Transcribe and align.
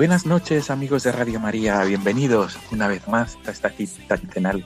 Buenas 0.00 0.24
noches 0.24 0.70
amigos 0.70 1.02
de 1.02 1.12
Radio 1.12 1.40
María, 1.40 1.84
bienvenidos 1.84 2.58
una 2.70 2.88
vez 2.88 3.06
más 3.06 3.36
a 3.46 3.50
esta 3.50 3.68
cita 3.68 4.16
quincenal, 4.16 4.64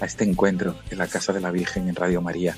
a 0.00 0.04
este 0.04 0.24
encuentro 0.24 0.74
en 0.90 0.98
la 0.98 1.06
Casa 1.06 1.32
de 1.32 1.40
la 1.40 1.52
Virgen 1.52 1.88
en 1.88 1.94
Radio 1.94 2.20
María. 2.20 2.56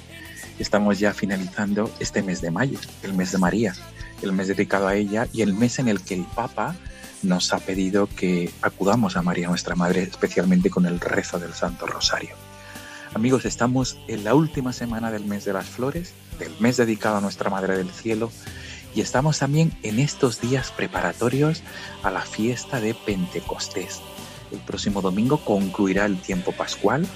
Estamos 0.58 0.98
ya 0.98 1.12
finalizando 1.12 1.94
este 2.00 2.22
mes 2.22 2.40
de 2.40 2.50
mayo, 2.50 2.78
el 3.02 3.12
mes 3.12 3.32
de 3.32 3.38
María, 3.38 3.74
el 4.22 4.32
mes 4.32 4.48
dedicado 4.48 4.88
a 4.88 4.94
ella 4.94 5.28
y 5.30 5.42
el 5.42 5.52
mes 5.52 5.78
en 5.78 5.88
el 5.88 6.00
que 6.00 6.14
el 6.14 6.24
Papa 6.24 6.74
nos 7.22 7.52
ha 7.52 7.58
pedido 7.58 8.06
que 8.06 8.50
acudamos 8.62 9.18
a 9.18 9.22
María 9.22 9.48
nuestra 9.48 9.74
Madre, 9.74 10.04
especialmente 10.04 10.70
con 10.70 10.86
el 10.86 11.00
rezo 11.00 11.38
del 11.38 11.52
Santo 11.52 11.84
Rosario. 11.84 12.34
Amigos, 13.12 13.44
estamos 13.44 13.98
en 14.08 14.24
la 14.24 14.34
última 14.34 14.72
semana 14.72 15.10
del 15.10 15.26
mes 15.26 15.44
de 15.44 15.52
las 15.52 15.66
flores, 15.66 16.14
del 16.38 16.52
mes 16.60 16.78
dedicado 16.78 17.18
a 17.18 17.20
nuestra 17.20 17.50
Madre 17.50 17.76
del 17.76 17.90
Cielo, 17.90 18.32
y 18.96 19.02
estamos 19.02 19.38
también 19.40 19.76
en 19.82 19.98
estos 19.98 20.40
días 20.40 20.72
preparatorios 20.72 21.62
a 22.02 22.10
la 22.10 22.22
fiesta 22.22 22.80
de 22.80 22.94
Pentecostés. 22.94 24.00
El 24.50 24.58
próximo 24.60 25.02
domingo 25.02 25.36
concluirá 25.44 26.06
el 26.06 26.18
tiempo 26.18 26.52
pascual 26.52 27.06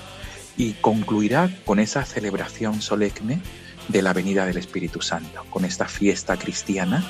y 0.58 0.74
concluirá 0.74 1.50
con 1.64 1.78
esa 1.78 2.04
celebración 2.04 2.82
solemne 2.82 3.40
de 3.88 4.02
la 4.02 4.12
venida 4.12 4.44
del 4.44 4.58
Espíritu 4.58 5.00
Santo, 5.00 5.46
con 5.48 5.64
esta 5.64 5.86
fiesta 5.86 6.36
cristiana 6.36 7.02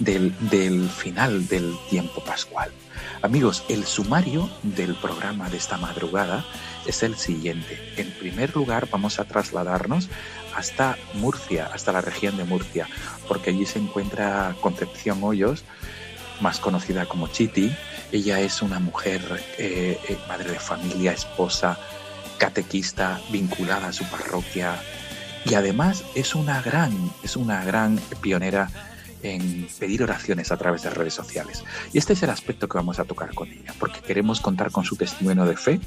del, 0.00 0.34
del 0.50 0.90
final 0.90 1.46
del 1.46 1.76
tiempo 1.88 2.20
pascual. 2.24 2.72
Amigos, 3.22 3.62
el 3.68 3.84
sumario 3.84 4.50
del 4.64 4.96
programa 4.96 5.48
de 5.48 5.58
esta 5.58 5.76
madrugada 5.76 6.44
es 6.86 7.04
el 7.04 7.16
siguiente. 7.16 7.78
En 7.96 8.10
primer 8.18 8.54
lugar, 8.56 8.88
vamos 8.90 9.20
a 9.20 9.24
trasladarnos 9.24 10.08
hasta 10.58 10.98
Murcia, 11.14 11.70
hasta 11.72 11.92
la 11.92 12.00
región 12.00 12.36
de 12.36 12.44
Murcia, 12.44 12.88
porque 13.28 13.50
allí 13.50 13.64
se 13.64 13.78
encuentra 13.78 14.56
Concepción 14.60 15.22
Hoyos, 15.22 15.64
más 16.40 16.58
conocida 16.58 17.06
como 17.06 17.28
Chiti. 17.28 17.72
Ella 18.10 18.40
es 18.40 18.60
una 18.60 18.80
mujer, 18.80 19.22
eh, 19.58 20.00
eh, 20.08 20.18
madre 20.28 20.50
de 20.50 20.58
familia, 20.58 21.12
esposa, 21.12 21.78
catequista, 22.38 23.20
vinculada 23.30 23.88
a 23.88 23.92
su 23.92 24.04
parroquia 24.04 24.80
y 25.44 25.54
además 25.54 26.04
es 26.14 26.34
una 26.34 26.60
gran, 26.60 26.92
es 27.22 27.36
una 27.36 27.64
gran 27.64 27.98
pionera 28.20 28.68
en 29.22 29.68
pedir 29.78 30.02
oraciones 30.02 30.52
a 30.52 30.56
través 30.56 30.82
de 30.82 30.90
redes 30.90 31.14
sociales. 31.14 31.64
Y 31.92 31.98
este 31.98 32.12
es 32.12 32.22
el 32.22 32.30
aspecto 32.30 32.68
que 32.68 32.78
vamos 32.78 32.98
a 32.98 33.04
tocar 33.04 33.34
con 33.34 33.48
ella, 33.48 33.74
porque 33.78 34.00
queremos 34.00 34.40
contar 34.40 34.70
con 34.70 34.84
su 34.84 34.96
testimonio 34.96 35.44
de 35.44 35.56
fe, 35.56 35.80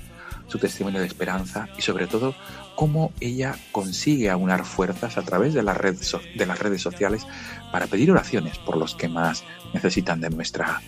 su 0.52 0.60
testimonio 0.60 1.00
de 1.00 1.08
esperanza 1.08 1.70
y 1.78 1.82
sobre 1.82 2.08
todo 2.08 2.36
cómo 2.76 3.14
ella 3.22 3.56
consigue 3.72 4.30
aunar 4.30 4.66
fuerzas 4.66 5.18
a 5.18 5.22
través 5.22 5.54
de, 5.54 5.62
de 5.62 6.46
las 6.46 6.60
redes 6.60 6.82
sociales 6.82 7.26
para 7.72 7.88
pedir 7.88 8.12
oraciones 8.12 8.58
por 8.58 8.76
los 8.76 8.94
que 8.94 9.08
más 9.08 9.46
necesitan 9.74 10.20
de 10.20 10.30
nuestra 10.30 10.82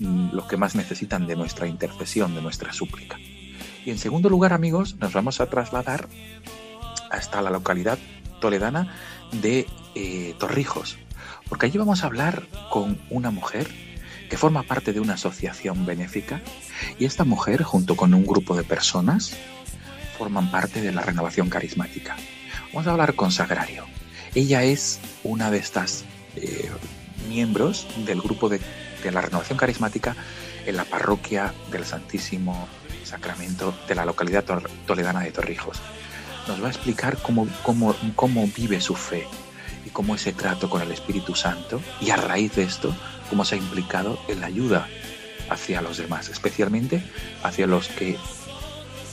mm, 0.00 0.34
los 0.34 0.44
que 0.44 0.58
más 0.58 0.74
necesitan 0.74 1.26
de 1.26 1.34
nuestra 1.34 1.66
intercesión, 1.66 2.34
de 2.34 2.42
nuestra 2.42 2.74
súplica. 2.74 3.18
Y 3.86 3.90
en 3.90 3.98
segundo 3.98 4.28
lugar, 4.28 4.52
amigos, 4.52 4.96
nos 4.96 5.14
vamos 5.14 5.40
a 5.40 5.46
trasladar 5.46 6.08
hasta 7.10 7.40
la 7.40 7.48
localidad 7.48 7.98
toledana 8.40 8.92
de 9.32 9.66
eh, 9.94 10.34
Torrijos, 10.38 10.98
porque 11.48 11.66
allí 11.66 11.78
vamos 11.78 12.02
a 12.02 12.06
hablar 12.06 12.42
con 12.70 12.98
una 13.08 13.30
mujer 13.30 13.85
que 14.28 14.36
forma 14.36 14.62
parte 14.62 14.92
de 14.92 15.00
una 15.00 15.14
asociación 15.14 15.86
benéfica 15.86 16.40
y 16.98 17.04
esta 17.04 17.24
mujer, 17.24 17.62
junto 17.62 17.96
con 17.96 18.14
un 18.14 18.24
grupo 18.24 18.56
de 18.56 18.64
personas, 18.64 19.36
forman 20.18 20.50
parte 20.50 20.80
de 20.80 20.92
la 20.92 21.02
renovación 21.02 21.48
carismática. 21.48 22.16
Vamos 22.72 22.86
a 22.86 22.92
hablar 22.92 23.14
con 23.14 23.30
Sagrario. 23.30 23.84
Ella 24.34 24.62
es 24.62 25.00
una 25.22 25.50
de 25.50 25.58
estas 25.58 26.04
eh, 26.36 26.70
miembros 27.28 27.86
del 28.04 28.20
grupo 28.20 28.48
de, 28.48 28.60
la 29.10 29.20
renovación 29.20 29.56
carismática 29.56 30.16
en 30.66 30.76
la 30.76 30.84
parroquia 30.84 31.54
del 31.70 31.84
Santísimo 31.84 32.66
Sacramento 33.04 33.72
de 33.86 33.94
la 33.94 34.04
localidad 34.04 34.44
toledana 34.84 35.20
de 35.20 35.30
Torrijos. 35.30 35.80
Nos 36.48 36.60
va 36.60 36.66
a 36.66 36.70
explicar 36.70 37.18
cómo, 37.22 37.46
cómo 37.62 38.48
vive 38.48 38.80
su 38.80 38.96
fe 38.96 39.28
y 39.84 39.90
cómo 39.90 40.16
ese 40.16 40.32
trato 40.32 40.68
con 40.68 40.82
el 40.82 40.90
Espíritu 40.90 41.36
Santo 41.36 41.80
y 42.00 42.10
a 42.10 42.16
raíz 42.16 42.56
de 42.56 42.64
esto, 42.64 42.94
cómo 43.28 43.44
se 43.44 43.54
ha 43.54 43.58
implicado 43.58 44.18
en 44.28 44.40
la 44.40 44.46
ayuda 44.46 44.88
hacia 45.50 45.82
los 45.82 45.98
demás, 45.98 46.28
especialmente 46.28 47.02
hacia 47.42 47.66
los 47.66 47.88
que 47.88 48.16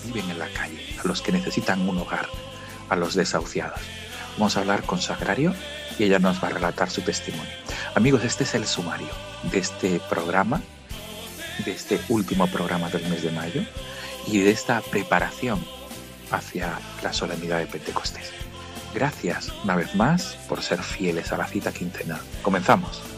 viven 0.05 0.29
en 0.29 0.39
la 0.39 0.47
calle, 0.49 0.79
a 1.03 1.07
los 1.07 1.21
que 1.21 1.31
necesitan 1.31 1.87
un 1.87 1.97
hogar, 1.97 2.27
a 2.89 2.95
los 2.95 3.15
desahuciados. 3.15 3.79
Vamos 4.37 4.57
a 4.57 4.61
hablar 4.61 4.83
con 4.83 5.01
Sagrario 5.01 5.53
y 5.97 6.03
ella 6.03 6.19
nos 6.19 6.43
va 6.43 6.47
a 6.47 6.51
relatar 6.51 6.89
su 6.89 7.01
testimonio. 7.01 7.51
Amigos, 7.95 8.23
este 8.23 8.43
es 8.43 8.55
el 8.55 8.65
sumario 8.65 9.09
de 9.43 9.59
este 9.59 9.99
programa, 10.09 10.61
de 11.65 11.71
este 11.71 11.99
último 12.09 12.47
programa 12.47 12.89
del 12.89 13.07
mes 13.09 13.21
de 13.21 13.31
mayo 13.31 13.61
y 14.27 14.39
de 14.39 14.51
esta 14.51 14.81
preparación 14.81 15.63
hacia 16.31 16.79
la 17.03 17.13
solemnidad 17.13 17.59
de 17.59 17.67
Pentecostés. 17.67 18.31
Gracias 18.93 19.51
una 19.63 19.75
vez 19.75 19.95
más 19.95 20.37
por 20.47 20.61
ser 20.61 20.81
fieles 20.81 21.31
a 21.31 21.37
la 21.37 21.47
cita 21.47 21.71
quincenal. 21.71 22.21
Comenzamos. 22.41 23.12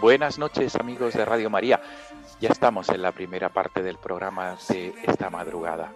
Buenas 0.00 0.38
noches 0.38 0.76
amigos 0.76 1.14
de 1.14 1.24
Radio 1.24 1.48
María. 1.48 1.80
Ya 2.38 2.50
estamos 2.50 2.88
en 2.90 3.02
la 3.02 3.12
primera 3.12 3.48
parte 3.48 3.82
del 3.82 3.98
programa 3.98 4.56
de 4.68 4.94
esta 5.02 5.30
madrugada, 5.30 5.92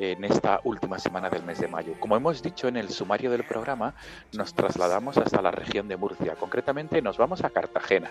en 0.00 0.24
esta 0.24 0.60
última 0.64 0.98
semana 0.98 1.28
del 1.28 1.42
mes 1.42 1.60
de 1.60 1.68
mayo. 1.68 1.92
Como 2.00 2.16
hemos 2.16 2.42
dicho 2.42 2.68
en 2.68 2.78
el 2.78 2.88
sumario 2.88 3.30
del 3.30 3.44
programa, 3.44 3.92
nos 4.32 4.54
trasladamos 4.54 5.18
hasta 5.18 5.42
la 5.42 5.50
región 5.50 5.88
de 5.88 5.98
Murcia. 5.98 6.34
Concretamente 6.36 7.02
nos 7.02 7.18
vamos 7.18 7.44
a 7.44 7.50
Cartagena. 7.50 8.10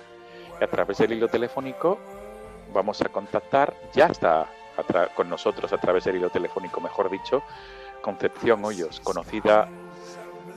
Y 0.62 0.64
a 0.64 0.68
través 0.68 1.00
del 1.00 1.14
hilo 1.14 1.28
telefónico 1.28 1.98
vamos 2.72 3.02
a 3.02 3.10
contactar, 3.10 3.74
ya 3.94 4.06
está 4.06 4.48
con 5.16 5.30
nosotros 5.30 5.74
a 5.74 5.78
través 5.78 6.06
del 6.06 6.18
hilo 6.18 6.30
telefónico, 6.30 6.80
mejor 6.80 7.10
dicho, 7.10 7.42
Concepción 8.02 8.64
Hoyos, 8.64 9.00
conocida 9.00 9.68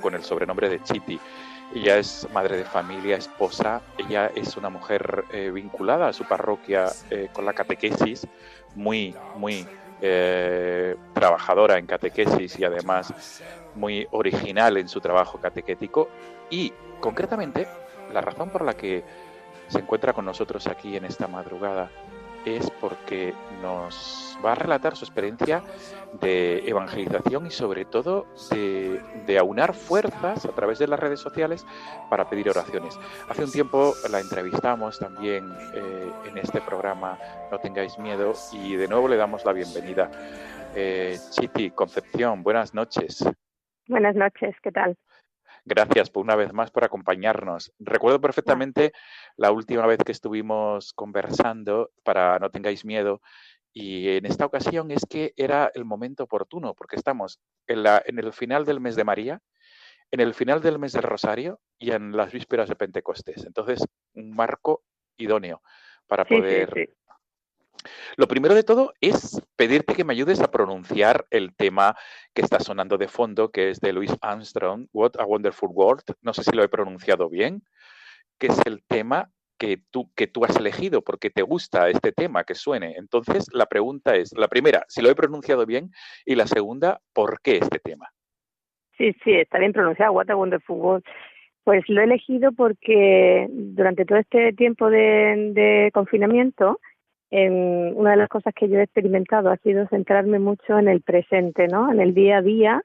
con 0.01 0.15
el 0.15 0.23
sobrenombre 0.23 0.69
de 0.69 0.83
Chiti. 0.83 1.19
Ella 1.75 1.97
es 1.97 2.29
madre 2.33 2.59
de 2.59 2.65
familia, 2.65 3.17
esposa, 3.17 3.81
ella 3.97 4.31
es 4.35 4.59
una 4.59 4.69
mujer 4.69 5.25
eh, 5.33 5.51
vinculada 5.51 6.09
a 6.09 6.13
su 6.13 6.25
parroquia 6.25 6.87
eh, 7.11 7.31
con 7.33 7.47
la 7.47 7.55
catequesis, 7.55 8.27
muy, 8.75 9.17
muy 9.37 9.67
eh, 10.03 10.97
trabajadora 11.15 11.79
en 11.79 11.87
catequesis 11.87 12.59
y 12.59 12.65
además 12.65 13.41
muy 13.77 14.07
original 14.11 14.77
en 14.77 14.89
su 14.89 15.01
trabajo 15.01 15.39
catequético. 15.39 16.09
Y 16.51 16.73
concretamente, 17.01 17.69
la 18.13 18.21
razón 18.21 18.51
por 18.51 18.65
la 18.65 18.75
que 18.75 19.05
se 19.69 19.79
encuentra 19.79 20.13
con 20.13 20.25
nosotros 20.25 20.67
aquí 20.67 20.97
en 20.97 21.05
esta 21.05 21.29
madrugada 21.29 21.89
es 22.45 22.71
porque 22.81 23.35
nos 23.61 24.39
va 24.45 24.53
a 24.53 24.55
relatar 24.55 24.97
su 24.97 25.05
experiencia 25.05 25.63
de 26.21 26.69
evangelización 26.69 27.47
y 27.47 27.51
sobre 27.51 27.85
todo 27.85 28.27
de, 28.51 29.39
aunar 29.39 29.75
fuerzas 29.75 30.45
a 30.45 30.53
través 30.53 30.79
de 30.79 30.87
las 30.87 31.01
redes 31.01 31.21
sociales 31.21 31.67
para 32.11 32.29
pedir 32.29 32.51
oraciones. 32.51 32.99
Hace 33.29 33.45
un 33.45 33.51
tiempo 33.51 33.95
la 34.11 34.21
entrevistamos 34.21 34.99
también 34.99 35.51
eh, 35.75 36.11
en 36.29 36.39
este 36.39 36.61
programa 36.61 37.19
No 37.51 37.59
tengáis 37.59 37.99
miedo 37.99 38.35
y 38.53 38.77
de 38.77 38.89
nuevo 38.89 39.09
le 39.09 39.17
damos 39.17 39.45
la 39.45 39.53
bienvenida. 39.53 40.11
Eh, 40.75 41.19
Chiti, 41.31 41.71
Concepción, 41.71 42.43
buenas 42.43 42.75
noches. 42.75 43.25
Buenas 43.89 44.15
noches, 44.15 44.55
¿qué 44.63 44.71
tal? 44.71 44.97
Gracias 45.65 46.11
por 46.11 46.25
una 46.25 46.35
vez 46.35 46.53
más 46.53 46.71
por 46.71 46.85
acompañarnos. 46.85 47.73
Recuerdo 47.79 48.21
perfectamente 48.21 48.93
la 49.37 49.53
última 49.53 49.87
vez 49.87 49.99
que 50.05 50.13
estuvimos 50.13 50.93
conversando 50.93 51.91
para 52.03 52.39
No 52.39 52.51
tengáis 52.51 52.85
miedo 52.85 53.21
y 53.73 54.09
en 54.09 54.27
esta 54.27 54.45
ocasión 54.45 54.91
es 54.91 55.07
que 55.09 55.33
era 55.37 55.71
el 55.75 55.85
momento 55.85 56.25
oportuno 56.25 56.75
porque 56.75 56.97
estamos 56.97 57.41
en, 57.67 57.85
la, 57.85 58.03
en 58.05 58.19
el 58.19 58.33
final 58.33 58.65
del 58.65 58.81
mes 58.81 58.97
de 58.97 59.05
María, 59.05 59.41
en 60.11 60.21
el 60.21 60.35
final 60.35 60.61
del 60.61 60.79
mes 60.79 60.93
del 60.93 61.05
Rosario 61.05 61.61
y 61.79 61.93
en 61.93 62.17
las 62.17 62.33
vísperas 62.33 62.69
de 62.69 62.77
Pentecostés. 62.77 63.47
Entonces, 63.47 63.85
un 64.15 64.35
marco 64.35 64.83
idóneo 65.17 65.63
para 66.07 66.25
poder 66.25 66.91
lo 68.17 68.29
primero 68.29 68.55
de 68.55 68.63
todo 68.63 68.93
es 69.01 69.41
pedirte 69.57 69.95
que 69.95 70.05
me 70.05 70.13
ayudes 70.13 70.41
a 70.41 70.51
pronunciar 70.51 71.27
el 71.31 71.55
tema 71.55 71.97
que 72.35 72.43
está 72.43 72.61
sonando 72.61 72.99
de 72.99 73.09
fondo, 73.09 73.51
que 73.51 73.71
es 73.71 73.81
de 73.81 73.93
Louis 73.93 74.15
Armstrong, 74.21 74.89
What 74.93 75.13
a 75.19 75.25
Wonderful 75.25 75.71
World. 75.73 76.05
No 76.21 76.33
sé 76.33 76.45
si 76.45 76.53
lo 76.53 76.63
he 76.63 76.69
pronunciado 76.69 77.29
bien, 77.29 77.63
que 78.39 78.49
es 78.49 78.61
el 78.67 78.83
tema 78.85 79.31
que 79.59 79.81
tú, 79.91 80.11
que 80.17 80.27
tú 80.27 80.45
has 80.45 80.57
elegido 80.57 81.03
porque 81.03 81.31
te 81.31 81.43
gusta 81.43 81.89
este 81.89 82.11
tema 82.11 82.43
que 82.43 82.55
suene. 82.55 82.95
Entonces, 82.97 83.47
la 83.53 83.67
pregunta 83.67 84.17
es, 84.17 84.33
la 84.37 84.49
primera, 84.49 84.85
si 84.89 85.03
lo 85.03 85.11
he 85.11 85.15
pronunciado 85.15 85.67
bien, 85.67 85.91
y 86.25 86.35
la 86.35 86.49
segunda, 86.49 87.01
¿por 87.13 87.41
qué 87.43 87.59
este 87.59 87.79
tema? 87.79 88.09
Sí, 88.99 89.13
sí, 89.25 89.33
está 89.35 89.59
bien 89.59 89.73
pronunciado, 89.73 90.13
What 90.13 90.31
a 90.31 90.37
Wonderful 90.37 90.77
World. 90.77 91.05
Pues 91.65 91.85
lo 91.89 92.01
he 92.01 92.05
elegido 92.05 92.51
porque 92.51 93.47
durante 93.51 94.05
todo 94.05 94.19
este 94.19 94.53
tiempo 94.53 94.91
de 94.91 95.91
confinamiento, 95.95 96.81
una 97.33 98.11
de 98.11 98.17
las 98.17 98.29
cosas 98.29 98.53
que 98.55 98.69
yo 98.69 98.79
he 98.79 98.83
experimentado 98.83 99.51
ha 99.51 99.57
sido 99.59 99.87
centrarme 99.89 100.39
mucho 100.39 100.79
en 100.79 100.89
el 100.89 101.01
presente, 101.01 101.67
¿no? 101.67 101.91
En 101.91 102.01
el 102.01 102.13
día 102.13 102.39
a 102.39 102.43
día 102.43 102.83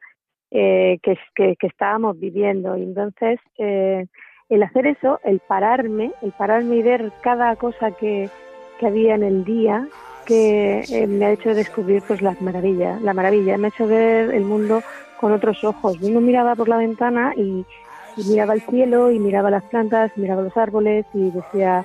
eh, 0.52 1.00
que, 1.04 1.18
que, 1.36 1.68
estábamos 1.68 2.18
viviendo. 2.18 2.78
Y 2.78 2.84
entonces, 2.84 3.40
eh, 3.58 4.06
el 4.48 4.64
hacer 4.64 4.88
eso, 4.88 5.20
el 5.26 5.40
pararme, 5.40 6.14
el 6.22 6.32
pararme 6.32 6.78
y 6.78 6.82
ver 6.82 7.12
cada 7.22 7.56
cosa 7.58 7.92
que, 7.92 8.30
que 8.80 8.88
había 8.88 9.16
en 9.16 9.24
el 9.24 9.44
día, 9.44 9.86
que 10.26 10.84
eh, 10.90 11.08
me 11.08 11.26
ha 11.26 11.32
hecho 11.32 11.54
descubrir 11.54 12.02
pues 12.08 12.22
las 12.22 12.42
maravillas, 12.42 13.02
la 13.02 13.14
maravilla, 13.14 13.58
me 13.58 13.68
ha 13.68 13.70
hecho 13.70 13.88
ver 13.88 14.34
el 14.34 14.44
mundo 14.44 14.82
con 15.20 15.34
otros 15.34 15.62
ojos. 15.66 15.98
Uno 16.02 16.22
miraba 16.22 16.56
por 16.56 16.70
la 16.70 16.78
ventana 16.78 17.34
y, 17.36 17.66
y 18.16 18.30
miraba 18.30 18.54
el 18.54 18.62
cielo 18.62 19.12
y 19.12 19.20
miraba 19.20 19.50
las 19.50 19.64
plantas, 19.64 20.12
miraba 20.16 20.44
los 20.44 20.56
árboles 20.56 21.06
y 21.14 21.32
decía, 21.32 21.84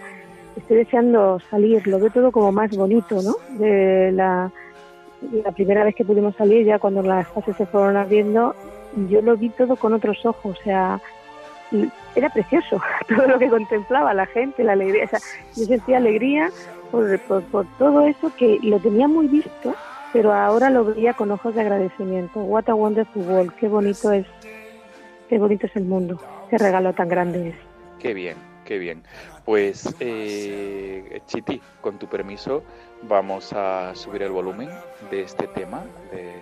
estoy 0.57 0.79
deseando 0.79 1.41
salir, 1.51 1.87
lo 1.87 1.99
veo 1.99 2.11
todo 2.11 2.33
como 2.33 2.53
más 2.53 2.71
bonito, 2.77 3.21
¿no? 3.23 3.37
De 3.59 4.13
la, 4.13 4.51
primera 5.55 5.85
vez 5.85 5.95
que 5.95 6.05
pudimos 6.05 6.35
salir, 6.37 6.67
ya 6.67 6.79
cuando 6.79 7.03
las 7.03 7.29
fases 7.29 7.57
se 7.57 7.67
fueron 7.67 7.97
abriendo, 7.97 8.55
yo 9.09 9.23
lo 9.23 9.37
vi 9.37 9.51
todo 9.51 9.77
con 9.77 9.93
otros 9.95 10.25
ojos, 10.27 10.59
o 10.59 10.63
sea, 10.65 11.01
era 12.15 12.29
precioso 12.31 12.81
todo 13.09 13.27
lo 13.27 13.39
que 13.39 13.49
contemplaba 13.49 14.13
la 14.15 14.27
gente, 14.27 14.65
la 14.65 14.73
alegría, 14.73 15.05
o 15.05 15.09
sea, 15.09 15.21
yo 15.57 15.65
sentía 15.65 15.99
alegría 15.99 16.51
por, 16.91 17.19
por, 17.21 17.67
todo 17.79 18.07
eso 18.07 18.33
que 18.37 18.59
lo 18.63 18.79
tenía 18.81 19.09
muy 19.09 19.29
visto, 19.29 19.75
pero 20.13 20.33
ahora 20.33 20.69
lo 20.71 20.85
veía 20.85 21.15
con 21.15 21.31
ojos 21.31 21.55
de 21.55 21.63
agradecimiento. 21.63 22.41
What 22.41 22.69
a 22.69 22.75
wonderful 22.75 23.23
world, 23.23 23.53
qué 23.55 23.69
bonito 23.69 24.13
es, 24.13 24.27
qué 25.29 25.39
bonito 25.39 25.67
es 25.67 25.77
el 25.77 25.85
mundo, 25.85 26.21
qué 26.51 26.59
regalo 26.59 26.93
tan 26.93 27.09
grande 27.09 27.51
es. 27.51 27.55
Qué 27.99 28.13
bien, 28.13 28.37
qué 28.65 28.79
bien. 28.79 29.03
Pues, 29.45 29.93
eh, 29.99 31.21
Chiti, 31.27 31.61
con 31.81 31.99
tu 31.99 32.07
permiso, 32.07 32.63
vamos 33.03 33.53
a 33.53 33.93
subir 33.95 34.23
el 34.23 34.31
volumen 34.31 34.71
de 35.11 35.23
este 35.23 35.49
tema 35.49 35.83
de, 36.13 36.33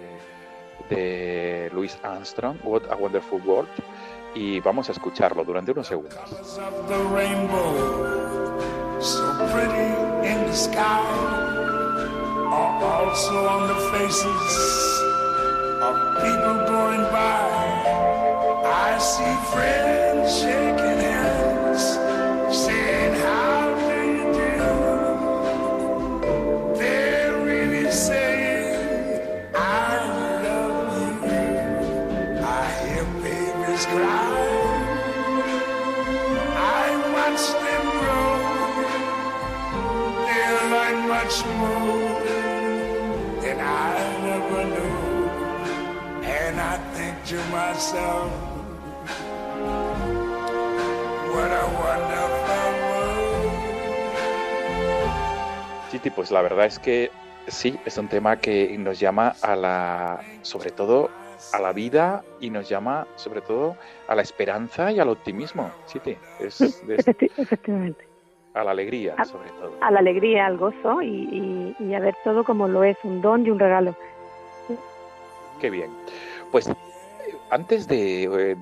de 0.94 1.70
Louis 1.73 1.99
Armstrong, 2.02 2.58
What 2.62 2.82
a 2.91 2.97
Wonderful 2.97 3.41
World, 3.43 3.70
y 4.35 4.61
vamos 4.61 4.91
a 4.91 4.93
escucharlo 4.93 5.44
durante 5.44 5.73
unos 5.73 5.87
segundos. 5.87 6.61
I 18.62 18.99
see 18.99 19.35
friends 19.50 20.43
shaking 20.43 21.10
Chiti, 55.93 56.11
pues 56.11 56.33
la 56.33 56.43
verdad 56.43 56.67
es 56.67 56.81
que 56.81 57.13
sí, 57.47 57.79
es 57.85 57.99
un 57.99 58.09
tema 58.09 58.41
que 58.41 58.77
nos 58.79 58.99
llama 58.99 59.35
a 59.43 59.55
la, 59.55 60.21
sobre 60.43 60.73
todo 60.73 61.09
a 61.53 61.61
la 61.61 61.73
vida 61.73 62.25
y 62.41 62.51
nos 62.51 62.69
llama 62.69 63.07
sobre 63.15 63.43
todo 63.43 63.77
a 64.09 64.17
la 64.17 64.23
esperanza 64.23 64.91
y 64.91 64.99
al 64.99 65.09
optimismo. 65.09 65.71
Chiti, 65.87 66.17
es, 66.41 66.61
efectivamente. 66.89 68.09
A 68.55 68.65
la 68.65 68.73
alegría, 68.73 69.15
sobre 69.25 69.51
todo. 69.51 69.77
A 69.81 69.93
la 69.93 70.01
alegría, 70.01 70.47
al 70.47 70.57
gozo 70.59 71.01
y, 71.01 71.77
y 71.79 71.95
a 71.95 72.01
ver 72.01 72.17
todo 72.25 72.43
como 72.43 72.67
lo 72.67 72.83
es, 72.83 72.97
un 73.05 73.23
don 73.23 73.47
y 73.47 73.51
un 73.51 73.61
regalo. 73.61 73.95
Qué 75.61 75.71
bien. 75.71 75.91
Pues 76.51 76.69
antes 77.50 77.88
de, 77.88 78.57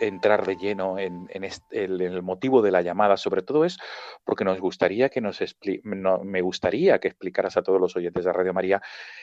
entrar 0.00 0.46
de 0.46 0.56
lleno 0.56 0.98
en, 0.98 1.28
el, 1.70 2.22
motivo 2.22 2.62
de 2.62 2.70
la 2.70 2.82
llamada, 2.82 3.16
sobre 3.16 3.42
todo 3.42 3.64
es 3.64 3.78
porque 4.24 4.44
nos 4.44 4.60
gustaría 4.60 5.08
que 5.08 5.20
nos 5.20 5.42
me 5.84 6.40
gustaría 6.40 6.98
que 6.98 7.08
explicaras 7.08 7.56
a 7.56 7.62
todos 7.62 7.80
los 7.80 7.96
oyentes 7.96 8.24
de 8.24 8.32
Radio 8.32 8.52
María 8.52 8.82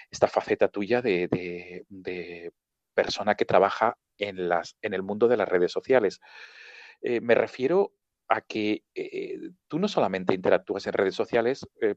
esta 0.10 0.28
faceta 0.28 0.70
tuya 0.70 1.02
de, 1.02 2.52
persona 2.94 3.36
que 3.36 3.46
trabaja 3.46 3.98
en, 4.18 4.50
las, 4.50 4.78
en 4.82 4.94
el 4.94 5.04
mundo 5.04 5.28
de 5.28 5.38
las 5.38 5.48
redes 5.48 5.72
sociales. 5.72 6.20
Eh, 7.02 7.22
me 7.22 7.36
refiero 7.36 7.94
a 8.28 8.42
que 8.42 8.84
eh, 8.94 9.40
tú 9.68 9.80
no 9.80 9.88
solamente 9.88 10.36
interactúas 10.36 10.86
en 10.86 10.94
redes 10.94 11.16
sociales, 11.16 11.68
eh, 11.82 11.96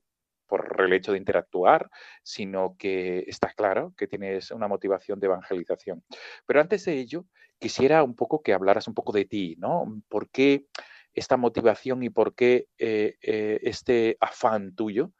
por 0.52 0.82
el 0.82 0.92
hecho 0.92 1.12
de 1.12 1.18
interactuar, 1.18 1.88
sino 2.22 2.76
que 2.76 3.24
está 3.26 3.54
claro 3.54 3.94
que 3.96 4.06
tienes 4.06 4.50
una 4.50 4.68
motivación 4.68 5.18
de 5.18 5.24
evangelización. 5.28 6.04
Pero 6.44 6.60
antes 6.60 6.84
de 6.84 6.98
ello, 6.98 7.24
quisiera 7.58 8.02
un 8.02 8.14
poco 8.14 8.42
que 8.42 8.52
hablaras 8.52 8.86
un 8.86 8.92
poco 8.92 9.12
de 9.12 9.24
ti, 9.24 9.56
¿no? 9.58 10.02
¿Por 10.10 10.28
qué 10.28 10.66
esta 11.14 11.38
motivación 11.38 12.02
y 12.02 12.10
por 12.10 12.34
qué 12.34 12.68
eh, 12.76 13.16
eh, 13.22 13.60
este 13.62 14.18
afán 14.20 14.74
tuyo 14.74 15.12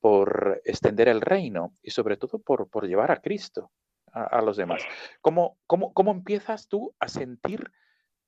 por 0.00 0.62
extender 0.64 1.08
el 1.08 1.20
reino 1.20 1.74
y 1.82 1.90
sobre 1.90 2.16
todo 2.16 2.38
por, 2.38 2.70
por 2.70 2.88
llevar 2.88 3.10
a 3.10 3.20
Cristo 3.20 3.70
a, 4.14 4.40
los 4.40 4.56
demás? 4.56 4.82
¿Cómo, 5.20 5.58
cómo, 5.66 5.92
cómo 5.92 6.10
empiezas 6.10 6.68
tú 6.68 6.94
a 6.98 7.08
sentir 7.08 7.70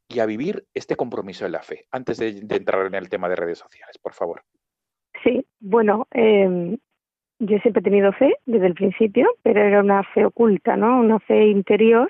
y 0.07 0.21
a 0.21 0.27
vivir 0.27 0.69
este 0.75 0.97
compromiso 0.97 1.47
de 1.47 1.51
la 1.51 1.63
fe? 1.63 1.87
Antes 1.91 2.19
de, 2.19 2.29
entrar 2.29 2.85
en 2.85 2.95
el 2.95 3.09
tema 3.09 3.31
de 3.31 3.37
redes 3.37 3.59
sociales, 3.59 3.97
por 3.97 4.13
favor. 4.13 4.45
Sí, 5.23 5.47
bueno, 5.61 6.07
eh, 6.13 6.77
yo 7.39 7.59
siempre 7.59 7.81
he 7.81 7.85
tenido 7.85 8.13
fe 8.13 8.37
desde 8.47 8.67
el 8.67 8.75
principio, 8.75 9.29
pero 9.43 9.61
era 9.61 9.81
una 9.81 10.03
fe 10.03 10.25
oculta, 10.25 10.77
¿no? 10.77 11.01
Una 11.01 11.19
fe 11.21 11.47
interior, 11.49 12.09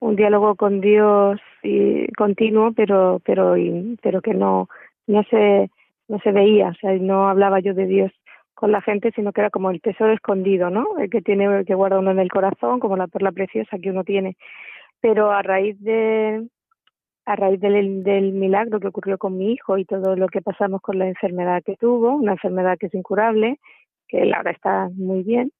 un 0.00 0.16
diálogo 0.16 0.56
con 0.56 0.80
Dios 0.80 1.40
continuo, 2.16 2.72
pero 2.72 3.20
pero 3.24 3.54
pero 4.02 4.20
que 4.22 4.34
no 4.34 4.68
no 5.06 5.22
se 5.24 5.70
no 6.08 6.18
se 6.20 6.32
veía, 6.32 6.68
o 6.68 6.74
sea, 6.74 6.92
no 6.94 7.28
hablaba 7.28 7.60
yo 7.60 7.74
de 7.74 7.86
Dios 7.86 8.12
con 8.54 8.72
la 8.72 8.80
gente, 8.82 9.12
sino 9.14 9.32
que 9.32 9.42
era 9.42 9.50
como 9.50 9.70
el 9.70 9.80
tesoro 9.80 10.12
escondido, 10.12 10.70
¿no? 10.70 10.98
El 10.98 11.10
que 11.10 11.22
tiene 11.22 11.64
que 11.64 11.74
guarda 11.74 12.00
uno 12.00 12.10
en 12.10 12.18
el 12.18 12.30
corazón, 12.30 12.80
como 12.80 12.96
la 12.96 13.06
perla 13.06 13.30
preciosa 13.30 13.78
que 13.78 13.90
uno 13.90 14.02
tiene. 14.04 14.36
Pero 15.00 15.30
a 15.30 15.42
raíz 15.42 15.80
de 15.80 16.48
a 17.28 17.36
raíz 17.36 17.60
del, 17.60 18.02
del 18.02 18.32
milagro 18.32 18.80
que 18.80 18.88
ocurrió 18.88 19.18
con 19.18 19.36
mi 19.36 19.52
hijo 19.52 19.76
y 19.76 19.84
todo 19.84 20.16
lo 20.16 20.28
que 20.28 20.40
pasamos 20.40 20.80
con 20.80 20.98
la 20.98 21.08
enfermedad 21.08 21.62
que 21.62 21.76
tuvo, 21.76 22.14
una 22.14 22.32
enfermedad 22.32 22.78
que 22.78 22.86
es 22.86 22.94
incurable, 22.94 23.58
que 24.08 24.22
él 24.22 24.32
ahora 24.32 24.52
está 24.52 24.88
muy 24.94 25.22
bien, 25.22 25.52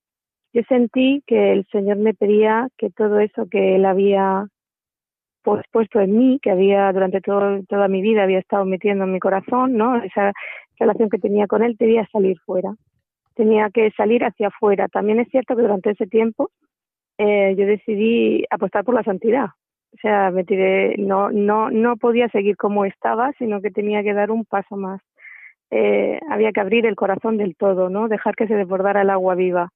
yo 0.54 0.62
sentí 0.66 1.22
que 1.26 1.52
el 1.52 1.66
Señor 1.70 1.98
me 1.98 2.14
pedía 2.14 2.68
que 2.78 2.88
todo 2.88 3.20
eso 3.20 3.46
que 3.50 3.76
él 3.76 3.84
había 3.84 4.46
puesto 5.70 6.00
en 6.00 6.16
mí, 6.16 6.38
que 6.42 6.50
había 6.50 6.90
durante 6.92 7.20
todo, 7.20 7.62
toda 7.68 7.86
mi 7.88 8.00
vida 8.00 8.22
había 8.22 8.38
estado 8.38 8.64
metiendo 8.64 9.04
en 9.04 9.12
mi 9.12 9.20
corazón, 9.20 9.76
¿no? 9.76 10.02
Esa 10.02 10.32
relación 10.78 11.10
que 11.10 11.18
tenía 11.18 11.46
con 11.46 11.62
él 11.62 11.76
debía 11.78 12.08
salir 12.10 12.38
fuera. 12.46 12.74
Tenía 13.34 13.68
que 13.70 13.90
salir 13.92 14.24
hacia 14.24 14.48
afuera. 14.48 14.88
También 14.88 15.20
es 15.20 15.28
cierto 15.28 15.54
que 15.54 15.62
durante 15.62 15.90
ese 15.90 16.06
tiempo 16.06 16.50
eh, 17.18 17.54
yo 17.56 17.66
decidí 17.66 18.44
apostar 18.50 18.84
por 18.84 18.94
la 18.94 19.04
santidad, 19.04 19.48
o 19.98 20.00
sea, 20.00 20.30
me 20.30 20.44
tiré, 20.44 20.94
no, 20.96 21.30
no, 21.30 21.70
no 21.70 21.96
podía 21.96 22.28
seguir 22.28 22.56
como 22.56 22.84
estaba, 22.84 23.32
sino 23.36 23.60
que 23.60 23.72
tenía 23.72 24.04
que 24.04 24.14
dar 24.14 24.30
un 24.30 24.44
paso 24.44 24.76
más. 24.76 25.00
Eh, 25.72 26.20
había 26.30 26.52
que 26.52 26.60
abrir 26.60 26.86
el 26.86 26.94
corazón 26.94 27.36
del 27.36 27.56
todo, 27.56 27.90
¿no? 27.90 28.06
Dejar 28.06 28.36
que 28.36 28.46
se 28.46 28.54
desbordara 28.54 29.02
el 29.02 29.10
agua 29.10 29.34
viva. 29.34 29.70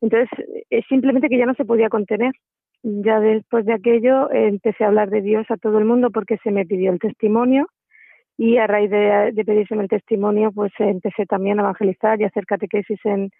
Entonces, 0.00 0.28
es 0.70 0.84
simplemente 0.88 1.28
que 1.28 1.38
ya 1.38 1.46
no 1.46 1.54
se 1.54 1.64
podía 1.64 1.88
contener. 1.88 2.32
Ya 2.84 3.18
después 3.18 3.66
de 3.66 3.72
aquello 3.72 4.30
empecé 4.30 4.84
a 4.84 4.88
hablar 4.88 5.10
de 5.10 5.22
Dios 5.22 5.44
a 5.50 5.56
todo 5.56 5.78
el 5.78 5.86
mundo 5.86 6.10
porque 6.12 6.38
se 6.44 6.52
me 6.52 6.64
pidió 6.66 6.92
el 6.92 7.00
testimonio 7.00 7.66
y 8.38 8.58
a 8.58 8.68
raíz 8.68 8.90
de, 8.90 9.32
de 9.32 9.44
pedirse 9.44 9.74
el 9.74 9.88
testimonio, 9.88 10.52
pues 10.52 10.72
empecé 10.78 11.26
también 11.26 11.58
a 11.58 11.62
evangelizar 11.62 12.20
y 12.20 12.24
hacer 12.24 12.46
catequesis 12.46 13.00
en, 13.04 13.30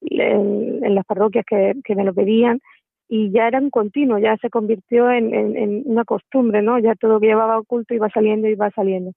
en, 0.00 0.82
en 0.82 0.94
las 0.94 1.04
parroquias 1.04 1.44
que, 1.46 1.74
que 1.84 1.94
me 1.94 2.04
lo 2.04 2.14
pedían 2.14 2.60
y 3.08 3.30
ya 3.30 3.48
era 3.48 3.58
un 3.58 3.70
continuo, 3.70 4.18
ya 4.18 4.36
se 4.38 4.50
convirtió 4.50 5.10
en, 5.10 5.82
una 5.86 6.04
costumbre, 6.04 6.62
¿no? 6.62 6.78
Ya 6.78 6.94
todo 6.94 7.20
llevaba 7.20 7.58
oculto 7.58 7.94
iba 7.94 8.08
saliendo 8.10 8.48
y 8.48 8.52
iba 8.52 8.70
saliendo. 8.70 9.12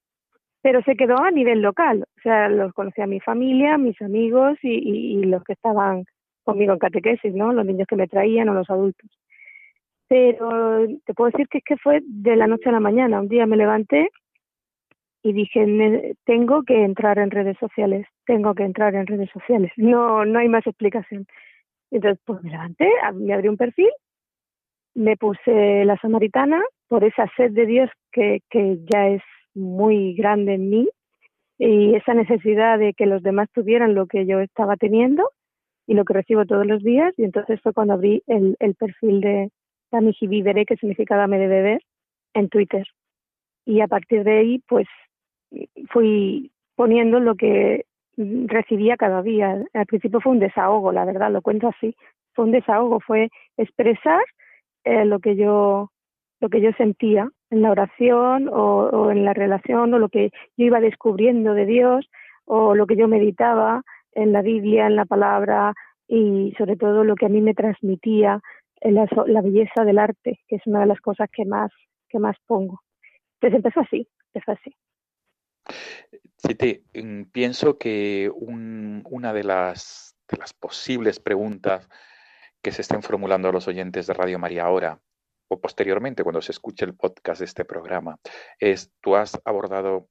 Pero 0.61 0.81
se 0.83 0.95
quedó 0.95 1.17
a 1.19 1.31
nivel 1.31 1.61
local, 1.61 2.03
o 2.17 2.21
sea, 2.21 2.49
los 2.49 2.73
conocía 2.73 3.07
mi 3.07 3.19
familia, 3.19 3.77
mis 3.77 4.01
amigos 4.01 4.57
y, 4.61 4.73
y, 5.19 5.23
los 5.23 5.43
que 5.43 5.53
estaban 5.53 6.03
conmigo 6.43 6.73
en 6.73 6.79
catequesis, 6.79 7.33
¿no? 7.33 7.53
Los 7.53 7.65
niños 7.65 7.87
que 7.87 7.95
me 7.95 8.07
traían 8.07 8.49
o 8.49 8.53
los 8.53 8.69
adultos. 8.69 9.09
Pero 10.07 10.87
te 11.05 11.13
puedo 11.13 11.31
decir 11.31 11.47
que 11.47 11.59
es 11.59 11.63
que 11.63 11.77
fue 11.77 12.01
de 12.03 12.35
la 12.35 12.47
noche 12.47 12.69
a 12.69 12.71
la 12.71 12.79
mañana. 12.79 13.19
Un 13.19 13.27
día 13.27 13.45
me 13.45 13.57
levanté 13.57 14.09
y 15.23 15.33
dije, 15.33 16.15
tengo 16.25 16.63
que 16.63 16.83
entrar 16.83 17.19
en 17.19 17.31
redes 17.31 17.57
sociales, 17.59 18.07
tengo 18.25 18.55
que 18.55 18.63
entrar 18.63 18.95
en 18.95 19.07
redes 19.07 19.29
sociales. 19.31 19.71
No, 19.75 20.23
no 20.25 20.39
hay 20.39 20.47
más 20.47 20.65
explicación. 20.65 21.25
Entonces, 21.91 22.21
pues 22.25 22.43
me 22.43 22.51
levanté, 22.51 22.89
me 23.15 23.33
abrí 23.33 23.47
un 23.47 23.57
perfil, 23.57 23.89
me 24.95 25.15
puse 25.15 25.85
la 25.85 25.97
samaritana 25.97 26.61
por 26.87 27.03
esa 27.03 27.29
sed 27.37 27.51
de 27.51 27.65
Dios 27.65 27.89
que, 28.11 28.41
que 28.49 28.79
ya 28.91 29.07
es 29.09 29.21
muy 29.53 30.13
grande 30.15 30.55
en 30.55 30.69
mí 30.69 30.89
y 31.57 31.95
esa 31.95 32.13
necesidad 32.13 32.77
de 32.77 32.93
que 32.93 33.05
los 33.05 33.23
demás 33.23 33.49
tuvieran 33.51 33.95
lo 33.95 34.05
que 34.05 34.25
yo 34.25 34.39
estaba 34.39 34.75
teniendo 34.75 35.31
y 35.87 35.95
lo 35.95 36.05
que 36.05 36.13
recibo 36.13 36.45
todos 36.45 36.65
los 36.65 36.83
días. 36.83 37.13
Y 37.17 37.23
entonces 37.23 37.59
fue 37.61 37.73
cuando 37.73 37.93
abrí 37.93 38.21
el, 38.27 38.55
el 38.59 38.75
perfil 38.75 39.21
de 39.21 39.49
Dami 39.91 40.15
Viveré, 40.21 40.65
que 40.65 40.75
significa 40.77 41.15
dame 41.15 41.39
de 41.39 41.47
beber, 41.47 41.81
en 42.33 42.49
Twitter. 42.49 42.85
Y 43.65 43.81
a 43.81 43.87
partir 43.87 44.23
de 44.23 44.37
ahí, 44.37 44.63
pues 44.67 44.87
fui 45.91 46.51
poniendo 46.75 47.19
lo 47.19 47.35
que 47.35 47.85
recibía 48.17 48.97
cada 48.97 49.21
día. 49.21 49.63
Al 49.73 49.85
principio 49.85 50.19
fue 50.19 50.33
un 50.33 50.39
desahogo, 50.39 50.91
la 50.91 51.05
verdad, 51.05 51.31
lo 51.31 51.41
cuento 51.41 51.67
así. 51.67 51.95
Fue 52.33 52.45
un 52.45 52.51
desahogo, 52.51 52.99
fue 52.99 53.29
expresar 53.57 54.23
eh, 54.83 55.05
lo 55.05 55.19
que 55.19 55.35
yo 55.35 55.91
lo 56.39 56.49
que 56.49 56.61
yo 56.61 56.71
sentía 56.73 57.29
en 57.49 57.63
la 57.63 57.71
oración 57.71 58.47
o, 58.53 59.09
en 59.09 59.25
la 59.25 59.33
relación 59.33 59.91
o 59.93 59.97
lo 59.97 60.09
que 60.09 60.29
yo 60.55 60.65
iba 60.65 60.79
descubriendo 60.79 61.55
de 61.55 61.65
Dios 61.65 62.07
o 62.45 62.75
lo 62.75 62.85
que 62.85 62.95
yo 62.95 63.07
meditaba 63.07 63.81
en 64.11 64.33
la 64.33 64.43
Biblia, 64.43 64.85
en 64.85 64.95
la 64.95 65.05
palabra 65.05 65.73
y 66.07 66.53
sobre 66.59 66.75
todo 66.75 67.03
lo 67.03 67.15
que 67.15 67.25
a 67.25 67.29
mí 67.29 67.41
me 67.41 67.55
transmitía 67.55 68.39
la, 68.81 69.07
la 69.25 69.41
belleza 69.41 69.83
del 69.83 69.97
arte, 69.97 70.39
que 70.47 70.57
es 70.57 70.67
una 70.67 70.81
de 70.81 70.85
las 70.85 71.01
cosas 71.01 71.27
que 71.31 71.43
más 71.43 71.71
que 72.07 72.19
más 72.19 72.37
pongo. 72.45 72.81
Entonces 73.35 73.57
empezó 73.57 73.81
así, 73.81 74.07
empezó 74.33 74.51
así. 74.51 74.75
Sí, 76.37 76.83
mm, 76.93 77.23
pienso 77.31 77.77
que 77.77 78.31
una 78.33 79.33
de 79.33 79.43
las, 79.43 80.15
posibles 80.59 81.19
preguntas 81.19 81.87
que 82.61 82.71
se 82.71 82.81
estén 82.81 83.01
formulando 83.01 83.49
a 83.49 83.51
los 83.51 83.67
oyentes 83.67 84.07
de 84.07 84.13
Radio 84.13 84.39
María 84.39 84.65
ahora 84.65 85.01
o 85.47 85.61
posteriormente 85.61 86.23
cuando 86.23 86.41
se 86.41 86.51
escuche 86.51 86.83
el 86.83 86.95
podcast 86.95 87.39
de 87.39 87.45
este 87.45 87.63
programa 87.63 88.19
es, 88.59 88.91
tú 89.01 89.15
has 89.15 89.39
abordado, 89.45 90.09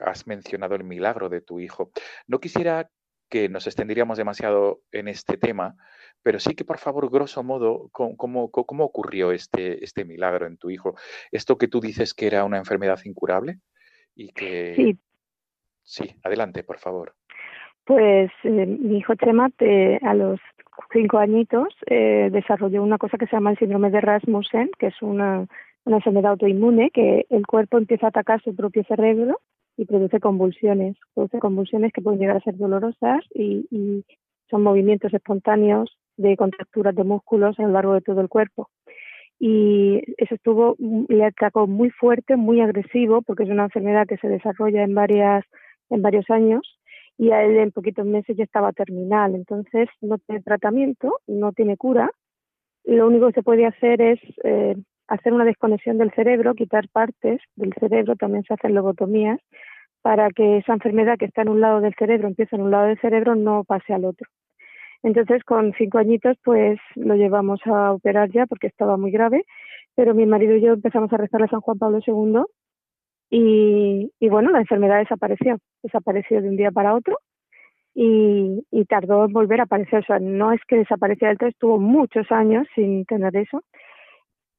has 0.00 0.26
mencionado 0.26 0.74
el 0.74 0.84
milagro 0.84 1.28
de 1.28 1.42
tu 1.42 1.60
hijo. 1.60 1.92
No 2.26 2.40
quisiera 2.40 2.90
que 3.28 3.48
nos 3.48 3.66
extendiríamos 3.66 4.18
demasiado 4.18 4.82
en 4.90 5.08
este 5.08 5.36
tema, 5.36 5.76
pero 6.22 6.40
sí 6.40 6.54
que 6.54 6.64
por 6.64 6.78
favor, 6.78 7.10
grosso 7.10 7.42
modo, 7.42 7.88
¿cómo, 7.92 8.16
cómo, 8.16 8.50
cómo 8.50 8.84
ocurrió 8.84 9.32
este, 9.32 9.84
este 9.84 10.04
milagro 10.04 10.46
en 10.46 10.56
tu 10.56 10.70
hijo? 10.70 10.94
¿Esto 11.30 11.58
que 11.58 11.68
tú 11.68 11.80
dices 11.80 12.14
que 12.14 12.26
era 12.26 12.44
una 12.44 12.58
enfermedad 12.58 13.00
incurable? 13.04 13.60
Y 14.14 14.28
que... 14.28 14.74
Sí. 14.74 14.98
Sí, 15.84 16.14
adelante, 16.22 16.62
por 16.62 16.78
favor. 16.78 17.14
Pues 17.84 18.30
eh, 18.44 18.66
mi 18.66 18.98
hijo 18.98 19.14
Chema 19.16 19.50
a 20.02 20.14
los 20.14 20.40
cinco 20.92 21.18
añitos 21.18 21.74
eh, 21.86 22.30
desarrolló 22.30 22.82
una 22.82 22.98
cosa 22.98 23.18
que 23.18 23.26
se 23.26 23.32
llama 23.32 23.50
el 23.50 23.58
síndrome 23.58 23.90
de 23.90 24.00
Rasmussen, 24.00 24.70
que 24.78 24.86
es 24.86 25.02
una, 25.02 25.46
una 25.84 25.96
enfermedad 25.96 26.32
autoinmune, 26.32 26.90
que 26.90 27.26
el 27.28 27.46
cuerpo 27.46 27.78
empieza 27.78 28.06
a 28.06 28.08
atacar 28.10 28.40
su 28.42 28.54
propio 28.54 28.84
cerebro 28.84 29.40
y 29.76 29.84
produce 29.84 30.20
convulsiones. 30.20 30.96
Produce 31.14 31.40
convulsiones 31.40 31.92
que 31.92 32.02
pueden 32.02 32.20
llegar 32.20 32.36
a 32.36 32.40
ser 32.40 32.56
dolorosas 32.56 33.24
y, 33.34 33.66
y 33.70 34.04
son 34.48 34.62
movimientos 34.62 35.12
espontáneos 35.12 35.98
de 36.16 36.36
contracturas 36.36 36.94
de 36.94 37.04
músculos 37.04 37.58
a 37.58 37.62
lo 37.62 37.70
largo 37.70 37.94
de 37.94 38.02
todo 38.02 38.20
el 38.20 38.28
cuerpo 38.28 38.70
y 39.44 40.00
eso 40.18 40.36
estuvo 40.36 40.76
le 40.78 41.24
atacó 41.24 41.66
muy 41.66 41.90
fuerte, 41.90 42.36
muy 42.36 42.60
agresivo, 42.60 43.22
porque 43.22 43.42
es 43.42 43.48
una 43.50 43.64
enfermedad 43.64 44.06
que 44.06 44.16
se 44.18 44.28
desarrolla 44.28 44.84
en 44.84 44.94
varias 44.94 45.44
en 45.90 46.00
varios 46.00 46.30
años 46.30 46.62
y 47.18 47.32
a 47.32 47.42
él 47.42 47.56
en 47.56 47.72
poquitos 47.72 48.06
meses 48.06 48.36
ya 48.36 48.44
estaba 48.44 48.72
terminal, 48.72 49.34
entonces 49.34 49.88
no 50.00 50.18
tiene 50.18 50.42
tratamiento, 50.42 51.18
no 51.26 51.50
tiene 51.50 51.76
cura. 51.76 52.12
Lo 52.84 53.08
único 53.08 53.26
que 53.26 53.32
se 53.32 53.42
puede 53.42 53.66
hacer 53.66 54.00
es 54.00 54.20
eh, 54.44 54.76
hacer 55.08 55.32
una 55.32 55.44
desconexión 55.44 55.98
del 55.98 56.12
cerebro, 56.12 56.54
quitar 56.54 56.88
partes 56.88 57.40
del 57.56 57.72
cerebro, 57.80 58.14
también 58.14 58.44
se 58.44 58.54
hacen 58.54 58.74
lobotomías, 58.74 59.40
para 60.02 60.28
que 60.30 60.58
esa 60.58 60.74
enfermedad 60.74 61.18
que 61.18 61.24
está 61.24 61.42
en 61.42 61.48
un 61.48 61.60
lado 61.60 61.80
del 61.80 61.94
cerebro, 61.98 62.28
empiece 62.28 62.54
en 62.54 62.62
un 62.62 62.70
lado 62.70 62.86
del 62.86 63.00
cerebro, 63.00 63.34
no 63.34 63.64
pase 63.64 63.92
al 63.92 64.04
otro. 64.04 64.28
Entonces, 65.02 65.42
con 65.44 65.72
cinco 65.76 65.98
añitos, 65.98 66.36
pues 66.44 66.78
lo 66.94 67.16
llevamos 67.16 67.60
a 67.66 67.92
operar 67.92 68.30
ya 68.30 68.46
porque 68.46 68.68
estaba 68.68 68.96
muy 68.96 69.10
grave, 69.10 69.44
pero 69.94 70.14
mi 70.14 70.26
marido 70.26 70.56
y 70.56 70.60
yo 70.60 70.72
empezamos 70.72 71.12
a 71.12 71.16
rezar 71.16 71.42
a 71.42 71.48
San 71.48 71.60
Juan 71.60 71.78
Pablo 71.78 72.00
II 72.06 72.42
y, 73.34 74.28
bueno, 74.28 74.50
la 74.50 74.60
enfermedad 74.60 74.98
desapareció, 74.98 75.58
desapareció 75.82 76.42
de 76.42 76.50
un 76.50 76.56
día 76.56 76.70
para 76.70 76.94
otro 76.94 77.18
y, 77.94 78.64
y 78.70 78.84
tardó 78.84 79.24
en 79.24 79.32
volver 79.32 79.60
a 79.60 79.64
aparecer. 79.64 80.00
O 80.00 80.06
sea, 80.06 80.18
no 80.18 80.52
es 80.52 80.60
que 80.68 80.76
desapareciera 80.76 81.30
del 81.30 81.38
todo, 81.38 81.48
estuvo 81.48 81.78
muchos 81.78 82.30
años 82.30 82.66
sin 82.74 83.04
tener 83.06 83.34
eso. 83.36 83.62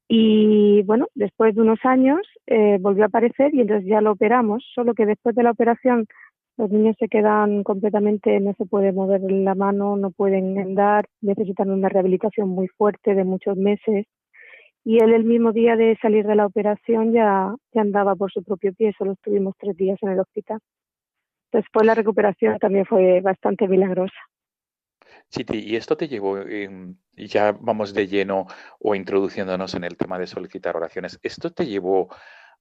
Y 0.08 0.82
bueno, 0.82 1.06
después 1.14 1.54
de 1.54 1.62
unos 1.62 1.78
años 1.84 2.20
eh, 2.46 2.78
volvió 2.80 3.04
a 3.04 3.06
aparecer 3.06 3.54
y 3.54 3.60
entonces 3.60 3.88
ya 3.88 4.00
lo 4.00 4.12
operamos, 4.12 4.64
solo 4.74 4.92
que 4.94 5.06
después 5.06 5.34
de 5.34 5.42
la 5.44 5.52
operación 5.52 6.06
Los 6.56 6.70
niños 6.70 6.94
se 6.98 7.08
quedan 7.08 7.64
completamente, 7.64 8.38
no 8.40 8.54
se 8.54 8.64
puede 8.64 8.92
mover 8.92 9.22
la 9.22 9.54
mano, 9.54 9.96
no 9.96 10.10
pueden 10.10 10.56
andar, 10.58 11.06
necesitan 11.20 11.70
una 11.70 11.88
rehabilitación 11.88 12.48
muy 12.48 12.68
fuerte 12.68 13.14
de 13.14 13.24
muchos 13.24 13.56
meses. 13.56 14.06
Y 14.84 14.98
él 15.02 15.12
el 15.14 15.24
mismo 15.24 15.52
día 15.52 15.76
de 15.76 15.98
salir 16.00 16.26
de 16.26 16.36
la 16.36 16.46
operación 16.46 17.12
ya, 17.12 17.54
ya 17.72 17.80
andaba 17.80 18.14
por 18.14 18.30
su 18.30 18.44
propio 18.44 18.72
pie, 18.74 18.92
solo 18.96 19.12
estuvimos 19.12 19.54
tres 19.58 19.76
días 19.76 19.98
en 20.02 20.10
el 20.10 20.20
hospital. 20.20 20.60
Después 21.50 21.86
la 21.86 21.94
recuperación 21.94 22.58
también 22.58 22.84
fue 22.84 23.20
bastante 23.20 23.66
milagrosa. 23.66 24.18
Chiti, 25.30 25.58
y 25.58 25.76
esto 25.76 25.96
te 25.96 26.08
llevó, 26.08 26.38
ya 27.16 27.52
vamos 27.52 27.94
de 27.94 28.06
lleno 28.06 28.46
o 28.78 28.94
introduciéndonos 28.94 29.74
en 29.74 29.84
el 29.84 29.96
tema 29.96 30.18
de 30.18 30.26
solicitar 30.26 30.76
oraciones, 30.76 31.18
¿esto 31.22 31.50
te 31.50 31.66
llevó 31.66 32.08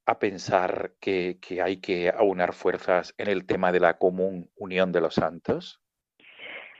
a 0.05 0.19
pensar 0.19 0.91
que, 0.99 1.37
hay 1.63 1.77
que 1.77 2.09
aunar 2.09 2.53
fuerzas 2.53 3.13
en 3.17 3.29
el 3.29 3.45
tema 3.45 3.71
de 3.71 3.79
la 3.79 3.97
común 3.97 4.49
unión 4.57 4.91
de 4.91 5.01
los 5.01 5.15
santos? 5.15 5.79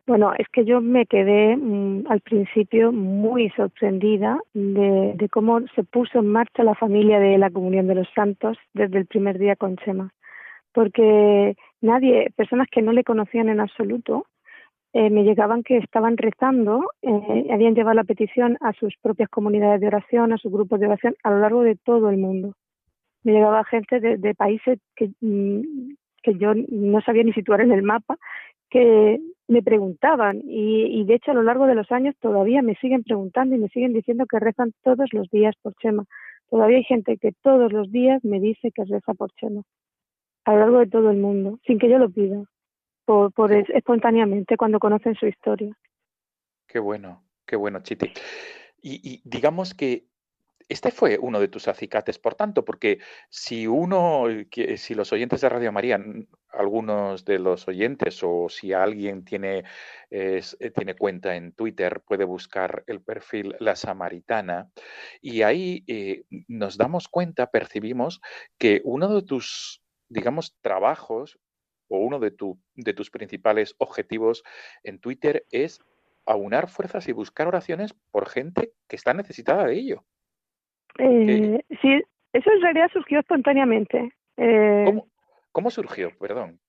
Bueno, 0.06 0.34
es 0.38 0.48
que 0.50 0.66
yo 0.66 0.82
me 0.82 1.06
quedé 1.06 1.56
mm, 1.56 2.08
al 2.10 2.20
principio 2.22 2.92
muy 2.92 3.50
sorprendida 3.52 4.38
de, 4.54 5.14
de, 5.16 5.30
cómo 5.30 5.62
se 5.76 5.84
puso 5.84 6.20
en 6.20 6.28
marcha 6.28 6.64
la 6.64 6.76
familia 6.76 7.20
de 7.20 7.38
la 7.38 7.50
comunión 7.50 7.88
de 7.88 7.96
los 7.96 8.08
santos 8.14 8.58
desde 8.74 8.98
el 8.98 9.06
primer 9.06 9.40
día 9.40 9.56
con 9.56 9.78
Chema. 9.78 10.12
Porque 10.74 11.56
nadie, 11.80 12.32
personas 12.36 12.68
que 12.70 12.82
no 12.82 12.92
le 12.92 13.06
conocían 13.06 13.48
en 13.48 13.62
absoluto, 13.62 14.26
eh, 14.94 15.10
me 15.10 15.24
llegaban 15.24 15.64
que 15.64 15.78
estaban 15.78 16.18
rezando, 16.18 16.92
eh, 17.02 17.48
habían 17.52 17.74
llevado 17.74 17.96
la 17.96 18.04
petición 18.04 18.58
a 18.62 18.74
sus 18.74 18.96
propias 19.02 19.28
comunidades 19.28 19.82
de 19.82 19.88
oración, 19.88 20.34
a 20.34 20.38
sus 20.38 20.52
grupos 20.52 20.80
de 20.80 20.86
oración 20.86 21.16
a 21.24 21.32
lo 21.32 21.40
largo 21.40 21.64
de 21.64 21.76
todo 21.76 22.12
el 22.12 22.18
mundo. 22.18 22.54
Me 23.24 23.32
llegaba 23.34 23.64
gente 23.66 24.00
de, 24.00 24.18
de 24.18 24.36
países 24.36 24.80
que, 24.96 25.12
mm, 25.22 25.96
que 26.22 26.38
yo 26.38 26.54
no 26.56 27.02
sabía 27.02 27.24
ni 27.24 27.34
situar 27.34 27.62
en 27.62 27.72
el 27.72 27.84
mapa, 27.84 28.18
que 28.70 29.20
me 29.48 29.62
preguntaban 29.62 30.42
y, 30.46 31.00
y 31.00 31.06
de 31.06 31.16
hecho 31.16 31.32
a 31.32 31.36
lo 31.36 31.44
largo 31.44 31.68
de 31.68 31.76
los 31.76 31.92
años 31.92 32.16
todavía 32.20 32.62
me 32.62 32.76
siguen 32.76 33.04
preguntando 33.04 33.56
y 33.56 33.60
me 33.60 33.70
siguen 33.70 33.94
diciendo 33.94 34.26
que 34.26 34.40
rezan 34.40 34.74
todos 34.84 35.14
los 35.14 35.30
días 35.30 35.56
por 35.62 35.76
Chema. 35.76 36.06
Todavía 36.50 36.78
hay 36.78 36.84
gente 36.84 37.18
que 37.18 37.34
todos 37.42 37.72
los 37.72 37.92
días 37.92 38.24
me 38.24 38.40
dice 38.40 38.72
que 38.72 38.84
reza 38.86 39.14
por 39.14 39.32
Chema, 39.34 39.62
a 40.46 40.54
lo 40.54 40.60
largo 40.60 40.80
de 40.80 40.88
todo 40.88 41.12
el 41.12 41.18
mundo, 41.18 41.60
sin 41.66 41.78
que 41.78 41.90
yo 41.90 41.98
lo 41.98 42.10
pida 42.10 42.44
por, 43.06 43.32
por 43.34 43.52
espontáneamente 43.52 44.58
cuando 44.58 44.80
conocen 44.80 45.16
su 45.16 45.28
historia. 45.28 45.76
Qué 46.68 46.80
bueno, 46.80 47.24
qué 47.46 47.56
bueno, 47.56 47.82
Chiti. 47.82 48.12
Y, 48.82 49.00
y, 49.08 49.22
digamos 49.24 49.74
que 49.74 50.06
este 50.70 50.92
fue 50.92 51.18
uno 51.20 51.40
de 51.40 51.48
tus 51.48 51.68
acicates, 51.68 52.20
por 52.20 52.36
tanto, 52.36 52.64
porque 52.66 53.00
si 53.30 53.68
uno, 53.68 54.26
si 54.78 54.96
los 54.96 55.12
oyentes 55.12 55.42
de 55.42 55.50
Radio 55.50 55.72
María, 55.72 56.04
algunos 56.50 57.26
de 57.26 57.40
los 57.40 57.68
oyentes 57.68 58.20
o 58.24 58.48
si 58.50 58.74
alguien 58.74 59.26
tiene, 59.26 59.64
eh, 60.10 60.42
tiene 60.76 60.96
cuenta 60.96 61.36
en 61.36 61.54
Twitter, 61.54 62.02
puede 62.02 62.26
buscar 62.26 62.84
el 62.88 63.02
perfil 63.02 63.56
La 63.60 63.76
Samaritana 63.76 64.70
y 65.22 65.42
ahí 65.42 65.84
eh, 65.88 66.24
nos 66.48 66.78
damos 66.78 67.08
cuenta, 67.08 67.52
percibimos 67.52 68.22
que 68.58 68.82
uno 68.84 69.14
de 69.14 69.24
tus, 69.24 69.82
digamos, 70.10 70.56
trabajos 70.62 71.40
o 71.88 71.98
uno 71.98 72.20
de, 72.20 72.32
tu, 72.32 72.60
de 72.76 72.94
tus 72.94 73.10
principales 73.10 73.76
objetivos 73.78 74.44
en 74.84 75.00
Twitter 75.00 75.46
es 75.52 75.80
aunar 76.26 76.70
fuerzas 76.70 77.08
y 77.08 77.12
buscar 77.12 77.48
oraciones 77.48 77.94
por 78.12 78.30
gente 78.30 78.74
que 78.88 78.96
está 78.96 79.14
necesitada 79.14 79.66
de 79.66 79.76
ello. 79.76 80.06
Eh, 81.00 81.64
sí, 81.82 82.02
eso 82.34 82.52
en 82.52 82.62
realidad 82.62 82.90
surgió 82.92 83.20
espontáneamente. 83.20 84.12
Eh, 84.38 84.84
¿Cómo, 84.86 85.08
¿Cómo, 85.52 85.72
surgió? 85.72 86.12
Perdón. 86.20 86.60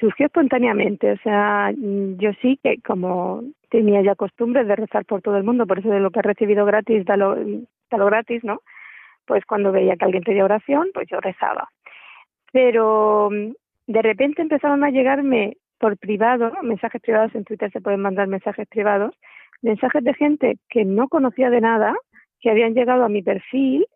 Surgió 0.00 0.26
espontáneamente, 0.26 1.10
o 1.12 1.16
sea, 1.18 1.72
yo 1.76 2.30
sí 2.40 2.58
que 2.62 2.80
como 2.82 3.42
tenía 3.68 4.00
ya 4.00 4.14
costumbre 4.14 4.64
de 4.64 4.76
rezar 4.76 5.04
por 5.04 5.22
todo 5.22 5.36
el 5.36 5.42
mundo, 5.42 5.66
por 5.66 5.80
eso 5.80 5.90
de 5.90 6.00
lo 6.00 6.10
que 6.10 6.20
he 6.20 6.22
recibido 6.22 6.64
gratis, 6.64 7.04
da 7.04 7.16
lo, 7.16 7.34
da 7.34 7.98
lo 7.98 8.06
gratis, 8.06 8.44
¿no? 8.44 8.62
Pues 9.26 9.44
cuando 9.44 9.72
veía 9.72 9.96
que 9.96 10.04
alguien 10.04 10.22
pedía 10.22 10.44
oración, 10.44 10.90
pues 10.94 11.08
yo 11.10 11.20
rezaba. 11.20 11.68
Pero 12.52 13.28
de 13.86 14.02
repente 14.02 14.40
empezaron 14.40 14.84
a 14.84 14.90
llegarme 14.90 15.56
por 15.78 15.98
privado, 15.98 16.52
mensajes 16.62 17.02
privados 17.02 17.34
en 17.34 17.44
Twitter 17.44 17.70
se 17.70 17.80
pueden 17.80 18.00
mandar 18.00 18.28
mensajes 18.28 18.66
privados, 18.68 19.14
mensajes 19.62 20.02
de 20.04 20.14
gente 20.14 20.58
que 20.68 20.84
no 20.84 21.08
conocía 21.08 21.50
de 21.50 21.60
nada, 21.60 21.94
que 22.40 22.50
habían 22.50 22.74
llegado 22.74 23.04
a 23.04 23.08
mi 23.08 23.22
perfil 23.22 23.86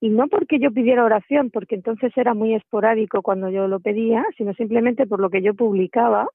y 0.00 0.10
no 0.10 0.28
porque 0.28 0.58
yo 0.60 0.70
pidiera 0.70 1.04
oración, 1.04 1.50
porque 1.50 1.74
entonces 1.74 2.12
era 2.16 2.34
muy 2.34 2.54
esporádico 2.54 3.22
cuando 3.22 3.50
yo 3.50 3.66
lo 3.66 3.80
pedía, 3.80 4.24
sino 4.36 4.54
simplemente 4.54 5.06
por 5.06 5.20
lo 5.20 5.28
que 5.28 5.42
yo 5.42 5.54
publicaba, 5.54 6.28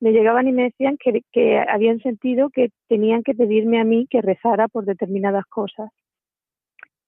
me 0.00 0.12
llegaban 0.12 0.48
y 0.48 0.52
me 0.52 0.64
decían 0.64 0.98
que, 0.98 1.58
habían 1.68 2.00
sentido 2.00 2.50
que 2.50 2.70
tenían 2.88 3.22
que 3.22 3.34
pedirme 3.34 3.80
a 3.80 3.84
mí 3.84 4.06
que 4.10 4.20
rezara 4.20 4.68
por 4.68 4.84
determinadas 4.84 5.44
cosas. 5.46 5.90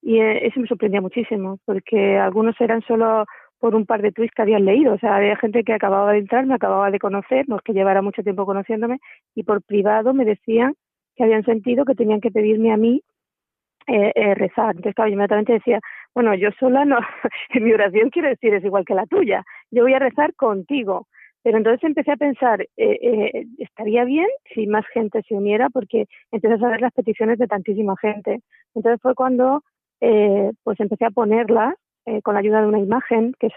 Y 0.01 0.19
eh, 0.19 0.47
eso 0.47 0.59
me 0.59 0.67
sorprendía 0.67 1.01
muchísimo, 1.01 1.59
porque 1.65 2.17
algunos 2.17 2.59
eran 2.61 2.81
solo 2.83 3.25
por 3.59 3.75
un 3.75 3.85
par 3.85 4.01
de 4.01 4.13
tweets 4.13 4.33
que 4.33 4.41
habían 4.41 4.65
leído. 4.65 4.93
O 4.93 4.97
sea, 4.99 5.17
había 5.17 5.35
gente 5.35 5.63
que 5.63 5.73
acababa 5.73 6.13
de 6.13 6.19
entrar, 6.19 6.45
me 6.45 6.55
acababa 6.55 6.89
de 6.89 6.99
conocer, 6.99 7.47
no 7.49 7.57
es 7.57 7.61
que 7.61 7.73
llevara 7.73 8.01
mucho 8.01 8.23
tiempo 8.23 8.45
conociéndome, 8.45 8.99
y 9.35 9.43
por 9.43 9.61
privado 9.61 10.13
me 10.13 10.23
decían 10.23 10.73
que 11.15 11.25
habían 11.25 11.43
sentido 11.43 11.83
que 11.83 11.95
tenían 11.95 12.21
que 12.21 12.31
pedirme 12.31 12.71
a 12.71 12.77
mí 12.77 13.03
eh, 13.89 14.11
eh, 14.15 14.35
rezar. 14.35 14.75
Entonces, 14.75 14.93
claro, 14.95 15.09
yo 15.09 15.13
inmediatamente 15.13 15.53
decía, 15.53 15.79
bueno, 16.13 16.35
yo 16.35 16.49
sola 16.59 16.85
no, 16.85 16.99
mi 17.59 17.73
oración 17.73 18.09
quiero 18.09 18.29
decir 18.29 18.53
es 18.53 18.63
igual 18.63 18.85
que 18.85 18.93
la 18.93 19.05
tuya, 19.07 19.43
yo 19.71 19.83
voy 19.83 19.93
a 19.93 19.99
rezar 19.99 20.33
contigo. 20.35 21.07
Pero 21.41 21.57
entonces 21.57 21.83
empecé 21.83 22.11
a 22.11 22.17
pensar, 22.17 22.61
eh, 22.61 22.67
eh, 22.77 23.45
estaría 23.57 24.03
bien 24.03 24.27
si 24.53 24.67
más 24.67 24.85
gente 24.93 25.23
se 25.27 25.35
uniera, 25.35 25.69
porque 25.69 26.05
empecé 26.31 26.55
a 26.55 26.59
saber 26.59 26.81
las 26.81 26.93
peticiones 26.93 27.39
de 27.39 27.47
tantísima 27.47 27.95
gente. 27.97 28.41
Entonces 28.75 29.01
fue 29.01 29.15
cuando 29.15 29.63
eh, 30.01 30.51
pues 30.63 30.79
empecé 30.79 31.05
a 31.05 31.11
ponerlas 31.11 31.75
con 32.23 32.33
la 32.33 32.39
ayuda 32.39 32.61
de 32.61 32.67
una 32.67 32.79
imagen, 32.79 33.33
que 33.39 33.49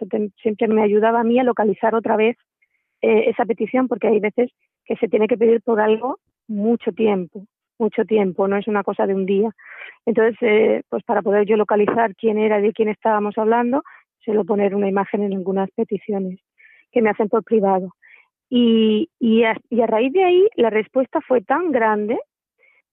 siempre 0.42 0.68
me 0.68 0.82
ayudaba 0.82 1.20
a 1.20 1.24
mí 1.24 1.38
a 1.38 1.42
localizar 1.42 1.94
otra 1.94 2.16
vez 2.16 2.36
esa 3.00 3.46
petición, 3.46 3.88
porque 3.88 4.08
hay 4.08 4.20
veces 4.20 4.50
que 4.84 4.94
se 4.96 5.08
tiene 5.08 5.26
que 5.26 5.38
pedir 5.38 5.62
por 5.62 5.80
algo 5.80 6.18
mucho 6.48 6.92
tiempo, 6.92 7.46
mucho 7.82 8.04
tiempo, 8.04 8.48
no 8.48 8.56
es 8.56 8.66
una 8.66 8.82
cosa 8.82 9.06
de 9.06 9.14
un 9.14 9.26
día. 9.26 9.50
Entonces, 10.06 10.36
eh, 10.40 10.82
pues 10.88 11.02
para 11.04 11.22
poder 11.22 11.46
yo 11.46 11.56
localizar 11.56 12.14
quién 12.16 12.38
era 12.38 12.60
de 12.60 12.72
quién 12.72 12.88
estábamos 12.88 13.36
hablando, 13.36 13.82
suelo 14.24 14.44
poner 14.44 14.74
una 14.74 14.88
imagen 14.88 15.22
en 15.22 15.34
algunas 15.34 15.70
peticiones 15.72 16.40
que 16.90 17.02
me 17.02 17.10
hacen 17.10 17.28
por 17.28 17.44
privado. 17.44 17.90
Y, 18.48 19.08
y, 19.18 19.44
a, 19.44 19.56
raíz 19.86 20.12
de 20.12 20.24
ahí 20.24 20.48
la 20.56 20.70
respuesta 20.70 21.20
fue 21.20 21.40
tan 21.40 21.72
grande 21.72 22.18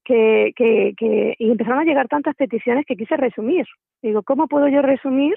que, 0.05 0.53
que, 0.55 0.93
que 0.97 1.35
y 1.37 1.51
empezaron 1.51 1.79
a 1.79 1.83
llegar 1.83 2.07
tantas 2.07 2.35
peticiones 2.35 2.85
que 2.85 2.95
quise 2.95 3.17
resumir. 3.17 3.65
Digo, 4.01 4.23
¿cómo 4.23 4.47
puedo 4.47 4.67
yo 4.69 4.81
resumir 4.81 5.35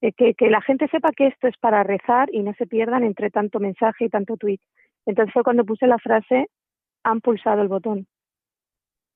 eh, 0.00 0.12
que, 0.12 0.34
que 0.34 0.48
la 0.48 0.62
gente 0.62 0.86
sepa 0.88 1.10
que 1.10 1.26
esto 1.26 1.48
es 1.48 1.56
para 1.58 1.82
rezar 1.82 2.28
y 2.32 2.42
no 2.42 2.54
se 2.54 2.66
pierdan 2.66 3.02
entre 3.02 3.30
tanto 3.30 3.58
mensaje 3.58 4.04
y 4.04 4.08
tanto 4.08 4.36
tweet? 4.36 4.60
Entonces 5.06 5.32
fue 5.32 5.42
cuando 5.42 5.64
puse 5.64 5.86
la 5.86 5.98
frase, 5.98 6.46
han 7.02 7.20
pulsado 7.20 7.62
el 7.62 7.68
botón. 7.68 8.06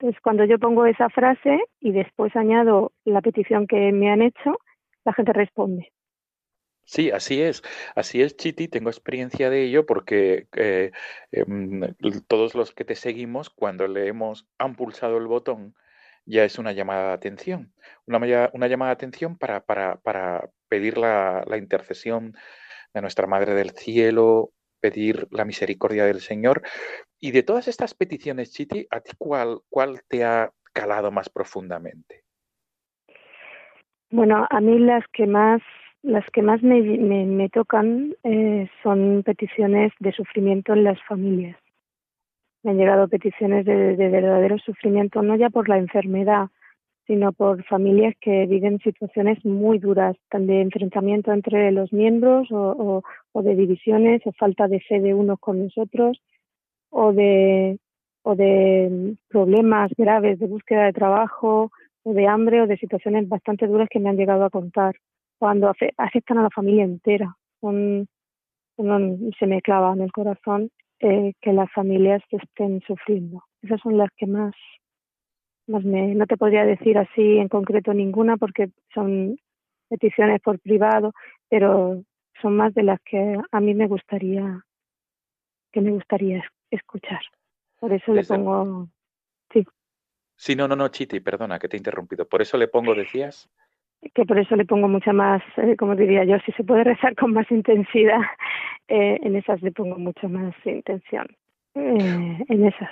Entonces 0.03 0.21
cuando 0.21 0.45
yo 0.45 0.59
pongo 0.59 0.85
esa 0.85 1.09
frase 1.11 1.61
y 1.79 1.93
después 1.93 2.35
añado 2.35 2.91
la 3.05 3.21
petición 3.21 3.69
que 3.69 3.93
me 3.93 4.11
han 4.11 4.21
hecho, 4.21 4.59
la 5.05 5.13
gente 5.13 5.33
responde. 5.33 5.93
Sí, 6.85 7.13
así 7.13 7.41
es, 7.41 7.63
así 7.95 8.21
es, 8.21 8.37
Chiti, 8.37 8.67
tengo 8.67 8.91
experiencia 8.91 9.49
de 9.49 9.63
ello 9.63 9.87
porque 9.87 10.49
eh, 10.57 10.91
eh, 11.31 11.45
todos 12.27 12.57
los 12.57 12.75
que 12.75 12.85
te 12.85 12.97
seguimos, 12.97 13.49
cuando 13.49 13.87
leemos 13.87 14.49
han 14.59 14.75
pulsado 14.75 15.19
el 15.19 15.29
botón, 15.29 15.77
ya 16.27 16.43
es 16.43 16.59
una 16.59 16.73
llamada 16.73 17.09
de 17.11 17.15
atención, 17.15 17.73
una, 18.05 18.19
llamada 18.67 18.89
de 18.91 18.95
atención 18.95 19.39
para, 19.39 19.63
pedir 20.69 20.99
la, 20.99 21.45
intercesión 21.57 22.35
de 22.93 23.03
nuestra 23.03 23.29
Madre 23.29 23.55
del 23.55 23.71
Cielo, 23.71 24.51
pedir 24.83 25.29
la 25.31 25.45
misericordia 25.45 26.05
del 26.05 26.21
Señor. 26.21 26.63
Y 27.21 27.31
de 27.31 27.43
todas 27.43 27.69
estas 27.69 27.95
peticiones, 27.95 28.53
Chiti, 28.53 28.87
¿a 28.91 29.01
ti 29.01 29.13
cuál, 29.17 29.61
cuál 29.71 30.03
te 30.09 30.25
ha 30.25 30.51
calado 30.73 31.11
más 31.11 31.31
profundamente? 31.31 32.25
Bueno, 34.11 34.47
a 34.51 34.61
mí 34.61 34.79
las 34.79 35.05
que 35.13 35.27
más 35.27 35.63
las 36.03 36.29
que 36.33 36.43
más 36.43 36.61
me, 36.65 36.83
me, 36.83 37.49
tocan 37.49 38.17
eh, 38.25 38.69
son 38.83 39.23
peticiones 39.25 39.93
de 40.01 40.11
sufrimiento 40.11 40.73
en 40.73 40.83
las 40.83 41.01
familias. 41.05 41.57
Me 42.65 42.73
han 42.73 42.77
llegado 42.77 43.07
peticiones 43.07 43.65
de, 43.65 43.97
de, 43.97 44.09
verdadero 44.09 44.59
sufrimiento, 44.59 45.23
no 45.23 45.37
ya 45.37 45.49
por 45.49 45.69
la 45.69 45.79
enfermedad, 45.79 46.49
sino 47.07 47.33
por 47.33 47.65
familias 47.65 48.15
que 48.21 48.47
viven 48.47 48.79
situaciones 48.79 49.45
muy 49.45 49.79
duras, 49.79 50.17
tan 50.31 50.47
de 50.47 50.61
enfrentamiento 50.61 51.33
entre 51.33 51.73
los 51.73 51.93
miembros 51.93 52.49
o, 52.53 53.03
o, 53.33 53.43
de 53.43 53.57
divisiones 53.57 54.23
o 54.25 54.33
falta 54.33 54.69
de 54.69 54.81
fe 54.81 55.01
de 55.01 55.15
unos 55.15 55.39
con 55.41 55.63
nosotros 55.65 56.23
o 56.91 57.13
de, 57.13 57.79
o 58.23 58.35
de 58.37 59.17
problemas 59.29 59.91
graves 59.97 60.39
de 60.39 60.47
búsqueda 60.47 60.85
de 60.85 60.93
trabajo 60.93 61.71
o 62.05 62.13
de 62.13 62.27
hambre 62.27 62.63
o 62.63 62.67
de 62.67 62.77
situaciones 62.77 63.29
bastante 63.29 63.67
duras 63.67 63.89
que 63.91 63.99
me 63.99 64.09
han 64.09 64.17
llegado 64.17 64.45
a 64.45 64.51
contar 64.51 64.95
cuando 65.39 65.73
afectan 65.97 66.39
a 66.39 66.43
la 66.43 66.51
familia 66.51 66.85
entera. 66.85 67.37
Son, 67.61 68.07
se 68.77 69.47
me 69.47 69.61
clava 69.61 69.93
en 69.93 70.03
el 70.03 70.13
corazón 70.13 70.71
eh, 71.01 71.33
que 71.41 71.53
las 71.53 71.71
familias 71.73 72.23
estén 72.31 72.81
sufriendo. 72.87 73.43
Esas 73.61 73.81
son 73.81 73.99
las 73.99 74.09
que 74.17 74.27
más, 74.27 74.55
más 75.67 75.85
me, 75.85 76.15
no 76.15 76.27
te 76.27 76.37
podría 76.37 76.65
decir 76.65 76.99
así 76.99 77.39
en 77.39 77.49
concreto 77.49 77.95
ninguna 77.95 78.37
porque 78.37 78.71
son 78.95 79.39
peticiones 79.89 80.41
por 80.41 80.59
privado, 80.59 81.13
pero 81.49 82.03
son 82.41 82.57
más 82.57 82.75
de 82.75 82.83
las 82.83 83.01
que 83.03 83.39
a 83.51 83.61
mí 83.61 83.75
me 83.75 83.87
gustaría 83.87 84.65
que 85.73 85.81
me 85.81 85.91
gustaría 85.91 86.45
escuchar. 86.71 87.21
Por 87.79 87.93
eso 87.93 88.13
le 88.13 88.25
pongo 88.25 88.89
sí. 89.53 89.65
Sí, 90.37 90.57
no, 90.57 90.69
no, 90.69 90.77
no, 90.77 90.89
Chiti, 90.89 91.21
perdona 91.21 91.59
que 91.59 91.69
te 91.69 91.77
he 91.77 91.79
interrumpido. 91.79 92.29
Por 92.29 92.43
eso 92.43 92.59
le 92.59 92.69
pongo, 92.69 92.95
decías 92.95 93.49
que 94.15 94.25
por 94.25 94.39
eso 94.39 94.57
le 94.57 94.65
pongo 94.65 94.89
mucha 94.89 95.13
más, 95.13 95.43
eh, 95.57 95.77
como 95.77 95.95
diría 95.95 96.25
yo, 96.25 96.39
si 96.45 96.53
se 96.53 96.65
puede 96.65 96.85
rezar 96.85 97.15
con 97.15 97.33
más 97.33 97.51
intensidad, 97.51 98.21
eh, 98.89 99.19
en 99.23 99.37
esas 99.37 99.63
le 99.63 99.73
pongo 99.73 99.99
mucho 99.99 100.29
más 100.29 100.55
intención, 100.65 101.27
eh, 101.75 102.45
en 102.49 102.67
esas. 102.67 102.91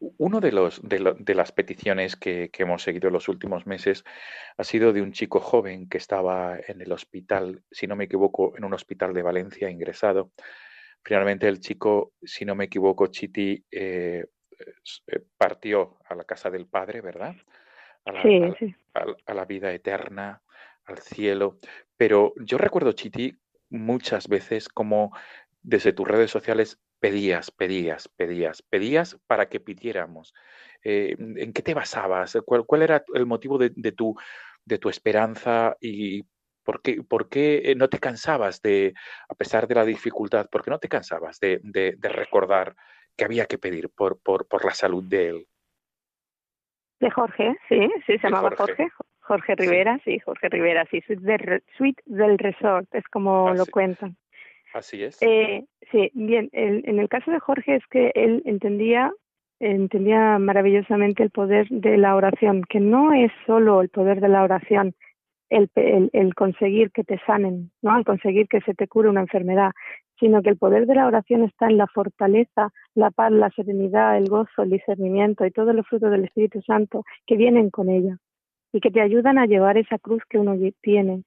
Uno 0.00 0.40
de 0.40 0.52
los 0.52 0.80
de, 0.82 1.34
las 1.34 1.52
peticiones 1.52 2.14
que, 2.14 2.50
que, 2.50 2.62
hemos 2.62 2.82
seguido 2.82 3.08
en 3.08 3.14
los 3.14 3.28
últimos 3.28 3.66
meses 3.66 4.04
ha 4.56 4.62
sido 4.62 4.92
de 4.92 5.02
un 5.02 5.12
chico 5.12 5.40
joven 5.40 5.88
que 5.88 5.98
estaba 5.98 6.56
en 6.68 6.80
el 6.80 6.92
hospital, 6.92 7.62
si 7.70 7.86
no 7.86 7.96
me 7.96 8.04
equivoco, 8.04 8.56
en 8.56 8.64
un 8.64 8.74
hospital 8.74 9.12
de 9.12 9.22
Valencia 9.22 9.70
ingresado. 9.70 10.30
Finalmente 11.02 11.48
el 11.48 11.60
chico, 11.60 12.12
si 12.22 12.44
no 12.44 12.54
me 12.54 12.64
equivoco, 12.64 13.08
Chiti 13.08 13.64
partió 15.36 15.98
a 16.04 16.14
la 16.14 16.24
casa 16.24 16.50
del 16.50 16.66
padre, 16.66 17.00
¿verdad? 17.00 17.34
a 18.04 19.34
la, 19.34 19.44
vida 19.44 19.72
eterna, 19.72 20.42
al 20.84 20.98
cielo. 20.98 21.58
Pero 21.96 22.32
yo 22.36 22.58
recuerdo, 22.58 22.92
Chiti, 22.92 23.36
muchas 23.70 24.28
veces 24.28 24.68
como 24.68 25.12
desde 25.62 25.92
tus 25.92 26.08
redes 26.08 26.30
sociales 26.30 26.78
pedías, 27.00 27.50
pedías, 27.50 28.08
pedías, 28.08 28.62
pedías 28.62 29.18
para 29.26 29.48
que 29.48 29.60
pidiéramos. 29.60 30.34
Eh, 30.82 31.16
¿En 31.18 31.52
qué 31.52 31.62
te 31.62 31.74
basabas? 31.74 32.38
¿Cuál, 32.44 32.64
¿Cuál, 32.66 32.82
era 32.82 33.04
el 33.14 33.26
motivo 33.26 33.58
de, 33.58 33.70
tu, 33.92 34.16
de 34.64 34.78
tu 34.78 34.88
esperanza 34.88 35.76
y 35.80 36.24
por 36.62 36.82
qué, 36.82 37.02
por 37.02 37.28
qué, 37.28 37.74
no 37.76 37.88
te 37.88 37.98
cansabas 37.98 38.60
de, 38.62 38.94
a 39.28 39.34
pesar 39.34 39.66
de 39.66 39.74
la 39.74 39.84
dificultad, 39.84 40.48
por 40.50 40.62
qué 40.62 40.70
no 40.70 40.78
te 40.78 40.88
cansabas 40.88 41.40
de, 41.40 41.60
de, 41.62 41.94
de 41.96 42.08
recordar 42.08 42.74
que 43.16 43.24
había 43.24 43.46
que 43.46 43.58
pedir 43.58 43.90
por, 43.90 44.20
por, 44.20 44.46
por 44.46 44.64
la 44.64 44.74
salud 44.74 45.02
de 45.04 45.28
él? 45.28 45.46
De 47.00 47.10
Jorge, 47.10 47.56
sí, 47.68 47.88
sí, 48.06 48.18
se 48.18 48.28
llamaba 48.28 48.54
Jorge. 48.56 48.88
Jorge. 49.20 49.54
Rivera, 49.56 50.00
sí. 50.04 50.18
Jorge 50.20 50.48
Rivera, 50.48 50.86
sí, 50.90 51.02
Suite, 51.76 52.02
del 52.06 52.38
Resort, 52.38 52.88
es 52.94 53.04
como 53.08 53.52
lo 53.54 53.66
cuentan. 53.66 54.16
Así 54.74 55.02
es. 55.02 55.20
Eh, 55.22 55.64
sí, 55.90 56.10
bien, 56.14 56.50
en 56.52 56.98
el 56.98 57.08
caso 57.08 57.30
de 57.30 57.40
Jorge 57.40 57.76
es 57.76 57.86
que 57.88 58.12
él 58.14 58.42
entendía 58.44 59.12
entendía 59.60 60.38
maravillosamente 60.38 61.22
el 61.22 61.30
poder 61.30 61.66
de 61.68 61.96
la 61.96 62.14
oración, 62.14 62.62
que 62.68 62.80
no 62.80 63.12
es 63.12 63.32
solo 63.46 63.80
el 63.82 63.88
poder 63.88 64.20
de 64.20 64.28
la 64.28 64.42
oración, 64.42 64.94
el, 65.50 65.70
el, 65.74 66.10
el, 66.12 66.34
conseguir 66.34 66.90
que 66.92 67.04
te 67.04 67.18
sanen, 67.26 67.70
¿no? 67.82 67.96
el 67.96 68.04
conseguir 68.04 68.48
que 68.48 68.60
se 68.60 68.74
te 68.74 68.86
cure 68.86 69.08
una 69.08 69.22
enfermedad, 69.22 69.72
sino 70.20 70.42
que 70.42 70.50
el 70.50 70.58
poder 70.58 70.86
de 70.86 70.94
la 70.94 71.06
oración 71.06 71.44
está 71.44 71.66
en 71.66 71.78
la 71.78 71.86
fortaleza, 71.86 72.70
la 72.94 73.10
paz, 73.10 73.32
la 73.32 73.50
serenidad, 73.50 74.16
el 74.18 74.28
gozo, 74.28 74.62
el 74.62 74.70
discernimiento 74.70 75.46
y 75.46 75.50
todos 75.50 75.74
los 75.74 75.86
frutos 75.86 76.10
del 76.10 76.24
Espíritu 76.24 76.60
Santo 76.62 77.04
que 77.26 77.36
vienen 77.36 77.70
con 77.70 77.88
ella 77.88 78.18
y 78.72 78.80
que 78.80 78.90
te 78.90 79.00
ayudan 79.00 79.38
a 79.38 79.46
llevar 79.46 79.78
esa 79.78 79.98
cruz 79.98 80.22
que 80.28 80.38
uno 80.38 80.54
tiene. 80.82 81.22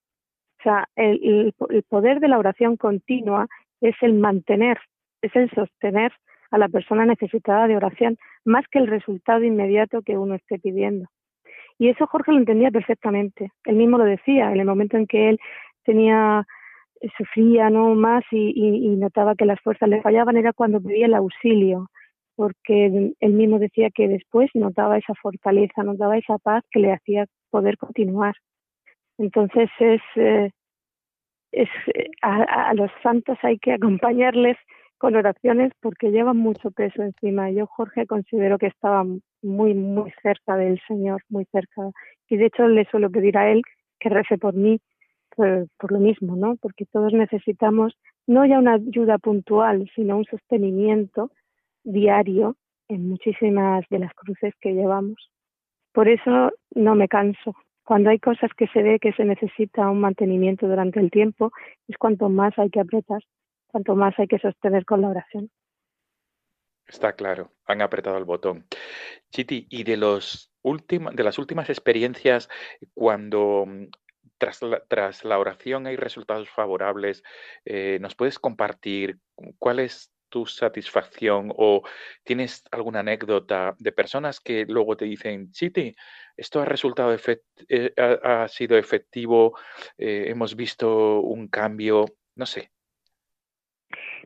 O 0.61 0.63
sea, 0.63 0.87
el, 0.95 1.53
poder 1.89 2.19
de 2.19 2.27
la 2.27 2.37
oración 2.37 2.77
continua 2.77 3.47
es 3.81 3.95
el 4.01 4.13
mantener, 4.13 4.77
es 5.23 5.35
el 5.35 5.49
sostener 5.49 6.11
a 6.51 6.59
la 6.59 6.69
persona 6.69 7.03
necesitada 7.03 7.67
de 7.67 7.75
oración, 7.75 8.17
más 8.45 8.65
que 8.69 8.77
el 8.77 8.85
resultado 8.85 9.43
inmediato 9.43 10.03
que 10.03 10.19
uno 10.19 10.35
esté 10.35 10.59
pidiendo. 10.59 11.07
Y 11.79 11.89
eso 11.89 12.05
Jorge 12.05 12.31
lo 12.31 12.37
entendía 12.37 12.69
perfectamente. 12.69 13.51
Él 13.65 13.75
mismo 13.75 13.97
lo 13.97 14.03
decía, 14.03 14.51
en 14.51 14.59
el 14.59 14.67
momento 14.67 14.97
en 14.97 15.07
que 15.07 15.29
él 15.29 15.39
tenía 15.83 16.45
sufría 17.17 17.71
no 17.71 17.95
más 17.95 18.23
y, 18.29 18.95
notaba 18.97 19.33
que 19.33 19.45
las 19.45 19.59
fuerzas 19.61 19.89
le 19.89 20.03
fallaban 20.03 20.37
era 20.37 20.53
cuando 20.53 20.79
pedía 20.79 21.07
el 21.07 21.15
auxilio 21.15 21.87
porque 22.35 23.13
él 23.19 23.33
mismo 23.33 23.57
decía 23.57 23.89
que 23.89 24.07
después 24.07 24.51
notaba 24.53 24.99
esa 24.99 25.15
fortaleza 25.15 25.81
notaba 25.81 26.19
esa 26.19 26.37
paz 26.37 26.63
que 26.69 26.79
le 26.79 26.93
hacía 26.93 27.25
poder 27.49 27.77
continuar 27.77 28.35
entonces 29.21 29.69
es 29.79 30.01
eh, 30.15 30.51
es 31.51 31.69
a, 32.21 32.69
a, 32.69 32.73
los 32.73 32.89
santos 33.03 33.37
hay 33.41 33.57
que 33.59 33.73
acompañarles 33.73 34.57
con 34.97 35.15
oraciones 35.15 35.71
porque 35.81 36.11
llevan 36.11 36.37
mucho 36.37 36.71
peso 36.71 37.03
encima 37.03 37.51
yo 37.51 37.65
Jorge 37.67 38.07
considero 38.07 38.57
que 38.57 38.67
estaba 38.67 39.03
muy 39.41 39.73
muy 39.73 40.13
cerca 40.21 40.55
del 40.55 40.79
Señor 40.87 41.21
muy 41.29 41.45
cerca 41.51 41.91
y 42.29 42.37
de 42.37 42.45
hecho 42.45 42.67
le 42.67 42.85
suelo 42.85 43.09
pedir 43.09 43.37
a 43.37 43.51
él 43.51 43.61
que 43.99 44.09
rece 44.09 44.37
por 44.37 44.53
mí 44.53 44.79
por, 45.35 45.91
lo 45.91 45.99
mismo, 45.99 46.35
¿no? 46.35 46.55
Porque 46.57 46.85
todos 46.85 47.13
necesitamos 47.13 47.97
no 48.27 48.45
ya 48.45 48.59
una 48.59 48.73
ayuda 48.73 49.17
puntual, 49.17 49.89
sino 49.95 50.17
un 50.17 50.25
sostenimiento 50.25 51.31
diario 51.83 52.55
en 52.87 53.09
muchísimas 53.09 53.85
de 53.89 53.99
las 53.99 54.13
cruces 54.13 54.53
que 54.59 54.73
llevamos. 54.73 55.31
Por 55.93 56.07
eso 56.07 56.51
no 56.75 56.95
me 56.95 57.07
canso. 57.07 57.55
Cuando 57.83 58.09
hay 58.09 58.19
cosas 58.19 58.51
que 58.55 58.67
se 58.67 58.83
ve 58.83 58.99
que 58.99 59.13
se 59.13 59.25
necesita 59.25 59.89
un 59.89 60.01
mantenimiento 60.01 60.67
durante 60.67 60.99
el 60.99 61.09
tiempo, 61.11 61.51
es 61.87 61.97
cuanto 61.97 62.29
más 62.29 62.57
hay 62.57 62.69
que 62.69 62.79
apretar, 62.79 63.21
cuanto 63.67 63.95
más 63.95 64.17
hay 64.19 64.27
que 64.27 64.39
sostener 64.39 64.85
con 64.85 65.01
la 65.01 65.09
oración. 65.09 65.49
Está 66.87 67.13
claro, 67.13 67.51
han 67.65 67.81
apretado 67.81 68.17
el 68.17 68.25
botón. 68.25 68.65
Chiti, 69.31 69.67
y 69.69 69.83
de 69.83 69.97
los 69.97 70.51
de 70.63 71.23
las 71.23 71.39
últimas 71.39 71.69
experiencias 71.71 72.47
cuando 72.93 73.65
tras 74.37 74.61
la, 74.61 74.83
tras 74.87 75.23
la 75.23 75.39
oración 75.39 75.87
hay 75.87 75.95
resultados 75.95 76.49
favorables. 76.49 77.23
Eh, 77.65 77.99
¿Nos 78.01 78.15
puedes 78.15 78.39
compartir 78.39 79.19
cuál 79.59 79.79
es 79.79 80.11
tu 80.31 80.47
satisfacción 80.47 81.53
o 81.55 81.83
tienes 82.23 82.63
alguna 82.71 83.01
anécdota 83.01 83.75
de 83.77 83.91
personas 83.91 84.39
que 84.39 84.65
luego 84.67 84.97
te 84.97 85.05
dicen, 85.05 85.51
Chiti, 85.51 85.93
esto 86.35 86.61
ha 86.61 86.65
resultado 86.65 87.15
eh, 87.69 87.93
ha, 88.23 88.47
sido 88.47 88.77
efectivo, 88.77 89.55
eh, 89.97 90.25
hemos 90.29 90.55
visto 90.55 91.19
un 91.21 91.47
cambio, 91.47 92.05
no 92.35 92.47
sé. 92.47 92.71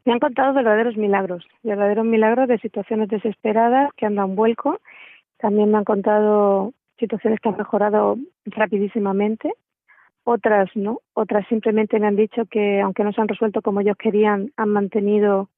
Me 0.06 0.14
han 0.14 0.20
contado 0.20 0.54
verdaderos 0.54 0.96
milagros, 0.96 1.46
verdaderos 1.64 2.06
milagros 2.06 2.48
de 2.48 2.60
situaciones 2.60 3.10
desesperadas 3.10 3.90
que 3.98 4.06
han 4.06 4.16
dado 4.16 4.28
un 4.28 4.36
vuelco. 4.36 4.80
También 5.38 5.72
me 5.72 5.80
han 5.80 5.84
contado 5.84 6.74
situaciones 7.00 7.40
que 7.42 7.50
han 7.50 7.58
mejorado 7.58 8.16
rapidísimamente 8.46 9.52
otras 10.26 10.70
no, 10.76 11.02
otras 11.14 11.48
simplemente 11.48 12.00
me 12.00 12.08
han 12.08 12.16
dicho 12.16 12.46
que 12.46 12.82
aunque 12.82 13.04
no 13.04 13.14
se 13.14 13.22
han 13.22 13.28
resuelto 13.28 13.62
como 13.62 13.82
ellos 13.82 13.96
querían, 13.96 14.52
han 14.58 14.70
mantenido, 14.70 15.50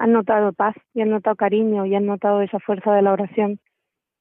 han 0.00 0.12
notado 0.12 0.52
paz 0.52 0.74
y 0.94 1.02
han 1.02 1.10
notado 1.10 1.36
cariño 1.36 1.84
y 1.84 1.94
han 1.94 2.06
notado 2.06 2.40
esa 2.40 2.58
fuerza 2.58 2.94
de 2.94 3.02
la 3.02 3.12
oración 3.12 3.60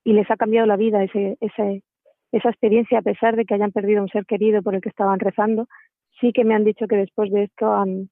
y 0.04 0.14
les 0.14 0.30
ha 0.30 0.38
cambiado 0.38 0.68
la 0.68 0.76
vida 0.76 1.04
ese, 1.04 1.38
ese, 1.40 1.84
esa 2.32 2.50
experiencia 2.50 3.00
a 3.00 3.02
pesar 3.02 3.36
de 3.36 3.46
que 3.46 3.54
hayan 3.54 3.72
perdido 3.72 4.02
un 4.02 4.10
ser 4.10 4.26
querido 4.26 4.62
por 4.62 4.76
el 4.76 4.82
que 4.82 4.90
estaban 4.90 5.20
rezando, 5.20 5.68
sí 6.20 6.34
que 6.34 6.44
me 6.44 6.54
han 6.54 6.66
dicho 6.66 6.86
que 6.88 6.98
después 6.98 7.32
de 7.32 7.44
esto 7.44 7.74
han, 7.74 8.10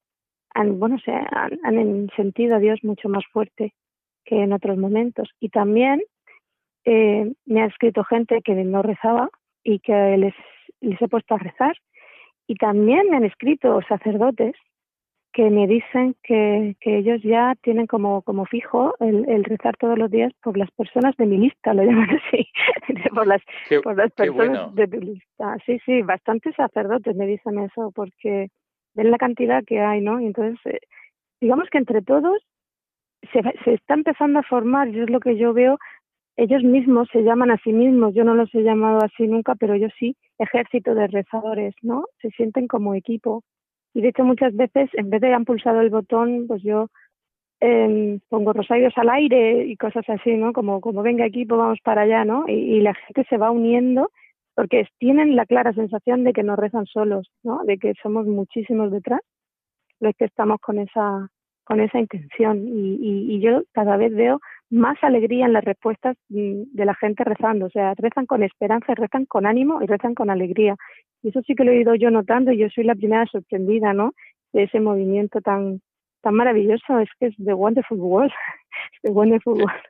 han 0.54 0.80
bueno, 0.80 0.98
se 1.04 1.12
han, 1.12 1.60
han 1.64 2.10
sentido 2.16 2.56
a 2.56 2.60
Dios 2.60 2.80
mucho 2.84 3.10
más 3.10 3.26
fuerte 3.34 3.74
que 4.24 4.42
en 4.44 4.54
otros 4.54 4.78
momentos. 4.78 5.30
Y 5.40 5.50
también 5.50 6.02
eh, 6.86 7.34
me 7.46 7.62
ha 7.62 7.66
escrito 7.66 8.04
gente 8.06 8.42
que 8.42 8.56
no 8.56 8.82
rezaba 8.82 9.30
y 9.64 9.80
que 9.80 10.18
les 10.18 10.34
les 10.82 11.02
he 11.02 11.08
puesto 11.08 11.36
a 11.36 11.40
rezar. 11.40 11.76
Y 12.48 12.56
también 12.56 13.10
me 13.10 13.18
han 13.18 13.26
escrito 13.26 13.82
sacerdotes 13.88 14.56
que 15.38 15.52
me 15.52 15.68
dicen 15.68 16.16
que, 16.24 16.76
que 16.82 16.98
ellos 16.98 17.22
ya 17.22 17.54
tienen 17.62 17.86
como, 17.86 18.24
como 18.24 18.46
fijo 18.46 18.96
el, 19.00 19.30
el, 19.30 19.44
rezar 19.44 19.78
todos 19.78 19.96
los 19.96 20.10
días 20.10 20.34
por 20.42 20.58
las 20.58 20.72
personas 20.72 21.16
de 21.18 21.28
mi 21.28 21.38
lista, 21.38 21.76
lo 21.76 21.84
llaman 21.86 22.10
así, 22.10 22.50
por 23.14 23.28
las, 23.28 23.44
por 23.84 23.96
las 23.96 24.12
personas 24.14 24.74
de 24.74 24.88
mi 24.88 25.00
lista. 25.00 25.56
Sí, 25.64 25.78
sí, 25.86 26.02
bastantes 26.02 26.56
sacerdotes 26.56 27.16
me 27.16 27.28
dicen 27.28 27.60
eso 27.60 27.92
porque 27.94 28.48
ven 28.96 29.12
la 29.12 29.20
cantidad 29.20 29.64
que 29.64 29.80
hay, 29.80 30.02
¿no? 30.02 30.20
Y 30.20 30.26
entonces, 30.26 30.60
eh, 30.66 30.80
digamos 31.40 31.70
que 31.70 31.78
entre 31.78 32.02
todos 32.02 32.42
se, 33.32 33.40
se 33.64 33.76
está 33.76 33.94
empezando 33.94 34.40
a 34.40 34.50
formar, 34.50 34.88
y 34.88 35.02
es 35.02 35.10
lo 35.12 35.20
que 35.20 35.38
yo 35.38 35.54
veo, 35.54 35.78
ellos 36.36 36.64
mismos 36.64 37.10
se 37.12 37.22
llaman 37.22 37.52
a 37.52 37.60
sí 37.64 37.74
mismos, 37.74 38.16
yo 38.16 38.24
no 38.24 38.34
los 38.34 38.50
he 38.56 38.64
llamado 38.64 39.06
así 39.06 39.28
nunca, 39.28 39.54
pero 39.54 39.76
yo 39.76 39.90
sí, 40.00 40.18
ejército 40.40 40.96
de 40.96 41.06
rezadores, 41.06 41.76
¿no? 41.84 42.06
Se 42.24 42.32
sienten 42.32 42.68
como 42.68 42.96
equipo. 42.96 43.44
Y 43.98 44.02
de 44.02 44.10
hecho 44.10 44.24
muchas 44.24 44.56
veces, 44.56 44.92
en 44.94 45.10
vez 45.10 45.22
de 45.22 45.34
han 45.34 45.44
pulsado 45.44 45.82
el 45.82 45.90
botón, 45.90 46.46
pues 46.48 46.62
yo 46.62 46.88
eh, 47.62 48.20
pongo 48.30 48.54
rosarios 48.54 48.94
al 48.96 49.10
aire 49.10 49.66
y 49.66 49.76
cosas 49.76 50.08
así, 50.08 50.36
¿no? 50.38 50.54
Como, 50.54 50.82
como 50.82 51.02
venga 51.02 51.26
equipo, 51.26 51.58
vamos 51.58 51.80
para 51.84 52.04
allá, 52.04 52.24
¿no? 52.24 52.46
Y, 52.48 52.52
y 52.52 52.82
la 52.82 52.94
gente 52.94 53.26
se 53.28 53.38
va 53.38 53.50
uniendo 53.50 54.12
porque 54.54 54.86
tienen 55.00 55.36
la 55.36 55.48
clara 55.48 55.74
sensación 55.74 56.24
de 56.24 56.34
que 56.34 56.44
no 56.44 56.56
rezan 56.56 56.86
solos, 56.86 57.28
¿no? 57.42 57.64
De 57.64 57.80
que 57.80 57.96
somos 58.04 58.28
muchísimos 58.28 58.92
detrás 58.92 59.22
los 60.00 60.16
que 60.16 60.26
estamos 60.26 60.60
con 60.62 60.78
esa 60.78 61.30
con 61.64 61.82
esa 61.82 62.00
intención 62.00 62.66
y, 62.66 63.36
y, 63.36 63.42
yo 63.42 63.64
cada 63.74 63.98
vez 63.98 64.16
veo 64.16 64.40
más 64.70 64.96
alegría 65.02 65.46
en 65.48 65.54
las 65.54 65.66
respuestas 65.66 66.16
mm, 66.30 66.62
de 66.72 66.86
la 66.86 66.96
gente 66.96 67.26
rezando, 67.26 67.66
o 67.66 67.70
sea, 67.70 67.94
rezan 67.96 68.26
con 68.26 68.42
esperanza, 68.42 68.94
rezan 68.96 69.26
con 69.26 69.46
ánimo 69.46 69.82
y 69.82 69.86
rezan 69.86 70.16
con 70.16 70.30
alegría. 70.30 70.78
Y 71.28 71.30
eso 71.32 71.42
sí 71.42 71.56
que 71.56 71.66
lo 71.66 71.74
he 71.74 71.82
ido 71.82 71.94
yo 71.96 72.10
notando 72.10 72.54
y 72.54 72.58
yo 72.58 72.70
soy 72.70 72.86
la 72.86 72.96
primera 72.96 73.26
sorprendida, 73.26 73.92
¿no? 73.92 74.14
De 74.54 74.64
ese 74.64 74.80
movimiento 74.80 75.42
tan 75.42 75.82
tan 76.22 76.36
maravilloso, 76.36 77.00
es 77.00 77.10
que 77.20 77.28
es 77.28 77.36
de 77.38 77.54
wonderful 77.54 78.00
world, 78.00 78.32
de 79.04 79.12
wonderful 79.12 79.62
world. 79.62 79.84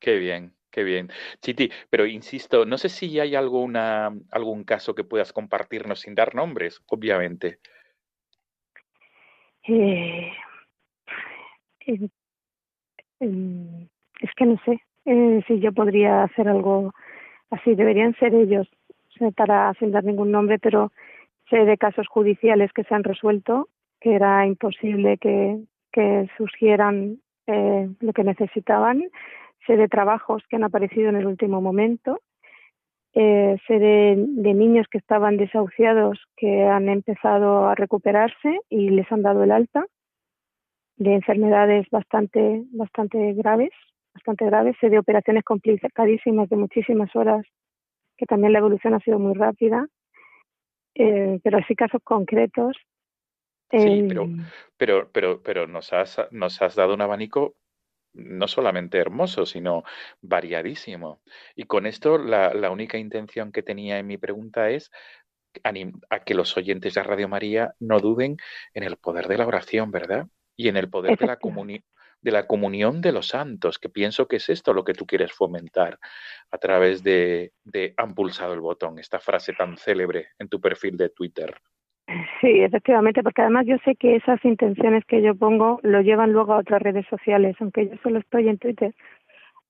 Qué 0.00 0.18
bien, 0.18 0.52
Qué 0.68 0.82
bien. 0.82 1.10
Chiti, 1.40 1.70
pero 1.90 2.06
insisto, 2.06 2.64
no 2.64 2.76
sé 2.76 2.88
si 2.88 3.20
hay 3.20 3.36
alguna, 3.36 4.12
algún 4.32 4.64
caso 4.64 4.96
que 4.96 5.04
puedas 5.04 5.32
compartirnos 5.32 6.00
sin 6.00 6.16
dar 6.16 6.34
nombres, 6.34 6.82
obviamente. 6.86 7.58
Eh, 9.62 10.32
eh, 11.86 12.08
eh, 13.20 13.88
es 14.20 14.30
que 14.36 14.46
no 14.46 14.60
sé 14.64 14.80
si 15.46 15.60
yo 15.60 15.72
podría 15.72 16.24
hacer 16.24 16.48
algo 16.48 16.92
así. 17.50 17.76
Deberían 17.76 18.14
ser 18.16 18.34
ellos, 18.34 18.68
para 19.36 19.72
sin 19.74 19.90
dar 19.90 20.04
ningún 20.04 20.30
nombre, 20.30 20.58
pero 20.58 20.92
sé 21.48 21.64
de 21.64 21.76
casos 21.76 22.06
judiciales 22.08 22.72
que 22.72 22.84
se 22.84 22.94
han 22.94 23.04
resuelto, 23.04 23.68
que 24.00 24.14
era 24.14 24.46
imposible 24.46 25.18
que, 25.18 25.58
que 25.92 26.28
surgieran 26.36 27.18
lo 28.00 28.12
que 28.12 28.24
necesitaban. 28.24 29.02
Sé 29.66 29.76
de 29.76 29.88
trabajos 29.88 30.42
que 30.48 30.56
han 30.56 30.64
aparecido 30.64 31.08
en 31.08 31.16
el 31.16 31.26
último 31.26 31.60
momento, 31.60 32.20
eh, 33.12 33.56
sé 33.66 33.78
de, 33.78 34.16
niños 34.54 34.86
que 34.90 34.98
estaban 34.98 35.36
desahuciados 35.36 36.18
que 36.36 36.64
han 36.64 36.88
empezado 36.88 37.66
a 37.66 37.74
recuperarse 37.74 38.60
y 38.68 38.90
les 38.90 39.10
han 39.10 39.22
dado 39.22 39.42
el 39.42 39.50
alta, 39.50 39.84
de 40.96 41.14
enfermedades 41.14 41.88
bastante, 41.90 42.62
bastante 42.72 43.32
graves, 43.32 43.70
bastante 44.14 44.44
graves, 44.44 44.76
sé 44.80 44.90
de 44.90 44.98
operaciones 44.98 45.44
complicadísimas 45.44 46.48
de 46.48 46.56
muchísimas 46.56 47.14
horas, 47.16 47.44
que 48.20 48.26
también 48.26 48.52
la 48.52 48.58
evolución 48.58 48.92
ha 48.92 49.00
sido 49.00 49.18
muy 49.18 49.32
rápida, 49.34 49.88
eh, 50.94 51.40
pero 51.42 51.56
así 51.56 51.74
casos 51.74 52.02
concretos. 52.04 52.76
Sí, 53.70 54.04
pero, 54.06 54.24
eh, 54.24 54.36
pero, 54.76 55.10
pero, 55.10 55.42
pero 55.42 55.66
nos 55.66 55.92
has, 55.94 56.20
nos 56.30 56.60
has 56.60 56.74
dado 56.74 56.92
un 56.92 57.00
abanico 57.00 57.56
no 58.12 58.46
solamente 58.46 58.98
hermoso, 58.98 59.46
sino 59.46 59.84
variadísimo. 60.20 61.22
Y 61.54 61.64
con 61.64 61.86
esto 61.86 62.18
la, 62.18 62.52
la 62.52 62.70
única 62.70 62.98
intención 62.98 63.52
que 63.52 63.62
tenía 63.62 63.98
en 63.98 64.06
mi 64.06 64.18
pregunta 64.18 64.68
es 64.68 64.90
a 66.10 66.20
que 66.20 66.34
los 66.34 66.56
oyentes 66.56 66.94
de 66.94 67.02
Radio 67.02 67.28
María 67.28 67.74
no 67.78 68.00
duden 68.00 68.36
en 68.74 68.82
el 68.82 68.96
poder 68.96 69.28
de 69.28 69.38
la 69.38 69.46
oración, 69.46 69.90
¿verdad? 69.90 70.26
Y 70.56 70.68
en 70.68 70.76
el 70.76 70.90
poder 70.90 71.16
de 71.16 71.26
la, 71.26 71.38
de 72.22 72.32
la 72.32 72.46
comunión 72.46 73.00
de 73.00 73.12
los 73.12 73.28
santos, 73.28 73.78
que 73.78 73.88
pienso 73.88 74.26
que 74.28 74.36
es 74.36 74.48
esto 74.48 74.72
lo 74.72 74.84
que 74.84 74.92
tú 74.92 75.06
quieres 75.06 75.32
fomentar 75.32 75.98
a 76.50 76.58
través 76.58 77.02
de, 77.02 77.52
han 77.96 78.14
pulsado 78.14 78.54
el 78.54 78.60
botón, 78.60 78.98
esta 78.98 79.18
frase 79.18 79.52
tan 79.52 79.76
célebre 79.76 80.28
en 80.38 80.48
tu 80.48 80.60
perfil 80.60 80.96
de 80.96 81.10
Twitter. 81.10 81.54
Sí, 82.40 82.60
efectivamente, 82.60 83.22
porque 83.22 83.42
además 83.42 83.66
yo 83.66 83.76
sé 83.84 83.94
que 83.94 84.16
esas 84.16 84.44
intenciones 84.44 85.04
que 85.04 85.22
yo 85.22 85.36
pongo 85.36 85.78
lo 85.82 86.00
llevan 86.00 86.32
luego 86.32 86.54
a 86.54 86.58
otras 86.58 86.82
redes 86.82 87.06
sociales, 87.08 87.54
aunque 87.60 87.88
yo 87.88 87.94
solo 88.02 88.18
estoy 88.18 88.48
en 88.48 88.58
Twitter, 88.58 88.92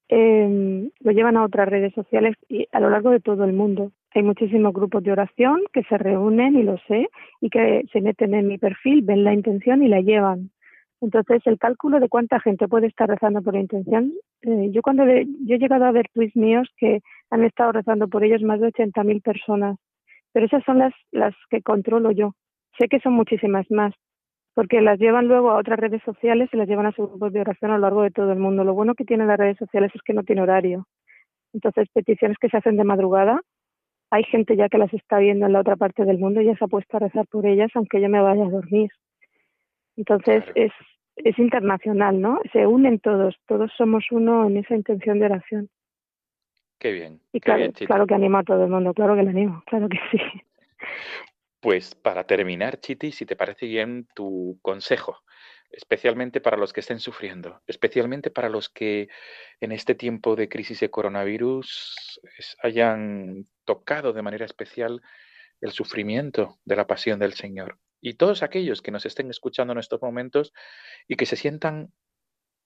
eh, 0.08 0.90
lo 1.00 1.12
llevan 1.12 1.36
a 1.36 1.44
otras 1.44 1.68
redes 1.68 1.94
sociales 1.94 2.36
y 2.48 2.66
a 2.72 2.80
lo 2.80 2.90
largo 2.90 3.10
de 3.10 3.20
todo 3.20 3.44
el 3.44 3.52
mundo. 3.52 3.92
Hay 4.12 4.22
muchísimos 4.22 4.72
grupos 4.72 5.04
de 5.04 5.12
oración 5.12 5.60
que 5.72 5.84
se 5.84 5.98
reúnen, 5.98 6.56
y 6.56 6.64
lo 6.64 6.78
sé, 6.88 7.08
y 7.40 7.48
que 7.48 7.84
se 7.92 8.00
meten 8.00 8.34
en 8.34 8.48
mi 8.48 8.58
perfil, 8.58 9.02
ven 9.02 9.22
la 9.22 9.32
intención 9.32 9.84
y 9.84 9.88
la 9.88 10.00
llevan. 10.00 10.50
Entonces, 11.00 11.42
el 11.46 11.58
cálculo 11.58 11.98
de 11.98 12.08
cuánta 12.08 12.40
gente 12.40 12.68
puede 12.68 12.86
estar 12.86 13.08
rezando 13.08 13.42
por 13.42 13.56
intención, 13.56 14.12
eh, 14.42 14.70
yo 14.70 14.82
cuando 14.82 15.04
yo 15.06 15.54
he 15.54 15.58
llegado 15.58 15.84
a 15.84 15.92
ver 15.92 16.08
tweets 16.12 16.36
míos 16.36 16.68
que 16.76 17.00
han 17.30 17.44
estado 17.44 17.72
rezando 17.72 18.08
por 18.08 18.22
ellos 18.22 18.42
más 18.42 18.60
de 18.60 18.68
80.000 18.68 19.22
personas 19.22 19.76
pero 20.32 20.46
esas 20.46 20.64
son 20.64 20.78
las, 20.78 20.94
las 21.10 21.34
que 21.50 21.62
controlo 21.62 22.10
yo. 22.12 22.34
Sé 22.78 22.88
que 22.88 23.00
son 23.00 23.14
muchísimas 23.14 23.70
más, 23.70 23.94
porque 24.54 24.80
las 24.80 24.98
llevan 24.98 25.28
luego 25.28 25.50
a 25.50 25.58
otras 25.58 25.78
redes 25.78 26.02
sociales 26.04 26.48
y 26.52 26.56
las 26.56 26.68
llevan 26.68 26.86
a 26.86 26.92
sus 26.92 27.08
grupos 27.08 27.32
de 27.32 27.40
oración 27.40 27.70
a 27.70 27.74
lo 27.74 27.82
largo 27.82 28.02
de 28.02 28.10
todo 28.10 28.32
el 28.32 28.38
mundo. 28.38 28.64
Lo 28.64 28.74
bueno 28.74 28.94
que 28.94 29.04
tienen 29.04 29.28
las 29.28 29.38
redes 29.38 29.58
sociales 29.58 29.90
es 29.94 30.02
que 30.02 30.14
no 30.14 30.22
tiene 30.22 30.42
horario. 30.42 30.86
Entonces, 31.52 31.88
peticiones 31.92 32.38
que 32.40 32.48
se 32.48 32.56
hacen 32.56 32.76
de 32.76 32.84
madrugada, 32.84 33.40
hay 34.10 34.24
gente 34.24 34.56
ya 34.56 34.68
que 34.68 34.78
las 34.78 34.92
está 34.94 35.18
viendo 35.18 35.46
en 35.46 35.52
la 35.52 35.60
otra 35.60 35.76
parte 35.76 36.04
del 36.04 36.18
mundo 36.18 36.40
y 36.40 36.46
ya 36.46 36.56
se 36.56 36.64
ha 36.64 36.68
puesto 36.68 36.96
a 36.96 37.00
rezar 37.00 37.26
por 37.28 37.46
ellas, 37.46 37.70
aunque 37.74 38.00
yo 38.00 38.08
me 38.08 38.20
vaya 38.20 38.44
a 38.44 38.50
dormir. 38.50 38.90
Entonces, 39.96 40.44
es, 40.55 40.72
es 41.16 41.38
internacional, 41.38 42.20
¿no? 42.20 42.40
Se 42.53 42.66
unen 42.66 42.98
todos, 43.00 43.37
todos 43.46 43.70
somos 43.76 44.05
uno 44.11 44.46
en 44.46 44.57
esa 44.57 44.74
intención 44.74 45.18
de 45.18 45.26
oración. 45.26 45.70
Qué 46.79 46.92
bien. 46.92 47.20
Y 47.33 47.40
claro, 47.40 47.70
claro 47.87 48.07
que 48.07 48.14
animo 48.14 48.38
a 48.38 48.44
todo 48.44 48.64
el 48.64 48.70
mundo, 48.70 48.94
claro 48.94 49.14
que 49.14 49.22
le 49.22 49.31
animo, 49.31 49.62
claro 49.66 49.88
que 49.88 49.98
sí. 50.11 50.18
Pues 51.61 51.94
para 51.94 52.24
terminar, 52.24 52.81
Chiti, 52.81 53.12
si 53.12 53.26
te 53.26 53.37
parece 53.37 53.66
bien 53.66 54.09
tu 54.14 54.59
consejo, 54.62 55.18
especialmente 55.70 56.40
para 56.40 56.57
los 56.57 56.72
que 56.72 56.81
estén 56.81 57.00
sufriendo, 57.00 57.61
especialmente 57.66 58.31
para 58.31 58.48
los 58.48 58.70
que 58.70 59.09
en 59.61 59.72
este 59.72 59.94
tiempo 59.94 60.37
de 60.37 60.48
crisis 60.48 60.81
de 60.81 60.90
coronavirus 60.90 62.20
hayan 62.62 63.44
tocado 63.66 64.14
de 64.14 64.22
manera 64.22 64.46
especial 64.46 65.03
el 65.61 65.70
sufrimiento 65.72 66.59
de 66.64 66.76
la 66.76 66.87
pasión 66.87 67.18
del 67.18 67.35
Señor. 67.35 67.79
Y 68.00 68.14
todos 68.14 68.42
aquellos 68.42 68.82
que 68.82 68.90
nos 68.90 69.06
estén 69.06 69.30
escuchando 69.30 69.72
en 69.72 69.78
estos 69.78 70.00
momentos 70.00 70.52
y 71.06 71.16
que 71.16 71.26
se 71.26 71.36
sientan 71.36 71.88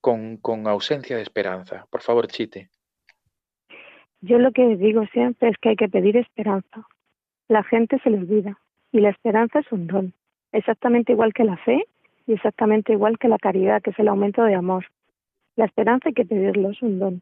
con, 0.01 0.37
con 0.37 0.67
ausencia 0.67 1.15
de 1.15 1.23
esperanza. 1.23 1.87
Por 1.89 2.01
favor, 2.01 2.27
Chite. 2.27 2.69
Yo 4.21 4.39
lo 4.39 4.51
que 4.51 4.75
digo 4.77 5.05
siempre 5.07 5.49
es 5.49 5.57
que 5.57 5.69
hay 5.69 5.75
que 5.75 5.89
pedir 5.89 6.17
esperanza. 6.17 6.87
La 7.47 7.63
gente 7.63 7.99
se 7.99 8.09
le 8.09 8.17
olvida 8.17 8.57
y 8.91 8.99
la 8.99 9.09
esperanza 9.09 9.59
es 9.59 9.71
un 9.71 9.87
don, 9.87 10.13
exactamente 10.51 11.11
igual 11.11 11.33
que 11.33 11.43
la 11.43 11.57
fe 11.57 11.85
y 12.25 12.33
exactamente 12.33 12.93
igual 12.93 13.19
que 13.19 13.27
la 13.27 13.37
caridad, 13.37 13.81
que 13.81 13.91
es 13.91 13.99
el 13.99 14.07
aumento 14.07 14.43
de 14.43 14.55
amor. 14.55 14.85
La 15.55 15.65
esperanza 15.65 16.09
hay 16.09 16.13
que 16.13 16.25
pedirlo, 16.25 16.71
es 16.71 16.81
un 16.81 16.99
don. 16.99 17.21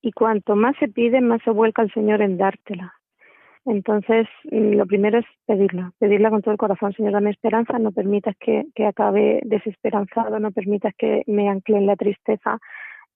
Y 0.00 0.12
cuanto 0.12 0.56
más 0.56 0.76
se 0.78 0.88
pide, 0.88 1.20
más 1.20 1.42
se 1.42 1.50
vuelca 1.50 1.82
el 1.82 1.92
Señor 1.92 2.22
en 2.22 2.38
dártela. 2.38 2.94
Entonces, 3.64 4.26
mm, 4.50 4.74
lo 4.74 4.86
primero 4.86 5.18
es 5.18 5.26
pedirla, 5.46 5.92
pedirla 5.98 6.30
con 6.30 6.42
todo 6.42 6.52
el 6.52 6.58
corazón. 6.58 6.92
Señor, 6.94 7.12
dame 7.12 7.30
esperanza, 7.30 7.78
no 7.78 7.92
permitas 7.92 8.36
que, 8.38 8.64
que 8.74 8.86
acabe 8.86 9.40
desesperanzado, 9.44 10.38
no 10.40 10.50
permitas 10.50 10.94
que 10.96 11.22
me 11.26 11.48
ancle 11.48 11.78
en 11.78 11.86
la 11.86 11.96
tristeza. 11.96 12.58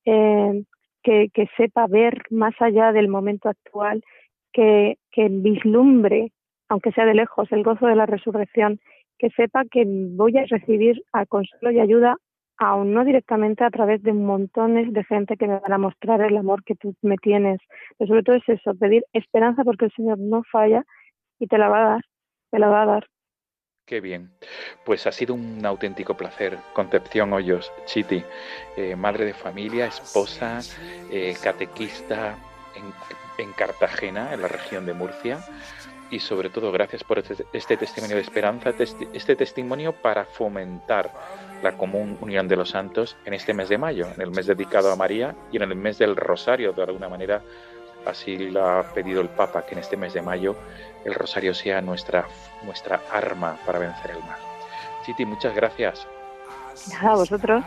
Eh, 0.05 0.65
que, 1.07 1.49
sepa 1.57 1.87
ver 1.87 2.23
más 2.31 2.55
allá 2.61 2.93
del 2.93 3.09
momento 3.09 3.49
actual, 3.49 4.03
que, 4.53 4.99
que 5.13 5.29
vislumbre, 5.29 6.33
aunque 6.69 6.93
sea 6.93 7.05
de 7.05 7.15
lejos, 7.15 7.51
el 7.53 7.63
gozo 7.63 7.87
de 7.87 7.97
la 7.97 8.07
resurrección, 8.07 8.81
que 9.19 9.31
sepa 9.31 9.65
que 9.71 9.85
voy 9.87 10.37
a 10.37 10.45
recibir 10.47 11.03
a 11.13 11.27
consuelo 11.27 11.71
y 11.71 11.81
ayuda, 11.81 12.17
aún 12.59 12.92
no 12.95 13.05
directamente 13.05 13.64
a 13.64 13.71
través 13.71 14.03
de 14.03 14.12
montones 14.12 14.92
de 14.92 15.05
gente 15.05 15.37
que 15.37 15.47
me 15.47 15.59
van 15.59 15.73
a 15.73 15.79
mostrar 15.79 16.21
el 16.23 16.37
amor 16.37 16.64
que 16.64 16.75
tú 16.75 16.95
me 17.03 17.16
tienes. 17.16 17.61
Pero 17.99 18.09
sobre 18.09 18.23
todo 18.23 18.37
es 18.37 18.49
eso, 18.49 18.75
pedir 18.75 19.05
esperanza 19.12 19.64
porque 19.64 19.87
el 19.87 19.92
Señor 19.92 20.19
no 20.19 20.42
falla 20.51 20.85
y 21.38 21.47
te 21.47 21.59
la 21.59 21.69
va 21.69 21.79
a 21.79 21.88
dar, 21.90 22.01
te 22.51 22.59
la 22.59 22.69
va 22.69 22.83
a 22.83 22.87
dar. 22.87 23.07
Qué 23.87 24.01
bien. 24.01 24.33
Pues 24.85 25.07
ha 25.07 25.12
sido 25.12 25.35
un 25.35 25.64
auténtico 25.64 26.16
placer. 26.16 26.59
Concepción 26.73 27.33
Hoyos, 27.33 27.73
Chiti, 27.85 28.25
eh, 28.77 28.97
madre 28.97 29.27
de 29.27 29.35
familia, 29.35 29.87
esposa, 29.87 30.59
eh, 31.12 31.37
catequista 31.40 32.37
en, 33.38 33.53
Cartagena, 33.53 34.35
en 34.35 34.42
la 34.42 34.49
región 34.49 34.87
de 34.87 34.92
Murcia. 34.92 35.38
Y 36.11 36.19
sobre 36.19 36.51
todo, 36.51 36.73
gracias 36.73 37.05
por 37.05 37.21
este, 37.21 37.45
este 37.53 37.77
testimonio 37.77 38.16
de 38.16 38.23
esperanza, 38.23 38.71
este 39.12 39.37
testimonio 39.37 39.92
para 39.92 40.25
fomentar 40.25 41.12
la 41.62 41.77
común 41.77 42.19
unión 42.21 42.49
de 42.49 42.57
los 42.57 42.71
santos 42.71 43.16
en 43.25 43.35
este 43.35 43.55
mes 43.55 43.69
de 43.69 43.79
mayo, 43.79 44.07
en 44.14 44.21
el 44.21 44.31
mes 44.31 44.47
dedicado 44.47 44.92
a 44.92 44.97
María 44.97 45.35
y 45.51 45.57
en 45.57 45.62
el 45.62 45.75
mes 45.75 45.99
del 45.99 46.16
Rosario, 46.16 46.73
de 46.73 46.83
alguna 46.83 47.09
manera 47.09 47.42
así 48.07 48.37
lo 48.38 48.64
ha 48.64 48.83
pedido 48.95 49.21
el 49.21 49.29
Papa, 49.29 49.66
que 49.66 49.75
en 49.75 49.81
este 49.81 49.97
mes 49.97 50.14
de 50.14 50.23
mayo 50.23 50.57
el 51.05 51.14
rosario 51.14 51.55
sea 51.55 51.81
nuestra, 51.81 52.27
nuestra 52.64 53.01
arma 53.12 53.59
para 53.66 53.79
vencer 53.79 54.12
el 54.12 54.21
mal. 54.21 54.38
Chiti, 55.05 55.25
muchas 55.25 55.55
gracias. 55.55 56.07
A 57.01 57.14
vosotros. 57.14 57.64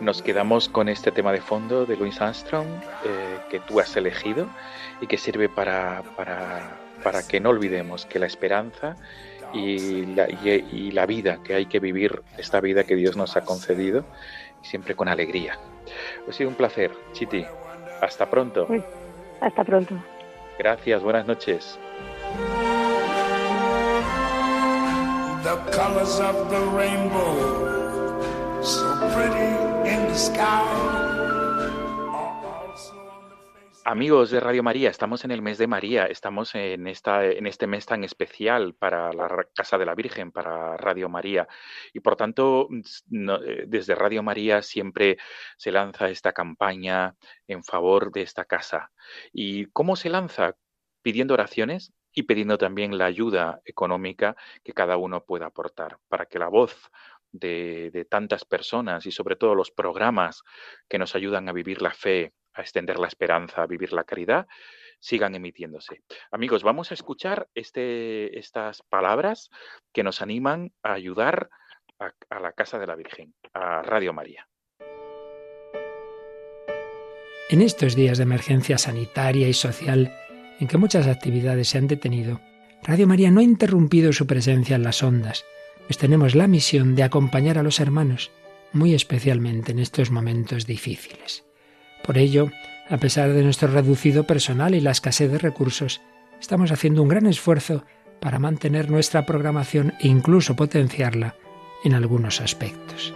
Nos 0.00 0.22
quedamos 0.22 0.68
con 0.68 0.88
este 0.88 1.12
tema 1.12 1.32
de 1.32 1.40
fondo 1.40 1.86
de 1.86 1.96
Louis 1.96 2.20
Armstrong 2.20 2.66
eh, 3.04 3.38
que 3.50 3.60
tú 3.60 3.80
has 3.80 3.96
elegido 3.96 4.48
y 5.00 5.06
que 5.06 5.18
sirve 5.18 5.48
para, 5.48 6.02
para, 6.16 6.78
para 7.02 7.26
que 7.26 7.40
no 7.40 7.50
olvidemos 7.50 8.06
que 8.06 8.18
la 8.18 8.26
esperanza 8.26 8.96
y 9.54 10.06
la, 10.06 10.28
y, 10.28 10.90
la, 10.90 11.06
vida 11.06 11.38
que 11.44 11.54
hay 11.54 11.66
que 11.66 11.80
vivir, 11.80 12.22
esta 12.36 12.60
vida 12.60 12.84
que 12.84 12.96
Dios 12.96 13.16
nos 13.16 13.36
ha 13.36 13.44
concedido, 13.44 14.04
siempre 14.62 14.94
con 14.94 15.08
alegría. 15.08 15.58
Ha 16.28 16.32
sido 16.32 16.50
un 16.50 16.56
placer, 16.56 16.90
Chiti. 17.12 17.44
Hasta 18.00 18.28
pronto. 18.28 18.68
hasta 19.40 19.64
pronto. 19.64 19.94
Gracias, 20.58 21.02
buenas 21.02 21.26
noches. 21.26 21.78
the 25.44 25.56
colors 25.72 26.20
of 26.20 26.48
the 26.48 26.60
rainbow, 26.74 28.62
so 28.62 28.96
pretty 29.12 29.90
in 29.90 30.08
the 30.08 30.14
sky. 30.14 31.03
Amigos 33.86 34.30
de 34.30 34.40
Radio 34.40 34.62
María, 34.62 34.88
estamos 34.88 35.26
en 35.26 35.30
el 35.30 35.42
mes 35.42 35.58
de 35.58 35.66
María, 35.66 36.06
estamos 36.06 36.54
en, 36.54 36.86
esta, 36.86 37.22
en 37.26 37.46
este 37.46 37.66
mes 37.66 37.84
tan 37.84 38.02
especial 38.02 38.74
para 38.74 39.12
la 39.12 39.46
Casa 39.54 39.76
de 39.76 39.84
la 39.84 39.94
Virgen, 39.94 40.32
para 40.32 40.78
Radio 40.78 41.10
María. 41.10 41.46
Y 41.92 42.00
por 42.00 42.16
tanto, 42.16 42.66
eh, 42.70 43.64
desde 43.66 43.94
Radio 43.94 44.22
María 44.22 44.62
siempre 44.62 45.18
se 45.58 45.70
lanza 45.70 46.08
esta 46.08 46.32
campaña 46.32 47.14
en 47.46 47.62
favor 47.62 48.10
de 48.10 48.22
esta 48.22 48.46
casa. 48.46 48.90
¿Y 49.34 49.66
cómo 49.66 49.96
se 49.96 50.08
lanza? 50.08 50.56
Pidiendo 51.02 51.34
oraciones 51.34 51.92
y 52.14 52.22
pidiendo 52.22 52.56
también 52.56 52.96
la 52.96 53.04
ayuda 53.04 53.60
económica 53.66 54.34
que 54.62 54.72
cada 54.72 54.96
uno 54.96 55.26
pueda 55.26 55.44
aportar 55.44 55.98
para 56.08 56.24
que 56.24 56.38
la 56.38 56.48
voz 56.48 56.90
de, 57.32 57.90
de 57.92 58.06
tantas 58.06 58.46
personas 58.46 59.04
y 59.04 59.10
sobre 59.10 59.36
todo 59.36 59.54
los 59.54 59.70
programas 59.70 60.42
que 60.88 60.98
nos 60.98 61.14
ayudan 61.14 61.50
a 61.50 61.52
vivir 61.52 61.82
la 61.82 61.92
fe, 61.92 62.32
a 62.54 62.62
extender 62.62 62.98
la 62.98 63.08
esperanza, 63.08 63.62
a 63.62 63.66
vivir 63.66 63.92
la 63.92 64.04
caridad, 64.04 64.46
sigan 64.98 65.34
emitiéndose. 65.34 66.02
Amigos, 66.30 66.62
vamos 66.62 66.90
a 66.90 66.94
escuchar 66.94 67.48
este, 67.54 68.38
estas 68.38 68.82
palabras 68.82 69.50
que 69.92 70.02
nos 70.02 70.22
animan 70.22 70.72
a 70.82 70.94
ayudar 70.94 71.50
a, 71.98 72.12
a 72.30 72.40
la 72.40 72.52
Casa 72.52 72.78
de 72.78 72.86
la 72.86 72.96
Virgen, 72.96 73.34
a 73.52 73.82
Radio 73.82 74.12
María. 74.12 74.48
En 77.50 77.60
estos 77.60 77.94
días 77.94 78.16
de 78.16 78.24
emergencia 78.24 78.78
sanitaria 78.78 79.48
y 79.48 79.52
social, 79.52 80.16
en 80.58 80.66
que 80.66 80.78
muchas 80.78 81.06
actividades 81.06 81.68
se 81.68 81.78
han 81.78 81.88
detenido, 81.88 82.40
Radio 82.82 83.06
María 83.06 83.30
no 83.30 83.40
ha 83.40 83.44
interrumpido 83.44 84.12
su 84.12 84.26
presencia 84.26 84.76
en 84.76 84.82
las 84.82 85.02
ondas, 85.02 85.44
pues 85.86 85.98
tenemos 85.98 86.34
la 86.34 86.46
misión 86.46 86.94
de 86.94 87.02
acompañar 87.02 87.58
a 87.58 87.62
los 87.62 87.80
hermanos, 87.80 88.30
muy 88.72 88.94
especialmente 88.94 89.72
en 89.72 89.78
estos 89.78 90.10
momentos 90.10 90.66
difíciles. 90.66 91.44
Por 92.04 92.18
ello, 92.18 92.50
a 92.90 92.98
pesar 92.98 93.32
de 93.32 93.42
nuestro 93.42 93.68
reducido 93.68 94.24
personal 94.24 94.74
y 94.74 94.80
la 94.80 94.90
escasez 94.90 95.32
de 95.32 95.38
recursos, 95.38 96.02
estamos 96.38 96.70
haciendo 96.70 97.02
un 97.02 97.08
gran 97.08 97.26
esfuerzo 97.26 97.84
para 98.20 98.38
mantener 98.38 98.90
nuestra 98.90 99.24
programación 99.24 99.94
e 100.00 100.08
incluso 100.08 100.54
potenciarla 100.54 101.34
en 101.82 101.94
algunos 101.94 102.40
aspectos. 102.42 103.14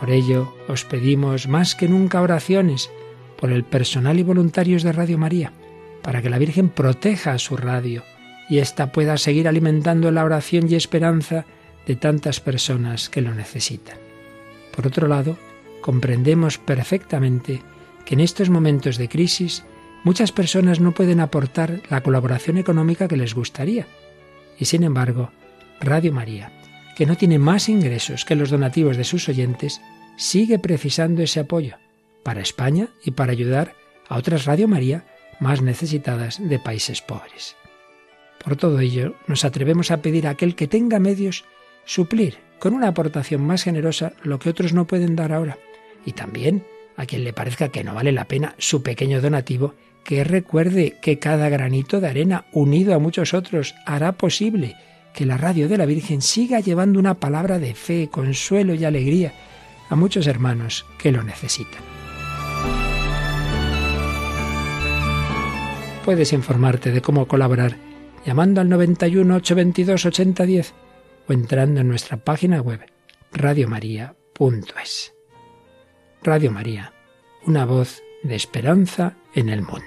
Por 0.00 0.10
ello, 0.10 0.54
os 0.68 0.84
pedimos 0.84 1.48
más 1.48 1.74
que 1.74 1.88
nunca 1.88 2.22
oraciones 2.22 2.90
por 3.36 3.50
el 3.50 3.64
personal 3.64 4.18
y 4.18 4.22
voluntarios 4.22 4.82
de 4.82 4.92
Radio 4.92 5.18
María, 5.18 5.52
para 6.02 6.22
que 6.22 6.30
la 6.30 6.38
Virgen 6.38 6.70
proteja 6.70 7.32
a 7.32 7.38
su 7.38 7.56
radio 7.56 8.04
y 8.48 8.58
ésta 8.58 8.92
pueda 8.92 9.18
seguir 9.18 9.48
alimentando 9.48 10.10
la 10.10 10.24
oración 10.24 10.66
y 10.70 10.76
esperanza 10.76 11.44
de 11.86 11.96
tantas 11.96 12.40
personas 12.40 13.10
que 13.10 13.20
lo 13.20 13.34
necesitan. 13.34 13.98
Por 14.74 14.86
otro 14.86 15.08
lado, 15.08 15.36
comprendemos 15.86 16.58
perfectamente 16.58 17.62
que 18.04 18.14
en 18.14 18.20
estos 18.20 18.50
momentos 18.50 18.98
de 18.98 19.08
crisis 19.08 19.64
muchas 20.02 20.32
personas 20.32 20.80
no 20.80 20.90
pueden 20.90 21.20
aportar 21.20 21.80
la 21.90 22.02
colaboración 22.02 22.58
económica 22.58 23.06
que 23.06 23.16
les 23.16 23.36
gustaría. 23.36 23.86
Y 24.58 24.64
sin 24.64 24.82
embargo, 24.82 25.30
Radio 25.78 26.12
María, 26.12 26.50
que 26.96 27.06
no 27.06 27.16
tiene 27.16 27.38
más 27.38 27.68
ingresos 27.68 28.24
que 28.24 28.34
los 28.34 28.50
donativos 28.50 28.96
de 28.96 29.04
sus 29.04 29.28
oyentes, 29.28 29.80
sigue 30.16 30.58
precisando 30.58 31.22
ese 31.22 31.38
apoyo 31.38 31.76
para 32.24 32.40
España 32.40 32.88
y 33.04 33.12
para 33.12 33.30
ayudar 33.30 33.76
a 34.08 34.16
otras 34.16 34.44
Radio 34.44 34.66
María 34.66 35.04
más 35.38 35.62
necesitadas 35.62 36.40
de 36.42 36.58
países 36.58 37.00
pobres. 37.00 37.54
Por 38.44 38.56
todo 38.56 38.80
ello, 38.80 39.14
nos 39.28 39.44
atrevemos 39.44 39.92
a 39.92 40.02
pedir 40.02 40.26
a 40.26 40.30
aquel 40.30 40.56
que 40.56 40.66
tenga 40.66 40.98
medios 40.98 41.44
suplir 41.84 42.38
con 42.58 42.74
una 42.74 42.88
aportación 42.88 43.46
más 43.46 43.62
generosa 43.62 44.14
lo 44.24 44.40
que 44.40 44.50
otros 44.50 44.72
no 44.72 44.88
pueden 44.88 45.14
dar 45.14 45.32
ahora 45.32 45.58
y 46.06 46.12
también 46.12 46.64
a 46.96 47.04
quien 47.04 47.24
le 47.24 47.34
parezca 47.34 47.68
que 47.68 47.84
no 47.84 47.94
vale 47.94 48.12
la 48.12 48.24
pena 48.24 48.54
su 48.56 48.82
pequeño 48.82 49.20
donativo, 49.20 49.74
que 50.02 50.24
recuerde 50.24 50.94
que 51.02 51.18
cada 51.18 51.48
granito 51.50 52.00
de 52.00 52.08
arena 52.08 52.46
unido 52.52 52.94
a 52.94 52.98
muchos 52.98 53.34
otros 53.34 53.74
hará 53.84 54.12
posible 54.12 54.76
que 55.12 55.26
la 55.26 55.36
radio 55.36 55.68
de 55.68 55.78
la 55.78 55.86
Virgen 55.86 56.22
siga 56.22 56.60
llevando 56.60 56.98
una 56.98 57.14
palabra 57.14 57.58
de 57.58 57.74
fe, 57.74 58.08
consuelo 58.10 58.74
y 58.74 58.84
alegría 58.84 59.32
a 59.88 59.96
muchos 59.96 60.26
hermanos 60.26 60.86
que 60.98 61.10
lo 61.12 61.22
necesitan. 61.22 61.82
Puedes 66.04 66.32
informarte 66.32 66.92
de 66.92 67.00
cómo 67.00 67.26
colaborar 67.26 67.76
llamando 68.24 68.60
al 68.60 68.68
91 68.68 69.34
822 69.36 70.06
8010 70.06 70.74
o 71.28 71.32
entrando 71.32 71.80
en 71.80 71.88
nuestra 71.88 72.16
página 72.18 72.60
web 72.60 72.80
radiomaria.es. 73.32 75.15
Radio 76.26 76.50
María, 76.50 76.92
una 77.46 77.64
voz 77.64 78.02
de 78.24 78.34
esperanza 78.34 79.16
en 79.32 79.48
el 79.48 79.62
mundo. 79.62 79.84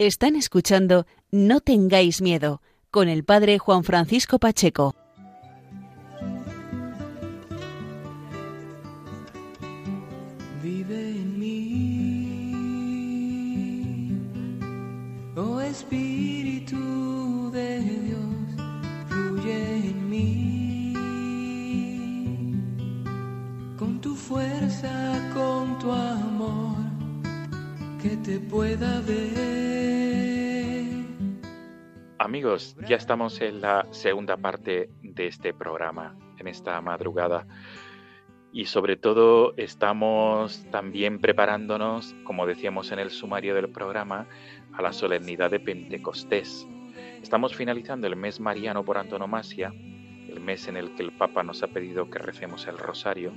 Están 0.00 0.34
escuchando 0.34 1.06
No 1.30 1.60
tengáis 1.60 2.20
miedo 2.22 2.60
con 2.90 3.08
el 3.08 3.22
padre 3.22 3.60
Juan 3.60 3.84
Francisco 3.84 4.40
Pacheco. 4.40 4.96
Vive 10.60 11.10
en 11.10 11.38
mí, 11.38 11.70
oh 15.36 15.60
Espíritu 15.60 16.35
con 25.32 25.78
tu 25.78 25.90
amor, 25.90 26.76
que 28.02 28.16
te 28.16 28.38
pueda 28.38 29.00
ver. 29.00 30.86
Amigos, 32.18 32.76
ya 32.88 32.96
estamos 32.96 33.40
en 33.40 33.60
la 33.60 33.86
segunda 33.90 34.36
parte 34.36 34.90
de 35.02 35.26
este 35.26 35.54
programa, 35.54 36.16
en 36.38 36.48
esta 36.48 36.80
madrugada. 36.80 37.46
Y 38.52 38.66
sobre 38.66 38.96
todo 38.96 39.54
estamos 39.56 40.64
también 40.70 41.20
preparándonos, 41.20 42.14
como 42.24 42.46
decíamos 42.46 42.90
en 42.92 42.98
el 42.98 43.10
sumario 43.10 43.54
del 43.54 43.70
programa, 43.70 44.26
a 44.72 44.82
la 44.82 44.92
solemnidad 44.92 45.50
de 45.50 45.60
Pentecostés, 45.60 46.66
Estamos 47.22 47.56
finalizando 47.56 48.06
el 48.06 48.14
mes 48.14 48.38
mariano 48.38 48.84
por 48.84 48.98
antonomasia, 48.98 49.74
mes 50.40 50.68
en 50.68 50.76
el 50.76 50.94
que 50.94 51.02
el 51.02 51.12
Papa 51.12 51.42
nos 51.42 51.62
ha 51.62 51.68
pedido 51.68 52.10
que 52.10 52.18
recemos 52.18 52.66
el 52.66 52.78
rosario, 52.78 53.32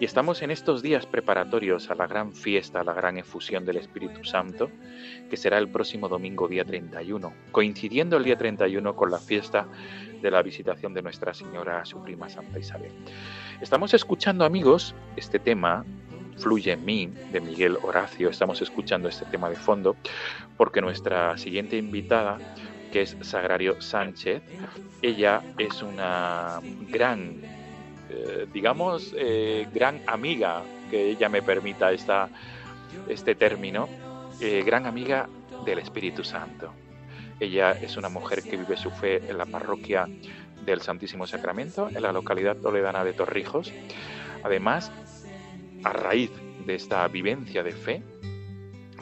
y 0.00 0.04
estamos 0.04 0.42
en 0.42 0.50
estos 0.50 0.82
días 0.82 1.06
preparatorios 1.06 1.90
a 1.90 1.94
la 1.94 2.06
gran 2.06 2.32
fiesta, 2.32 2.80
a 2.80 2.84
la 2.84 2.92
gran 2.92 3.18
efusión 3.18 3.64
del 3.64 3.76
Espíritu 3.76 4.24
Santo, 4.24 4.70
que 5.30 5.36
será 5.36 5.58
el 5.58 5.68
próximo 5.68 6.08
domingo 6.08 6.48
día 6.48 6.64
31, 6.64 7.32
coincidiendo 7.50 8.16
el 8.16 8.24
día 8.24 8.38
31 8.38 8.94
con 8.94 9.10
la 9.10 9.18
fiesta 9.18 9.66
de 10.20 10.30
la 10.30 10.42
visitación 10.42 10.94
de 10.94 11.02
Nuestra 11.02 11.34
Señora 11.34 11.80
a 11.80 11.84
su 11.84 12.02
prima 12.02 12.28
Santa 12.28 12.58
Isabel. 12.58 12.92
Estamos 13.60 13.94
escuchando, 13.94 14.44
amigos, 14.44 14.94
este 15.16 15.38
tema 15.38 15.84
Fluye 16.38 16.72
en 16.72 16.84
mí, 16.84 17.12
de 17.32 17.40
Miguel 17.40 17.76
Horacio. 17.82 18.30
Estamos 18.30 18.62
escuchando 18.62 19.08
este 19.08 19.24
tema 19.26 19.50
de 19.50 19.56
fondo 19.56 19.96
porque 20.56 20.80
nuestra 20.80 21.36
siguiente 21.36 21.76
invitada 21.76 22.38
que 22.90 23.02
es 23.02 23.16
Sagrario 23.22 23.80
Sánchez. 23.80 24.42
Ella 25.02 25.42
es 25.58 25.82
una 25.82 26.60
gran, 26.88 27.40
eh, 28.10 28.46
digamos, 28.52 29.14
eh, 29.16 29.66
gran 29.72 30.00
amiga, 30.06 30.62
que 30.90 31.10
ella 31.10 31.28
me 31.28 31.42
permita 31.42 31.92
esta, 31.92 32.28
este 33.08 33.34
término, 33.34 33.88
eh, 34.40 34.62
gran 34.64 34.86
amiga 34.86 35.28
del 35.64 35.78
Espíritu 35.78 36.24
Santo. 36.24 36.72
Ella 37.40 37.72
es 37.72 37.96
una 37.96 38.08
mujer 38.08 38.42
que 38.42 38.56
vive 38.56 38.76
su 38.76 38.90
fe 38.90 39.22
en 39.28 39.38
la 39.38 39.46
parroquia 39.46 40.08
del 40.64 40.80
Santísimo 40.80 41.26
Sacramento, 41.26 41.88
en 41.88 42.02
la 42.02 42.12
localidad 42.12 42.56
toledana 42.56 43.04
de 43.04 43.12
Torrijos. 43.12 43.72
Además, 44.42 44.90
a 45.84 45.92
raíz 45.92 46.30
de 46.66 46.74
esta 46.74 47.06
vivencia 47.08 47.62
de 47.62 47.72
fe, 47.72 48.02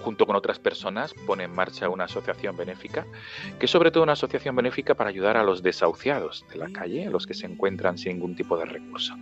junto 0.06 0.24
con 0.24 0.36
otras 0.36 0.60
personas, 0.60 1.12
pone 1.26 1.42
en 1.42 1.52
marcha 1.52 1.88
una 1.88 2.04
asociación 2.04 2.56
benéfica, 2.56 3.04
que 3.58 3.66
es 3.66 3.70
sobre 3.72 3.90
todo 3.90 4.04
una 4.04 4.12
asociación 4.12 4.54
benéfica 4.54 4.94
para 4.94 5.10
ayudar 5.10 5.36
a 5.36 5.42
los 5.42 5.64
desahuciados 5.64 6.46
de 6.48 6.58
la 6.58 6.68
calle, 6.68 7.08
a 7.08 7.10
los 7.10 7.26
que 7.26 7.34
se 7.34 7.46
encuentran 7.46 7.98
sin 7.98 8.12
ningún 8.12 8.36
tipo 8.36 8.56
de 8.56 8.66
recurso. 8.66 9.16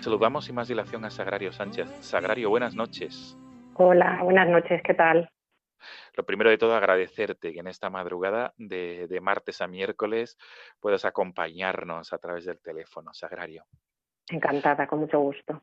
Saludamos 0.00 0.46
sin 0.46 0.54
más 0.54 0.66
dilación 0.66 1.04
a 1.04 1.10
Sagrario 1.10 1.52
Sánchez. 1.52 1.90
Sagrario, 2.00 2.48
buenas 2.48 2.74
noches. 2.74 3.36
Hola, 3.74 4.20
buenas 4.22 4.48
noches, 4.48 4.80
¿qué 4.82 4.94
tal? 4.94 5.30
Lo 6.14 6.24
primero 6.24 6.48
de 6.48 6.56
todo, 6.56 6.74
agradecerte 6.74 7.52
que 7.52 7.60
en 7.60 7.66
esta 7.66 7.90
madrugada 7.90 8.54
de, 8.56 9.08
de 9.08 9.20
martes 9.20 9.60
a 9.60 9.66
miércoles 9.66 10.38
puedas 10.80 11.04
acompañarnos 11.04 12.14
a 12.14 12.18
través 12.18 12.46
del 12.46 12.62
teléfono, 12.62 13.12
Sagrario. 13.12 13.66
Encantada, 14.30 14.86
con 14.86 15.00
mucho 15.00 15.20
gusto. 15.20 15.62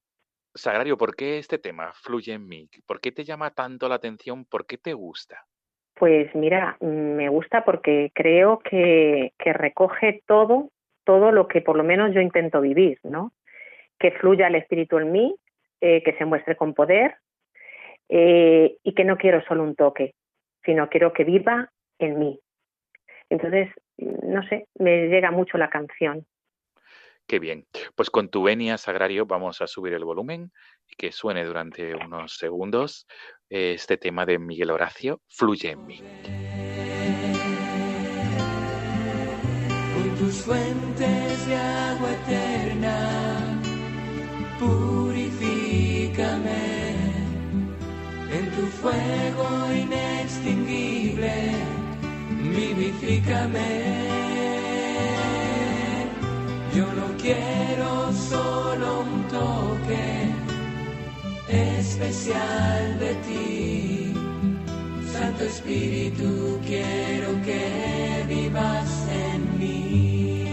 Sagrario, 0.57 0.97
¿por 0.97 1.15
qué 1.15 1.37
este 1.37 1.57
tema 1.57 1.91
fluye 1.93 2.33
en 2.33 2.47
mí? 2.47 2.67
¿Por 2.85 2.99
qué 2.99 3.11
te 3.11 3.23
llama 3.23 3.51
tanto 3.51 3.87
la 3.87 3.95
atención? 3.95 4.45
¿Por 4.45 4.65
qué 4.65 4.77
te 4.77 4.93
gusta? 4.93 5.45
Pues 5.93 6.33
mira, 6.35 6.77
me 6.81 7.29
gusta 7.29 7.63
porque 7.65 8.11
creo 8.13 8.59
que, 8.59 9.33
que 9.39 9.53
recoge 9.53 10.21
todo, 10.27 10.69
todo 11.03 11.31
lo 11.31 11.47
que 11.47 11.61
por 11.61 11.75
lo 11.75 11.83
menos 11.83 12.13
yo 12.13 12.21
intento 12.21 12.61
vivir, 12.61 12.99
¿no? 13.03 13.31
Que 13.97 14.11
fluya 14.11 14.47
el 14.47 14.55
espíritu 14.55 14.99
en 14.99 15.11
mí, 15.11 15.35
eh, 15.81 16.03
que 16.03 16.13
se 16.13 16.25
muestre 16.25 16.55
con 16.55 16.73
poder 16.73 17.15
eh, 18.09 18.77
y 18.83 18.93
que 18.93 19.03
no 19.03 19.17
quiero 19.17 19.43
solo 19.45 19.63
un 19.63 19.75
toque, 19.75 20.13
sino 20.63 20.89
quiero 20.89 21.13
que 21.13 21.23
viva 21.23 21.71
en 21.99 22.19
mí. 22.19 22.39
Entonces, 23.29 23.69
no 23.97 24.47
sé, 24.47 24.67
me 24.79 25.07
llega 25.07 25.31
mucho 25.31 25.57
la 25.57 25.69
canción. 25.69 26.25
Qué 27.27 27.39
bien. 27.39 27.67
Pues 27.95 28.09
con 28.09 28.29
tu 28.29 28.43
venia, 28.43 28.77
Sagrario, 28.77 29.25
vamos 29.25 29.61
a 29.61 29.67
subir 29.67 29.93
el 29.93 30.05
volumen 30.05 30.53
y 30.87 30.95
que 30.95 31.11
suene 31.11 31.43
durante 31.43 31.93
unos 31.93 32.37
segundos 32.37 33.05
eh, 33.49 33.73
este 33.75 33.97
tema 33.97 34.25
de 34.25 34.39
Miguel 34.39 34.71
Horacio, 34.71 35.21
Fluye 35.27 35.71
en 35.71 35.85
mí. 35.85 36.01
Con 39.93 40.15
tus 40.17 40.41
fuentes 40.41 41.47
de 41.47 41.55
agua 41.55 42.13
eterna, 42.13 43.61
purifícame 44.57 45.97
en 48.31 48.51
tu 48.55 48.67
fuego 48.67 49.73
inextinguible, 49.73 51.51
vivifícame. 52.41 54.26
Quiero 57.27 57.91
solo 58.13 59.01
un 59.01 59.27
toque 59.27 60.31
especial 61.49 62.97
de 62.99 63.15
ti. 63.25 64.13
Santo 65.11 65.43
Espíritu, 65.43 66.57
quiero 66.65 67.29
que 67.47 68.23
vivas 68.29 68.89
en 69.11 69.59
mí. 69.59 70.45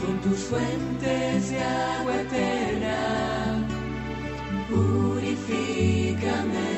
Con 0.00 0.14
tus 0.20 0.38
fuentes 0.50 1.50
de 1.50 1.60
agua 1.62 2.14
eterna, 2.20 2.98
purifícame 4.70 6.70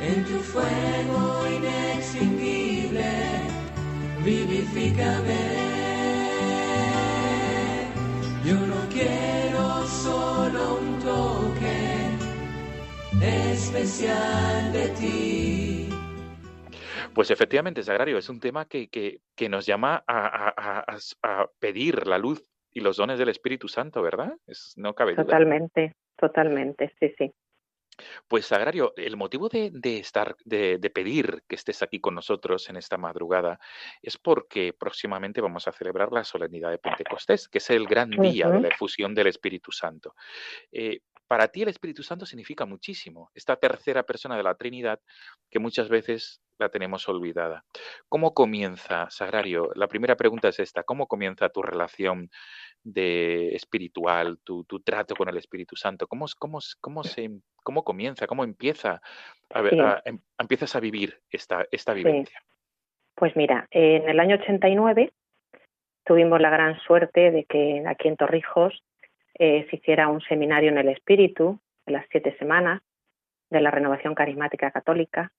en 0.00 0.24
tu 0.28 0.38
fuego 0.52 1.20
inextinguible 1.56 3.43
vivifícame. 4.24 5.38
Yo 8.44 8.54
no 8.54 8.88
quiero 8.90 9.86
solo 9.86 10.78
un 10.80 10.98
toque 11.00 11.94
especial 13.22 14.72
de 14.72 14.88
ti. 14.90 15.88
Pues 17.14 17.30
efectivamente, 17.30 17.82
Sagrario, 17.82 18.18
es 18.18 18.28
un 18.28 18.40
tema 18.40 18.66
que, 18.66 18.88
que, 18.88 19.20
que 19.36 19.48
nos 19.48 19.66
llama 19.66 20.02
a, 20.06 20.26
a, 20.26 20.84
a, 20.86 20.98
a, 21.22 21.50
pedir 21.60 22.06
la 22.06 22.18
luz 22.18 22.50
y 22.72 22.80
los 22.80 22.96
dones 22.96 23.18
del 23.18 23.28
Espíritu 23.28 23.68
Santo, 23.68 24.02
¿verdad? 24.02 24.36
Es, 24.46 24.74
no 24.76 24.94
cabe 24.94 25.12
duda. 25.12 25.24
Totalmente, 25.24 25.94
totalmente, 26.16 26.92
sí, 26.98 27.14
sí. 27.16 27.32
Pues 28.28 28.46
Sagrario, 28.46 28.92
el 28.96 29.16
motivo 29.16 29.48
de, 29.48 29.70
de 29.72 29.98
estar, 29.98 30.36
de, 30.44 30.78
de, 30.78 30.90
pedir 30.90 31.42
que 31.48 31.56
estés 31.56 31.82
aquí 31.82 32.00
con 32.00 32.14
nosotros 32.14 32.68
en 32.68 32.76
esta 32.76 32.96
madrugada 32.96 33.58
es 34.02 34.18
porque 34.18 34.72
próximamente 34.72 35.40
vamos 35.40 35.68
a 35.68 35.72
celebrar 35.72 36.12
la 36.12 36.24
solemnidad 36.24 36.70
de 36.70 36.78
Pentecostés, 36.78 37.48
que 37.48 37.58
es 37.58 37.70
el 37.70 37.86
gran 37.86 38.10
día 38.10 38.48
uh 38.48 38.50
-huh. 38.50 38.54
de 38.54 38.60
la 38.60 38.68
efusión 38.68 39.14
del 39.14 39.28
Espíritu 39.28 39.72
Santo. 39.72 40.14
Eh, 40.72 41.00
para 41.26 41.48
ti 41.48 41.62
el 41.62 41.68
Espíritu 41.68 42.02
Santo 42.02 42.26
significa 42.26 42.66
muchísimo, 42.66 43.30
esta 43.34 43.56
tercera 43.56 44.02
persona 44.02 44.36
de 44.36 44.42
la 44.42 44.54
Trinidad 44.54 45.00
que 45.50 45.58
muchas 45.58 45.88
veces 45.88 46.40
la 46.58 46.68
tenemos 46.68 47.08
olvidada. 47.08 47.64
¿Cómo 48.08 48.34
comienza, 48.34 49.08
Sagrario? 49.10 49.70
La 49.74 49.88
primera 49.88 50.16
pregunta 50.16 50.48
es 50.48 50.60
esta, 50.60 50.84
¿cómo 50.84 51.06
comienza 51.06 51.48
tu 51.48 51.62
relación 51.62 52.30
de 52.84 53.54
espiritual, 53.54 54.38
tu, 54.44 54.64
tu 54.64 54.80
trato 54.80 55.16
con 55.16 55.28
el 55.28 55.36
Espíritu 55.36 55.74
Santo? 55.74 56.06
¿Cómo, 56.06 56.26
cómo, 56.38 56.58
cómo, 56.80 57.02
se, 57.02 57.30
cómo 57.62 57.82
comienza, 57.82 58.26
cómo 58.26 58.44
empieza 58.44 59.00
a, 59.50 59.68
sí. 59.68 59.78
a, 59.80 59.90
a, 59.90 60.02
em, 60.04 60.20
empiezas 60.38 60.76
a 60.76 60.80
vivir 60.80 61.18
esta, 61.30 61.66
esta 61.72 61.94
vivencia? 61.94 62.38
Sí. 62.38 62.54
Pues 63.16 63.34
mira, 63.36 63.66
en 63.70 64.08
el 64.08 64.20
año 64.20 64.36
89 64.36 65.12
tuvimos 66.04 66.40
la 66.40 66.50
gran 66.50 66.78
suerte 66.80 67.30
de 67.30 67.44
que 67.44 67.82
aquí 67.86 68.08
en 68.08 68.16
Torrijos 68.16 68.82
eh, 69.38 69.66
se 69.70 69.76
hiciera 69.76 70.08
un 70.08 70.20
seminario 70.22 70.70
en 70.70 70.78
el 70.78 70.88
Espíritu, 70.88 71.58
de 71.86 71.92
las 71.92 72.06
siete 72.10 72.36
semanas, 72.38 72.82
de 73.50 73.60
la 73.60 73.70
Renovación 73.70 74.14
Carismática 74.14 74.70
Católica. 74.70 75.32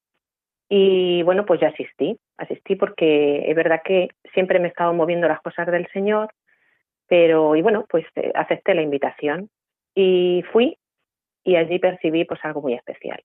Y 0.69 1.21
bueno, 1.23 1.45
pues 1.45 1.59
ya 1.59 1.67
asistí, 1.67 2.17
asistí 2.37 2.75
porque 2.75 3.49
es 3.49 3.55
verdad 3.55 3.81
que 3.83 4.09
siempre 4.33 4.59
me 4.59 4.67
he 4.67 4.69
estado 4.69 4.93
moviendo 4.93 5.27
las 5.27 5.41
cosas 5.41 5.67
del 5.67 5.87
Señor, 5.91 6.33
pero 7.07 7.55
y 7.55 7.61
bueno, 7.61 7.85
pues 7.89 8.05
eh, 8.15 8.31
acepté 8.35 8.73
la 8.73 8.81
invitación 8.81 9.49
y 9.93 10.43
fui 10.51 10.77
y 11.43 11.55
allí 11.55 11.79
percibí 11.79 12.25
pues 12.25 12.39
algo 12.43 12.61
muy 12.61 12.73
especial. 12.73 13.21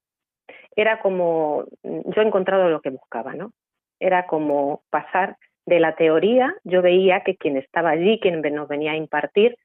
Era 0.76 1.00
como, 1.00 1.64
yo 1.82 2.22
he 2.22 2.26
encontrado 2.26 2.68
lo 2.68 2.80
que 2.80 2.90
buscaba, 2.90 3.34
¿no? 3.34 3.52
Era 3.98 4.26
como 4.26 4.82
pasar 4.90 5.36
de 5.66 5.80
la 5.80 5.94
teoría, 5.94 6.54
yo 6.64 6.82
veía 6.82 7.22
que 7.22 7.36
quien 7.36 7.56
estaba 7.56 7.90
allí, 7.90 8.20
quien 8.20 8.40
nos 8.40 8.68
venía 8.68 8.92
a 8.92 8.96
impartir, 8.96 9.56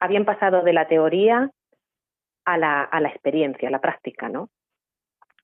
habían 0.00 0.24
pasado 0.24 0.62
de 0.62 0.72
la 0.72 0.86
teoría 0.86 1.50
a 2.44 2.58
la, 2.58 2.82
a 2.82 3.00
la 3.00 3.08
experiencia, 3.08 3.68
a 3.68 3.70
la 3.70 3.80
práctica, 3.80 4.28
¿no? 4.28 4.48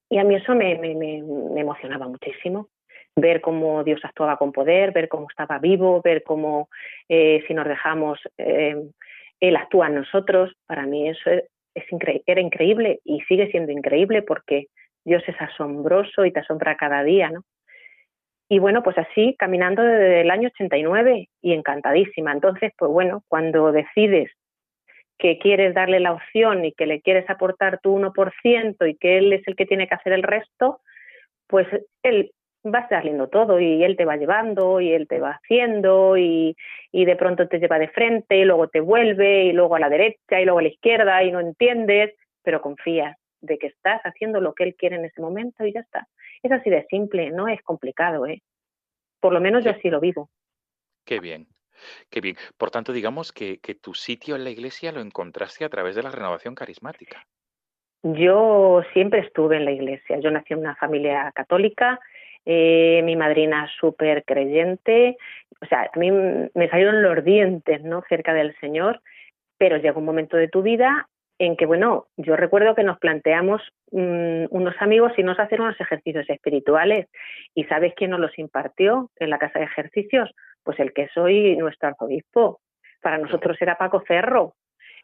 Y 0.09 0.18
a 0.18 0.24
mí 0.24 0.35
eso 0.37 0.55
me, 0.55 0.76
me 0.78 1.61
emocionaba 1.61 2.07
muchísimo, 2.07 2.68
ver 3.16 3.40
cómo 3.40 3.84
Dios 3.84 4.00
actuaba 4.04 4.36
con 4.36 4.52
poder, 4.52 4.92
ver 4.92 5.08
cómo 5.08 5.26
estaba 5.28 5.58
vivo, 5.58 6.00
ver 6.02 6.22
cómo 6.22 6.68
eh, 7.08 7.44
si 7.46 7.54
nos 7.54 7.66
dejamos, 7.66 8.18
eh, 8.38 8.76
Él 9.40 9.56
actúa 9.56 9.88
en 9.88 9.96
nosotros. 9.96 10.52
Para 10.66 10.86
mí 10.86 11.08
eso 11.08 11.30
es, 11.30 11.44
era 12.26 12.40
increíble 12.40 13.00
y 13.04 13.20
sigue 13.22 13.50
siendo 13.50 13.72
increíble 13.72 14.22
porque 14.22 14.66
Dios 15.04 15.22
es 15.26 15.40
asombroso 15.40 16.24
y 16.24 16.32
te 16.32 16.40
asombra 16.40 16.76
cada 16.76 17.02
día, 17.02 17.30
¿no? 17.30 17.42
Y 18.48 18.58
bueno, 18.58 18.82
pues 18.82 18.98
así, 18.98 19.34
caminando 19.38 19.82
desde 19.82 20.20
el 20.20 20.30
año 20.30 20.48
89 20.48 21.28
y 21.40 21.52
encantadísima. 21.54 22.30
Entonces, 22.32 22.72
pues 22.76 22.90
bueno, 22.90 23.22
cuando 23.28 23.72
decides 23.72 24.30
que 25.18 25.38
quieres 25.38 25.74
darle 25.74 25.98
la 25.98 26.12
opción 26.12 26.64
y 26.64 26.72
que 26.72 26.86
le 26.86 27.00
quieres 27.00 27.28
aportar 27.30 27.80
tu 27.80 27.96
1% 27.96 28.88
y 28.88 28.96
que 28.96 29.18
él 29.18 29.32
es 29.32 29.46
el 29.48 29.56
que 29.56 29.66
tiene 29.66 29.88
que 29.88 29.94
hacer 29.94 30.12
el 30.12 30.22
resto, 30.22 30.80
pues 31.46 31.66
él 32.02 32.32
va 32.64 32.88
saliendo 32.88 33.28
todo 33.28 33.60
y 33.60 33.84
él 33.84 33.96
te 33.96 34.04
va 34.04 34.16
llevando 34.16 34.80
y 34.80 34.92
él 34.92 35.06
te 35.06 35.20
va 35.20 35.32
haciendo 35.32 36.16
y, 36.16 36.56
y 36.92 37.04
de 37.04 37.16
pronto 37.16 37.48
te 37.48 37.58
lleva 37.58 37.78
de 37.78 37.88
frente 37.88 38.36
y 38.36 38.44
luego 38.44 38.68
te 38.68 38.80
vuelve 38.80 39.44
y 39.44 39.52
luego 39.52 39.76
a 39.76 39.80
la 39.80 39.88
derecha 39.88 40.40
y 40.40 40.44
luego 40.44 40.60
a 40.60 40.62
la 40.62 40.68
izquierda 40.68 41.22
y 41.22 41.30
no 41.30 41.40
entiendes, 41.40 42.14
pero 42.42 42.60
confías 42.60 43.16
de 43.40 43.58
que 43.58 43.66
estás 43.66 44.00
haciendo 44.04 44.40
lo 44.40 44.54
que 44.54 44.64
él 44.64 44.74
quiere 44.76 44.96
en 44.96 45.04
ese 45.04 45.20
momento 45.20 45.66
y 45.66 45.72
ya 45.72 45.80
está. 45.80 46.08
Es 46.42 46.52
así 46.52 46.70
de 46.70 46.86
simple, 46.88 47.30
no 47.30 47.48
es 47.48 47.60
complicado, 47.62 48.26
¿eh? 48.26 48.42
Por 49.20 49.32
lo 49.32 49.40
menos 49.40 49.64
yo 49.64 49.70
así 49.70 49.90
lo 49.90 50.00
vivo. 50.00 50.30
Qué 51.04 51.20
bien, 51.20 51.46
Qué 52.10 52.20
bien. 52.20 52.36
Por 52.56 52.70
tanto, 52.70 52.92
digamos 52.92 53.32
que, 53.32 53.58
que, 53.58 53.74
tu 53.74 53.94
sitio 53.94 54.36
en 54.36 54.44
la 54.44 54.50
iglesia 54.50 54.92
lo 54.92 55.00
encontraste 55.00 55.64
a 55.64 55.68
través 55.68 55.96
de 55.96 56.02
la 56.02 56.10
renovación 56.10 56.54
carismática. 56.54 57.26
Yo 58.02 58.82
siempre 58.92 59.20
estuve 59.20 59.56
en 59.56 59.64
la 59.64 59.72
iglesia. 59.72 60.18
Yo 60.20 60.30
nací 60.30 60.52
en 60.52 60.60
una 60.60 60.76
familia 60.76 61.32
católica, 61.34 61.98
eh, 62.47 63.03
mi 63.05 63.16
madrina 63.16 63.68
súper 63.80 64.24
creyente, 64.24 65.16
o 65.61 65.66
sea, 65.66 65.90
a 65.92 65.99
mí 65.99 66.11
me 66.11 66.68
salieron 66.68 67.03
los 67.03 67.24
dientes, 67.24 67.82
¿no? 67.82 68.03
Cerca 68.09 68.34
del 68.34 68.55
Señor, 68.61 69.01
pero 69.59 69.78
llega 69.78 69.99
un 69.99 70.05
momento 70.05 70.36
de 70.36 70.49
tu 70.49 70.62
vida 70.62 71.09
en 71.38 71.57
que, 71.57 71.66
bueno, 71.66 72.07
yo 72.16 72.36
recuerdo 72.36 72.74
que 72.74 72.84
nos 72.84 72.99
planteamos 72.99 73.62
mmm, 73.90 74.45
unos 74.51 74.74
amigos 74.80 75.12
y 75.16 75.22
nos 75.22 75.38
hacer 75.38 75.61
unos 75.61 75.80
ejercicios 75.80 76.28
espirituales. 76.28 77.09
¿Y 77.55 77.64
sabes 77.64 77.92
quién 77.97 78.11
nos 78.11 78.20
los 78.20 78.38
impartió 78.38 79.11
en 79.16 79.30
la 79.30 79.38
casa 79.38 79.59
de 79.59 79.64
ejercicios? 79.64 80.30
Pues 80.62 80.78
el 80.78 80.92
que 80.92 81.09
soy 81.09 81.57
nuestro 81.57 81.88
arzobispo. 81.88 82.61
Para 83.03 83.18
nosotros 83.18 83.57
era 83.61 83.76
Paco 83.76 84.03
Cerro. 84.07 84.55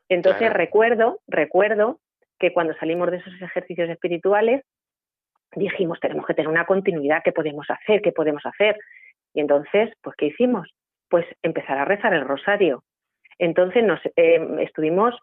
Entonces 0.08 0.40
claro. 0.40 0.54
recuerdo, 0.54 1.20
recuerdo 1.26 2.00
que 2.38 2.52
cuando 2.52 2.74
salimos 2.74 3.10
de 3.10 3.18
esos 3.18 3.34
ejercicios 3.42 3.88
espirituales 3.90 4.62
dijimos, 5.56 5.98
tenemos 6.00 6.26
que 6.26 6.34
tener 6.34 6.48
una 6.48 6.66
continuidad, 6.66 7.22
¿qué 7.24 7.32
podemos 7.32 7.66
hacer? 7.68 8.02
¿Qué 8.02 8.12
podemos 8.12 8.44
hacer? 8.44 8.78
Y 9.34 9.40
entonces, 9.40 9.90
pues, 10.02 10.16
¿qué 10.16 10.26
hicimos? 10.26 10.68
Pues 11.08 11.26
empezar 11.42 11.78
a 11.78 11.84
rezar 11.84 12.14
el 12.14 12.26
rosario. 12.26 12.84
Entonces 13.38 13.82
nos 13.82 14.00
eh, 14.16 14.40
estuvimos 14.60 15.14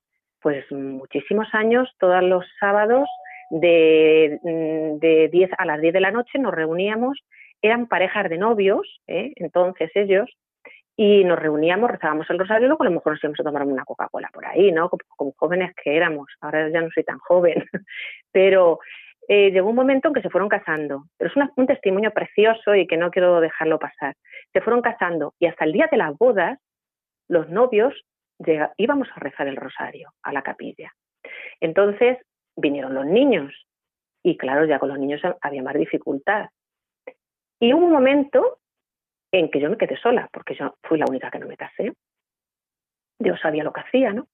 pues 0.42 0.70
muchísimos 0.72 1.48
años, 1.54 1.90
todos 2.00 2.24
los 2.24 2.46
sábados 2.60 3.08
de, 3.50 4.40
de 5.00 5.30
10 5.32 5.52
a 5.58 5.66
las 5.66 5.82
10 5.82 5.94
de 5.94 6.00
la 6.02 6.12
noche 6.12 6.40
nos 6.40 6.54
reuníamos, 6.54 7.20
eran 7.62 7.88
parejas 7.88 8.30
de 8.30 8.38
novios, 8.38 9.02
¿eh? 9.08 9.34
entonces 9.36 9.90
ellos, 9.96 10.30
y 10.96 11.24
nos 11.24 11.40
reuníamos, 11.40 11.92
rezábamos 11.92 12.30
el 12.30 12.40
rosario 12.40 12.66
y 12.66 12.68
luego 12.70 12.84
a 12.84 12.86
lo 12.86 12.92
mejor 12.92 13.14
nos 13.14 13.24
íbamos 13.24 13.40
a 13.40 13.44
tomar 13.44 13.64
una 13.64 13.86
Coca-Cola 13.86 14.30
por 14.34 14.46
ahí, 14.46 14.72
¿no? 14.72 14.90
Como, 14.90 15.02
como, 15.16 15.32
jóvenes 15.38 15.74
que 15.82 15.96
éramos, 15.96 16.28
ahora 16.42 16.70
ya 16.70 16.82
no 16.82 16.90
soy 16.94 17.04
tan 17.04 17.20
joven, 17.20 17.66
pero 18.32 18.80
eh, 19.28 19.52
llegó 19.52 19.70
un 19.70 19.76
momento 19.76 20.08
en 20.08 20.14
que 20.14 20.22
se 20.22 20.30
fueron 20.30 20.50
casando. 20.50 21.06
Pero 21.18 21.30
es 21.30 21.36
una- 21.36 21.52
un 21.56 21.68
testimonio 21.68 22.12
precioso 22.12 22.76
y 22.76 22.88
que 22.88 22.98
no 22.98 23.12
quiero 23.12 23.40
dejarlo 23.42 23.80
pasar. 23.80 24.16
Se 24.54 24.62
fueron 24.62 24.82
casando 24.82 25.34
y 25.40 25.48
hasta 25.48 25.66
el 25.66 25.74
día 25.74 25.88
de 25.92 25.98
las 25.98 26.18
bodas, 26.18 26.60
los 27.30 27.50
novios 27.50 27.94
íbamos 28.78 29.10
a 29.16 29.20
rezar 29.20 29.48
el 29.48 29.56
rosario 29.56 30.12
a 30.24 30.32
la 30.32 30.44
capilla. 30.44 30.92
Entonces 31.60 32.18
vinieron 32.56 32.94
los 32.94 33.06
niños 33.06 33.54
y 34.24 34.38
claro, 34.38 34.66
ya 34.66 34.80
con 34.80 34.90
los 34.90 35.00
niños 35.00 35.22
había 35.42 35.64
más 35.64 35.74
dificultad. 35.76 36.50
Y 37.60 37.74
hubo 37.74 37.86
un 37.86 37.92
momento 37.92 38.60
en 39.32 39.50
que 39.50 39.60
yo 39.60 39.70
me 39.70 39.78
quedé 39.78 39.98
sola, 39.98 40.30
porque 40.32 40.56
yo 40.56 40.76
fui 40.84 40.98
la 40.98 41.06
única 41.10 41.32
que 41.32 41.40
no 41.40 41.48
me 41.48 41.58
casé. 41.58 41.94
Dios 43.20 43.40
sabía 43.42 43.64
lo 43.64 43.74
que 43.74 43.82
hacía, 43.82 44.14
¿no? 44.14 44.28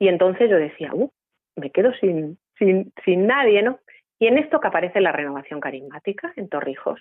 Y 0.00 0.08
entonces 0.08 0.50
yo 0.50 0.56
decía, 0.56 0.90
uh, 0.92 1.10
me 1.56 1.70
quedo 1.70 1.92
sin, 1.94 2.38
sin, 2.58 2.92
sin 3.04 3.26
nadie, 3.26 3.62
¿no? 3.62 3.78
Y 4.22 4.28
en 4.28 4.38
esto 4.38 4.60
que 4.60 4.68
aparece 4.68 5.00
la 5.00 5.10
renovación 5.10 5.58
carismática 5.58 6.32
en 6.36 6.48
Torrijos. 6.48 7.00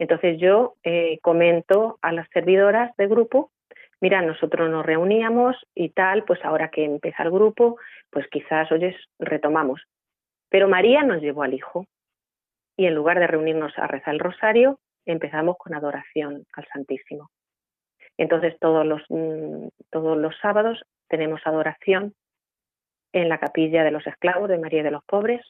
Entonces 0.00 0.36
yo 0.40 0.74
eh, 0.82 1.20
comento 1.22 2.00
a 2.02 2.10
las 2.10 2.28
servidoras 2.30 2.90
de 2.96 3.06
grupo, 3.06 3.52
mira, 4.00 4.20
nosotros 4.20 4.68
nos 4.68 4.84
reuníamos 4.84 5.54
y 5.76 5.90
tal, 5.90 6.24
pues 6.24 6.44
ahora 6.44 6.68
que 6.68 6.84
empieza 6.84 7.22
el 7.22 7.30
grupo, 7.30 7.78
pues 8.10 8.26
quizás, 8.32 8.72
oyes, 8.72 8.96
retomamos. 9.20 9.80
Pero 10.48 10.68
María 10.68 11.04
nos 11.04 11.22
llevó 11.22 11.44
al 11.44 11.54
Hijo 11.54 11.86
y 12.76 12.86
en 12.86 12.96
lugar 12.96 13.20
de 13.20 13.28
reunirnos 13.28 13.72
a 13.78 13.86
rezar 13.86 14.14
el 14.14 14.18
rosario, 14.18 14.80
empezamos 15.06 15.56
con 15.56 15.72
adoración 15.74 16.46
al 16.54 16.66
Santísimo. 16.72 17.30
Entonces 18.18 18.58
todos 18.58 18.84
los, 18.84 19.02
mm, 19.08 19.68
todos 19.88 20.18
los 20.18 20.36
sábados 20.42 20.82
tenemos 21.08 21.42
adoración 21.44 22.12
en 23.12 23.28
la 23.28 23.38
capilla 23.38 23.84
de 23.84 23.92
los 23.92 24.04
esclavos 24.04 24.48
de 24.48 24.58
María 24.58 24.82
de 24.82 24.90
los 24.90 25.04
Pobres, 25.04 25.42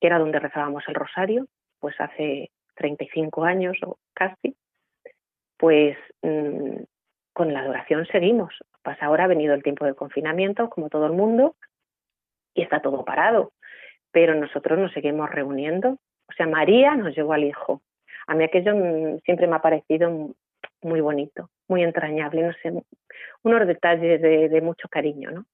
que 0.00 0.06
era 0.06 0.18
donde 0.18 0.38
rezábamos 0.38 0.84
el 0.88 0.94
rosario, 0.94 1.46
pues 1.80 1.94
hace 2.00 2.50
35 2.74 3.44
años 3.44 3.76
o 3.82 3.98
casi, 4.14 4.56
pues 5.56 5.96
mm, 6.22 6.82
con 7.32 7.52
la 7.52 7.60
adoración 7.60 8.06
seguimos. 8.06 8.54
Pues 8.82 9.00
ahora 9.02 9.24
ha 9.24 9.28
venido 9.28 9.54
el 9.54 9.62
tiempo 9.62 9.84
de 9.84 9.94
confinamiento, 9.94 10.68
como 10.68 10.88
todo 10.88 11.06
el 11.06 11.12
mundo, 11.12 11.56
y 12.54 12.62
está 12.62 12.80
todo 12.80 13.04
parado, 13.04 13.52
pero 14.12 14.34
nosotros 14.34 14.78
nos 14.78 14.92
seguimos 14.92 15.30
reuniendo. 15.30 15.98
O 16.28 16.32
sea, 16.36 16.46
María 16.46 16.94
nos 16.94 17.14
llevó 17.14 17.32
al 17.32 17.44
Hijo. 17.44 17.82
A 18.26 18.34
mí 18.34 18.44
aquello 18.44 18.74
mm, 18.74 19.18
siempre 19.24 19.46
me 19.46 19.56
ha 19.56 19.62
parecido 19.62 20.34
muy 20.82 21.00
bonito, 21.00 21.50
muy 21.68 21.82
entrañable, 21.82 22.42
no 22.42 22.52
sé, 22.62 22.72
unos 23.42 23.66
detalles 23.66 24.20
de, 24.20 24.48
de 24.48 24.60
mucho 24.60 24.88
cariño, 24.88 25.30
¿no? 25.30 25.46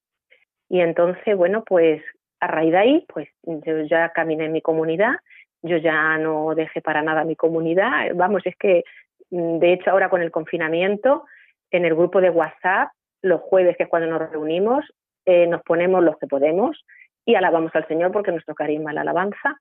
Y 0.68 0.80
entonces, 0.80 1.36
bueno, 1.36 1.64
pues 1.64 2.02
a 2.40 2.46
raíz 2.46 2.72
de 2.72 2.78
ahí, 2.78 3.06
pues 3.12 3.28
yo 3.42 3.82
ya 3.82 4.10
caminé 4.10 4.46
en 4.46 4.52
mi 4.52 4.62
comunidad, 4.62 5.14
yo 5.62 5.76
ya 5.76 6.16
no 6.18 6.54
dejé 6.54 6.80
para 6.80 7.02
nada 7.02 7.24
mi 7.24 7.36
comunidad, 7.36 8.14
vamos, 8.14 8.42
es 8.46 8.56
que 8.56 8.84
mm, 9.30 9.58
de 9.58 9.72
hecho 9.74 9.90
ahora 9.90 10.08
con 10.08 10.22
el 10.22 10.30
confinamiento, 10.30 11.24
en 11.70 11.84
el 11.84 11.94
grupo 11.94 12.20
de 12.20 12.30
WhatsApp, 12.30 12.90
los 13.22 13.40
jueves, 13.42 13.76
que 13.76 13.84
es 13.84 13.88
cuando 13.88 14.08
nos 14.08 14.30
reunimos, 14.30 14.84
eh, 15.26 15.46
nos 15.46 15.62
ponemos 15.62 16.02
los 16.02 16.16
que 16.18 16.26
podemos 16.26 16.84
y 17.24 17.34
alabamos 17.34 17.74
al 17.74 17.86
Señor 17.86 18.12
porque 18.12 18.32
nuestro 18.32 18.54
carisma 18.54 18.90
es 18.90 18.94
la 18.94 19.02
alabanza 19.02 19.60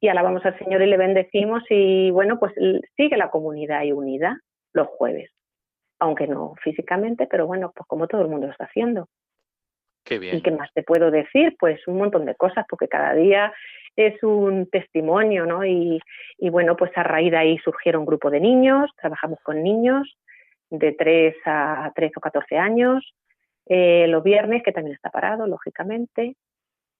y 0.00 0.08
alabamos 0.08 0.44
al 0.44 0.58
Señor 0.58 0.82
y 0.82 0.86
le 0.86 0.96
bendecimos 0.96 1.62
y 1.70 2.10
bueno, 2.10 2.38
pues 2.38 2.52
sigue 2.96 3.16
la 3.16 3.30
comunidad 3.30 3.78
ahí 3.78 3.92
unida 3.92 4.40
los 4.72 4.88
jueves, 4.88 5.30
aunque 5.98 6.26
no 6.26 6.54
físicamente, 6.62 7.26
pero 7.30 7.46
bueno, 7.46 7.72
pues 7.74 7.86
como 7.86 8.06
todo 8.06 8.22
el 8.22 8.28
mundo 8.28 8.46
lo 8.46 8.52
está 8.52 8.64
haciendo. 8.64 9.08
Qué 10.08 10.18
bien. 10.18 10.36
¿Y 10.36 10.40
qué 10.40 10.50
más 10.50 10.72
te 10.72 10.82
puedo 10.82 11.10
decir? 11.10 11.54
Pues 11.60 11.86
un 11.86 11.98
montón 11.98 12.24
de 12.24 12.34
cosas, 12.34 12.64
porque 12.66 12.88
cada 12.88 13.12
día 13.12 13.52
es 13.94 14.22
un 14.22 14.70
testimonio, 14.70 15.44
¿no? 15.44 15.66
Y, 15.66 16.00
y 16.38 16.48
bueno, 16.48 16.76
pues 16.76 16.90
a 16.96 17.02
raíz 17.02 17.30
de 17.30 17.36
ahí 17.36 17.58
surgieron 17.58 18.00
un 18.00 18.06
grupo 18.06 18.30
de 18.30 18.40
niños, 18.40 18.90
trabajamos 18.96 19.38
con 19.42 19.62
niños 19.62 20.16
de 20.70 20.92
3 20.92 21.36
a 21.44 21.92
13 21.94 22.14
o 22.16 22.20
14 22.20 22.56
años, 22.56 23.14
eh, 23.66 24.06
los 24.08 24.22
viernes, 24.22 24.62
que 24.62 24.72
también 24.72 24.94
está 24.94 25.10
parado, 25.10 25.46
lógicamente. 25.46 26.36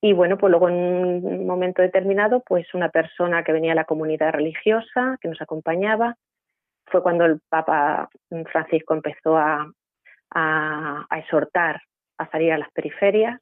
Y 0.03 0.13
bueno, 0.13 0.37
pues 0.37 0.51
luego 0.51 0.69
en 0.69 0.75
un 0.75 1.47
momento 1.47 1.81
determinado, 1.81 2.43
pues 2.47 2.75
una 2.75 2.91
persona 2.91 3.43
que 3.43 3.53
venía 3.53 3.71
de 3.71 3.77
la 3.77 3.85
comunidad 3.85 4.33
religiosa, 4.33 5.17
que 5.23 5.29
nos 5.29 5.41
acompañaba, 5.41 6.15
fue 6.87 7.03
cuando 7.03 7.25
el 7.25 7.41
Papa 7.49 8.11
Francisco 8.53 8.93
empezó 8.93 9.39
a, 9.39 9.71
a, 10.31 11.07
a 11.09 11.19
exhortar 11.19 11.81
a 12.19 12.31
salir 12.31 12.53
a 12.53 12.59
las 12.59 12.71
periferias. 12.73 13.41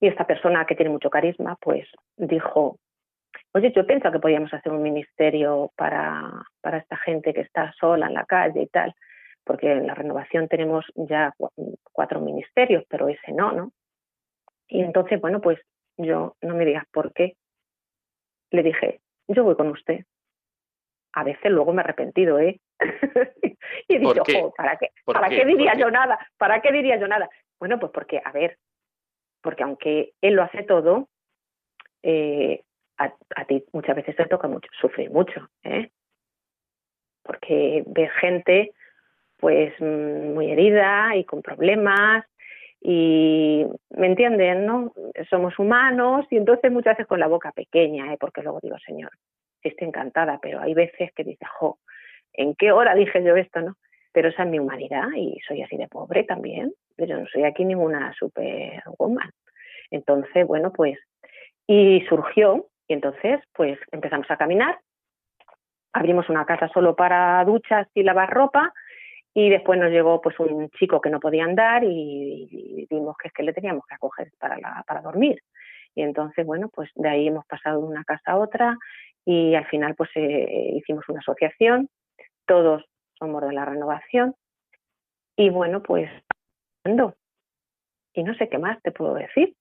Y 0.00 0.08
esta 0.08 0.26
persona 0.26 0.66
que 0.66 0.74
tiene 0.74 0.90
mucho 0.90 1.10
carisma, 1.10 1.56
pues 1.60 1.88
dijo, 2.16 2.78
oye, 3.52 3.72
yo 3.74 3.86
pienso 3.86 4.10
que 4.12 4.18
podíamos 4.18 4.52
hacer 4.52 4.72
un 4.72 4.82
ministerio 4.82 5.70
para, 5.76 6.44
para 6.60 6.78
esta 6.78 6.96
gente 6.98 7.32
que 7.32 7.40
está 7.40 7.72
sola 7.78 8.06
en 8.06 8.14
la 8.14 8.24
calle 8.24 8.62
y 8.62 8.66
tal, 8.66 8.94
porque 9.44 9.72
en 9.72 9.86
la 9.86 9.94
renovación 9.94 10.48
tenemos 10.48 10.84
ya 10.94 11.32
cuatro 11.92 12.20
ministerios, 12.20 12.84
pero 12.88 13.08
ese 13.08 13.32
no, 13.32 13.52
¿no? 13.52 13.72
Y 14.68 14.80
entonces, 14.80 15.20
bueno, 15.20 15.40
pues 15.40 15.58
yo, 15.96 16.36
no 16.42 16.54
me 16.54 16.64
digas 16.64 16.84
por 16.92 17.12
qué, 17.12 17.36
le 18.50 18.62
dije, 18.62 19.00
yo 19.28 19.44
voy 19.44 19.56
con 19.56 19.68
usted. 19.68 20.04
A 21.14 21.24
veces 21.24 21.50
luego 21.50 21.72
me 21.72 21.80
he 21.80 21.84
arrepentido, 21.84 22.38
¿eh? 22.38 22.60
y 23.88 23.96
he 23.96 23.98
dicho, 23.98 24.22
oh, 24.40 24.54
¿para 24.54 24.76
qué? 24.76 24.90
¿Para 25.04 25.28
qué, 25.28 25.38
qué 25.38 25.44
diría 25.44 25.74
yo 25.74 25.90
nada? 25.90 26.18
¿Para 26.36 26.60
qué 26.60 26.72
diría 26.72 26.96
yo 26.96 27.08
nada? 27.08 27.28
Bueno, 27.58 27.78
pues 27.78 27.92
porque, 27.92 28.20
a 28.24 28.32
ver, 28.32 28.58
porque 29.40 29.62
aunque 29.62 30.12
él 30.20 30.34
lo 30.34 30.42
hace 30.42 30.62
todo, 30.64 31.08
eh, 32.02 32.62
a, 32.98 33.12
a, 33.36 33.44
ti 33.44 33.64
muchas 33.72 33.96
veces 33.96 34.16
te 34.16 34.26
toca 34.26 34.48
mucho, 34.48 34.68
sufrir 34.80 35.10
mucho, 35.10 35.48
¿eh? 35.62 35.90
Porque 37.22 37.84
ves 37.86 38.10
gente 38.20 38.72
pues 39.38 39.78
muy 39.80 40.50
herida 40.50 41.16
y 41.16 41.24
con 41.24 41.42
problemas 41.42 42.24
y 42.80 43.64
me 43.90 44.06
entienden, 44.06 44.66
¿no? 44.66 44.92
Somos 45.30 45.58
humanos 45.58 46.26
y 46.30 46.36
entonces 46.36 46.70
muchas 46.70 46.96
veces 46.96 47.06
con 47.06 47.18
la 47.18 47.26
boca 47.26 47.50
pequeña, 47.52 48.12
¿eh? 48.12 48.16
porque 48.20 48.42
luego 48.42 48.60
digo, 48.62 48.76
Señor, 48.86 49.10
estoy 49.68 49.88
encantada, 49.88 50.38
pero 50.40 50.60
hay 50.60 50.74
veces 50.74 51.12
que 51.14 51.24
dices, 51.24 51.48
jo, 51.58 51.78
¿en 52.32 52.54
qué 52.54 52.72
hora 52.72 52.94
dije 52.94 53.22
yo 53.22 53.36
esto, 53.36 53.60
no? 53.60 53.76
Pero 54.12 54.28
esa 54.28 54.44
es 54.44 54.48
mi 54.48 54.58
humanidad 54.58 55.08
y 55.16 55.40
soy 55.46 55.62
así 55.62 55.76
de 55.76 55.88
pobre 55.88 56.24
también. 56.24 56.72
Yo 56.96 57.18
no 57.18 57.26
soy 57.26 57.44
aquí 57.44 57.64
ninguna 57.64 58.12
superwoman. 58.14 59.30
Entonces, 59.90 60.46
bueno, 60.46 60.72
pues, 60.72 60.98
y 61.66 62.02
surgió, 62.08 62.68
y 62.86 62.94
entonces, 62.94 63.40
pues 63.52 63.78
empezamos 63.90 64.30
a 64.30 64.36
caminar, 64.36 64.78
abrimos 65.92 66.28
una 66.28 66.44
casa 66.44 66.68
solo 66.68 66.94
para 66.94 67.44
duchas 67.44 67.88
y 67.94 68.02
lavar 68.02 68.30
ropa, 68.30 68.72
y 69.34 69.50
después 69.50 69.80
nos 69.80 69.90
llegó 69.90 70.20
pues 70.20 70.38
un 70.38 70.70
chico 70.70 71.00
que 71.00 71.10
no 71.10 71.18
podía 71.18 71.44
andar 71.44 71.82
y, 71.82 72.48
y 72.50 72.86
vimos 72.88 73.16
que 73.16 73.28
es 73.28 73.34
que 73.34 73.42
le 73.42 73.52
teníamos 73.52 73.84
que 73.86 73.96
acoger 73.96 74.30
para, 74.38 74.56
la, 74.58 74.84
para 74.86 75.00
dormir. 75.00 75.42
Y 75.96 76.02
entonces, 76.02 76.46
bueno, 76.46 76.68
pues 76.72 76.90
de 76.94 77.08
ahí 77.08 77.28
hemos 77.28 77.44
pasado 77.46 77.80
de 77.80 77.86
una 77.86 78.04
casa 78.04 78.32
a 78.32 78.36
otra 78.36 78.76
y 79.24 79.54
al 79.54 79.66
final 79.66 79.94
pues 79.94 80.10
eh, 80.14 80.72
hicimos 80.74 81.04
una 81.08 81.20
asociación, 81.20 81.88
todos 82.46 82.84
somos 83.18 83.42
de 83.42 83.52
la 83.52 83.64
renovación 83.64 84.34
y 85.36 85.50
bueno, 85.50 85.82
pues 85.82 86.10
ando. 86.84 87.16
Y 88.16 88.22
no 88.22 88.32
sé 88.36 88.48
qué 88.48 88.58
más 88.58 88.80
te 88.80 88.92
puedo 88.92 89.14
decir. 89.14 89.56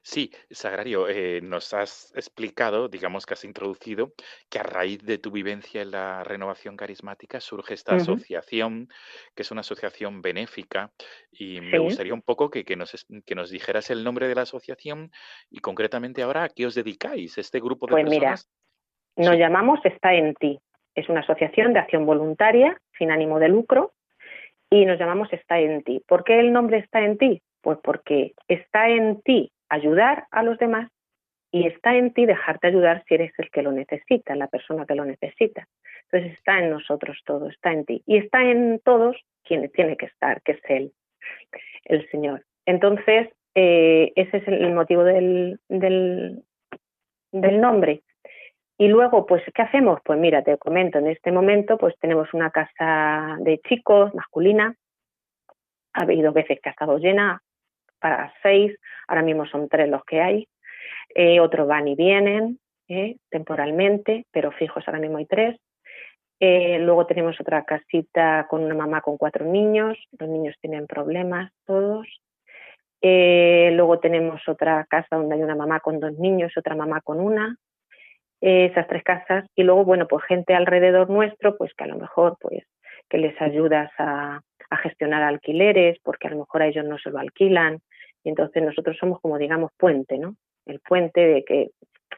Sí, 0.00 0.30
Sagrario, 0.50 1.08
eh, 1.10 1.42
nos 1.42 1.74
has 1.74 2.10
explicado, 2.16 2.88
digamos 2.88 3.26
que 3.26 3.34
has 3.34 3.44
introducido, 3.44 4.14
que 4.48 4.58
a 4.58 4.62
raíz 4.62 5.04
de 5.04 5.18
tu 5.18 5.30
vivencia 5.30 5.82
en 5.82 5.90
la 5.90 6.24
renovación 6.24 6.74
carismática 6.74 7.38
surge 7.38 7.74
esta 7.74 7.92
uh 7.92 7.98
-huh. 7.98 8.00
asociación, 8.00 8.88
que 9.34 9.42
es 9.42 9.50
una 9.50 9.60
asociación 9.60 10.22
benéfica, 10.22 10.90
y 11.30 11.56
sí. 11.56 11.60
me 11.60 11.78
gustaría 11.78 12.14
un 12.14 12.22
poco 12.22 12.48
que, 12.48 12.64
que, 12.64 12.76
nos, 12.76 13.06
que 13.26 13.34
nos 13.34 13.50
dijeras 13.50 13.90
el 13.90 14.02
nombre 14.02 14.26
de 14.26 14.36
la 14.36 14.42
asociación 14.42 15.10
y 15.50 15.58
concretamente 15.58 16.22
ahora 16.22 16.44
a 16.44 16.48
qué 16.48 16.64
os 16.64 16.74
dedicáis, 16.74 17.36
este 17.36 17.60
grupo 17.60 17.86
de 17.86 17.90
pues 17.90 18.04
personas. 18.04 18.48
Nos 19.18 19.36
llamamos 19.36 19.80
Está 19.84 20.14
en 20.14 20.34
ti. 20.34 20.60
Es 20.94 21.08
una 21.08 21.20
asociación 21.20 21.72
de 21.72 21.80
acción 21.80 22.06
voluntaria, 22.06 22.80
sin 22.96 23.10
ánimo 23.10 23.40
de 23.40 23.48
lucro, 23.48 23.92
y 24.70 24.86
nos 24.86 24.96
llamamos 24.96 25.32
Está 25.32 25.58
en 25.58 25.82
ti. 25.82 26.00
¿Por 26.06 26.22
qué 26.22 26.38
el 26.38 26.52
nombre 26.52 26.78
Está 26.78 27.00
en 27.00 27.18
ti? 27.18 27.42
Pues 27.60 27.78
porque 27.82 28.34
está 28.46 28.88
en 28.88 29.20
ti 29.22 29.50
ayudar 29.68 30.28
a 30.30 30.44
los 30.44 30.56
demás 30.58 30.88
y 31.50 31.66
está 31.66 31.96
en 31.96 32.12
ti 32.12 32.26
dejarte 32.26 32.68
ayudar 32.68 33.02
si 33.08 33.14
eres 33.14 33.32
el 33.38 33.50
que 33.50 33.62
lo 33.62 33.72
necesita, 33.72 34.36
la 34.36 34.46
persona 34.46 34.86
que 34.86 34.94
lo 34.94 35.04
necesita. 35.04 35.66
Entonces 36.04 36.38
está 36.38 36.60
en 36.60 36.70
nosotros 36.70 37.18
todo, 37.24 37.48
está 37.48 37.72
en 37.72 37.86
ti. 37.86 38.04
Y 38.06 38.18
está 38.18 38.44
en 38.44 38.80
todos 38.84 39.16
quien 39.42 39.68
tiene 39.72 39.96
que 39.96 40.06
estar, 40.06 40.42
que 40.42 40.52
es 40.52 40.60
Él, 40.68 40.92
el 41.86 42.08
Señor. 42.10 42.44
Entonces, 42.66 43.30
eh, 43.56 44.12
ese 44.14 44.36
es 44.36 44.46
el 44.46 44.72
motivo 44.74 45.02
del, 45.02 45.58
del, 45.68 46.44
del 47.32 47.60
nombre. 47.60 48.02
Y 48.80 48.86
luego, 48.86 49.26
pues, 49.26 49.42
¿qué 49.52 49.62
hacemos? 49.62 50.00
Pues 50.04 50.20
mira, 50.20 50.42
te 50.42 50.56
comento, 50.56 50.98
en 50.98 51.08
este 51.08 51.32
momento, 51.32 51.76
pues 51.76 51.96
tenemos 51.98 52.32
una 52.32 52.50
casa 52.50 53.36
de 53.40 53.58
chicos 53.68 54.14
masculina. 54.14 54.74
Ha 55.94 56.02
habido 56.02 56.32
veces 56.32 56.60
que 56.62 56.68
ha 56.68 56.72
estado 56.72 56.96
llena, 56.98 57.42
para 57.98 58.32
seis, 58.40 58.76
ahora 59.08 59.22
mismo 59.22 59.46
son 59.46 59.68
tres 59.68 59.88
los 59.88 60.04
que 60.04 60.20
hay, 60.20 60.48
eh, 61.14 61.40
otros 61.40 61.66
van 61.66 61.88
y 61.88 61.96
vienen, 61.96 62.60
¿eh? 62.86 63.16
temporalmente, 63.30 64.26
pero 64.30 64.52
fijos 64.52 64.86
ahora 64.86 65.00
mismo 65.00 65.18
hay 65.18 65.26
tres. 65.26 65.58
Eh, 66.38 66.78
luego 66.78 67.04
tenemos 67.06 67.40
otra 67.40 67.64
casita 67.64 68.46
con 68.48 68.62
una 68.62 68.76
mamá 68.76 69.00
con 69.00 69.16
cuatro 69.16 69.44
niños, 69.44 69.98
los 70.20 70.28
niños 70.28 70.54
tienen 70.60 70.86
problemas 70.86 71.52
todos. 71.66 72.06
Luego 73.00 73.98
tenemos 74.00 74.40
otra 74.48 74.84
casa 74.88 75.16
donde 75.16 75.34
hay 75.34 75.42
una 75.42 75.54
mamá 75.54 75.80
con 75.80 76.00
dos 76.00 76.12
niños, 76.12 76.52
otra 76.56 76.74
mamá 76.74 77.00
con 77.00 77.20
una. 77.20 77.56
Eh, 78.40 78.66
esas 78.66 78.86
tres 78.86 79.02
casas. 79.02 79.46
Y 79.54 79.64
luego, 79.64 79.84
bueno, 79.84 80.06
pues 80.06 80.24
gente 80.24 80.54
alrededor 80.54 81.10
nuestro, 81.10 81.56
pues 81.56 81.72
que 81.74 81.84
a 81.84 81.88
lo 81.88 81.96
mejor, 81.96 82.36
pues, 82.40 82.64
que 83.08 83.18
les 83.18 83.40
ayudas 83.40 83.90
a, 83.98 84.40
a 84.70 84.76
gestionar 84.78 85.22
alquileres, 85.22 85.98
porque 86.02 86.28
a 86.28 86.30
lo 86.30 86.38
mejor 86.38 86.62
a 86.62 86.66
ellos 86.66 86.84
no 86.84 86.98
se 86.98 87.10
lo 87.10 87.18
alquilan. 87.18 87.78
Y 88.22 88.28
entonces 88.28 88.62
nosotros 88.62 88.96
somos 88.98 89.20
como, 89.20 89.38
digamos, 89.38 89.72
puente, 89.76 90.18
¿no? 90.18 90.34
El 90.66 90.80
puente 90.80 91.20
de 91.20 91.44
que 91.44 91.70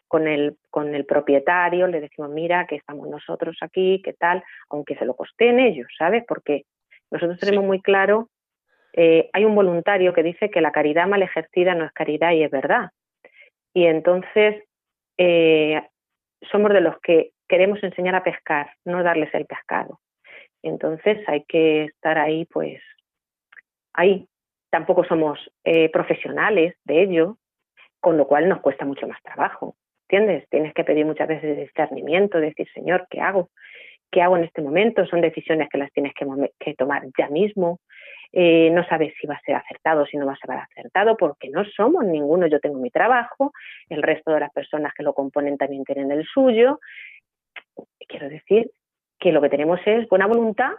con 0.08 0.26
el, 0.26 0.56
con 0.70 0.94
el 0.94 1.06
propietario 1.06 1.86
le 1.86 2.00
decimos, 2.00 2.30
mira, 2.30 2.66
que 2.66 2.76
estamos 2.76 3.08
nosotros 3.08 3.56
aquí, 3.60 4.02
qué 4.04 4.12
tal, 4.12 4.42
aunque 4.68 4.96
se 4.96 5.04
lo 5.04 5.14
costeen 5.14 5.60
ellos, 5.60 5.86
¿sabes? 5.96 6.24
Porque 6.26 6.64
nosotros 7.10 7.38
tenemos 7.38 7.64
muy 7.64 7.80
claro, 7.80 8.28
eh, 8.92 9.30
hay 9.32 9.44
un 9.44 9.54
voluntario 9.54 10.12
que 10.12 10.22
dice 10.22 10.50
que 10.50 10.60
la 10.60 10.72
caridad 10.72 11.06
mal 11.06 11.22
ejercida 11.22 11.74
no 11.74 11.84
es 11.84 11.92
caridad 11.92 12.32
y 12.32 12.42
es 12.42 12.50
verdad. 12.50 12.90
Y 13.72 13.86
entonces 13.86 14.64
eh, 15.16 15.80
somos 16.50 16.72
de 16.72 16.80
los 16.80 16.98
que 17.00 17.30
queremos 17.48 17.82
enseñar 17.82 18.14
a 18.14 18.24
pescar, 18.24 18.70
no 18.84 19.02
darles 19.02 19.32
el 19.34 19.46
pescado. 19.46 20.00
Entonces 20.62 21.18
hay 21.28 21.44
que 21.44 21.84
estar 21.84 22.18
ahí, 22.18 22.44
pues, 22.46 22.82
ahí. 23.94 24.26
Tampoco 24.70 25.04
somos 25.04 25.38
eh, 25.64 25.90
profesionales 25.90 26.76
de 26.84 27.02
ello, 27.02 27.38
con 28.00 28.16
lo 28.16 28.26
cual 28.26 28.48
nos 28.48 28.60
cuesta 28.60 28.84
mucho 28.84 29.06
más 29.08 29.20
trabajo. 29.22 29.74
¿entiendes? 30.10 30.48
Tienes 30.48 30.74
que 30.74 30.84
pedir 30.84 31.06
muchas 31.06 31.28
veces 31.28 31.56
discernimiento, 31.56 32.40
decir, 32.40 32.68
Señor, 32.74 33.06
¿qué 33.10 33.20
hago? 33.20 33.50
¿Qué 34.10 34.22
hago 34.22 34.36
en 34.36 34.44
este 34.44 34.60
momento? 34.60 35.06
Son 35.06 35.20
decisiones 35.20 35.68
que 35.68 35.78
las 35.78 35.92
tienes 35.92 36.12
que, 36.14 36.74
tomar 36.74 37.02
ya 37.16 37.28
mismo. 37.28 37.78
Eh, 38.32 38.70
no 38.70 38.86
sabes 38.86 39.12
si 39.20 39.26
va 39.26 39.34
a 39.34 39.40
ser 39.40 39.56
acertado, 39.56 40.06
si 40.06 40.16
no 40.16 40.26
va 40.26 40.34
a 40.34 40.36
ser 40.36 40.52
acertado, 40.52 41.16
porque 41.16 41.48
no 41.50 41.64
somos 41.64 42.04
ninguno. 42.04 42.46
Yo 42.46 42.60
tengo 42.60 42.78
mi 42.78 42.90
trabajo, 42.90 43.52
el 43.88 44.02
resto 44.02 44.32
de 44.32 44.40
las 44.40 44.52
personas 44.52 44.92
que 44.94 45.02
lo 45.02 45.14
componen 45.14 45.58
también 45.58 45.84
tienen 45.84 46.12
el 46.12 46.24
suyo. 46.26 46.80
Quiero 48.06 48.28
decir 48.28 48.70
que 49.18 49.32
lo 49.32 49.40
que 49.40 49.48
tenemos 49.48 49.80
es 49.84 50.08
buena 50.08 50.26
voluntad, 50.26 50.72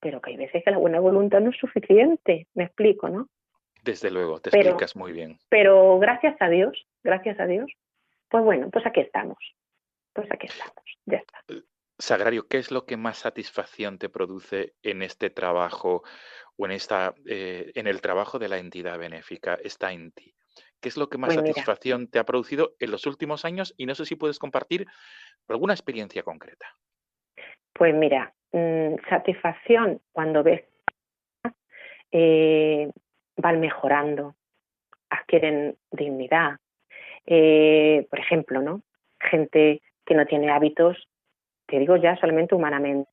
pero 0.00 0.20
que 0.20 0.30
hay 0.30 0.36
veces 0.36 0.64
que 0.64 0.70
la 0.70 0.78
buena 0.78 1.00
voluntad 1.00 1.40
no 1.40 1.50
es 1.50 1.56
suficiente. 1.56 2.46
Me 2.54 2.64
explico, 2.64 3.08
¿no? 3.08 3.28
Desde 3.82 4.10
luego, 4.10 4.40
te 4.40 4.50
explicas 4.50 4.96
muy 4.96 5.12
bien. 5.12 5.38
Pero 5.48 5.98
gracias 5.98 6.36
a 6.40 6.48
Dios, 6.48 6.86
gracias 7.02 7.38
a 7.40 7.46
Dios, 7.46 7.70
pues 8.28 8.44
bueno, 8.44 8.70
pues 8.70 8.86
aquí 8.86 9.00
estamos. 9.00 9.38
Pues 10.12 10.30
aquí 10.30 10.46
estamos. 10.46 10.84
Ya 11.06 11.18
está. 11.18 11.38
Sagrario, 12.00 12.48
¿qué 12.48 12.58
es 12.58 12.70
lo 12.70 12.86
que 12.86 12.96
más 12.96 13.18
satisfacción 13.18 13.98
te 13.98 14.08
produce 14.08 14.74
en 14.82 15.02
este 15.02 15.30
trabajo 15.30 16.02
o 16.56 16.66
en 16.66 16.72
esta 16.72 17.14
eh, 17.26 17.72
en 17.74 17.86
el 17.86 18.00
trabajo 18.00 18.38
de 18.38 18.48
la 18.48 18.58
entidad 18.58 18.98
benéfica? 18.98 19.58
Está 19.62 19.92
en 19.92 20.12
ti. 20.12 20.34
¿Qué 20.80 20.88
es 20.88 20.96
lo 20.96 21.10
que 21.10 21.18
más 21.18 21.34
Pues 21.34 21.46
satisfacción 21.46 22.08
te 22.08 22.18
ha 22.18 22.24
producido 22.24 22.72
en 22.78 22.90
los 22.90 23.06
últimos 23.06 23.44
años? 23.44 23.74
Y 23.76 23.86
no 23.86 23.94
sé 23.94 24.06
si 24.06 24.16
puedes 24.16 24.38
compartir 24.38 24.86
alguna 25.48 25.74
experiencia 25.74 26.22
concreta. 26.22 26.66
Pues 27.74 27.94
mira, 27.94 28.32
mm, 28.52 28.94
satisfacción 29.08 30.00
cuando 30.12 30.42
ves 30.42 30.62
eh, 32.12 32.90
van 33.36 33.60
mejorando, 33.60 34.34
adquieren 35.10 35.76
dignidad. 35.90 36.58
Eh, 37.26 38.06
por 38.08 38.18
ejemplo, 38.18 38.62
¿no? 38.62 38.82
Gente 39.20 39.82
que 40.06 40.14
no 40.14 40.26
tiene 40.26 40.50
hábitos, 40.50 41.09
te 41.70 41.78
digo 41.78 41.96
ya 41.96 42.16
solamente 42.16 42.54
humanamente, 42.54 43.08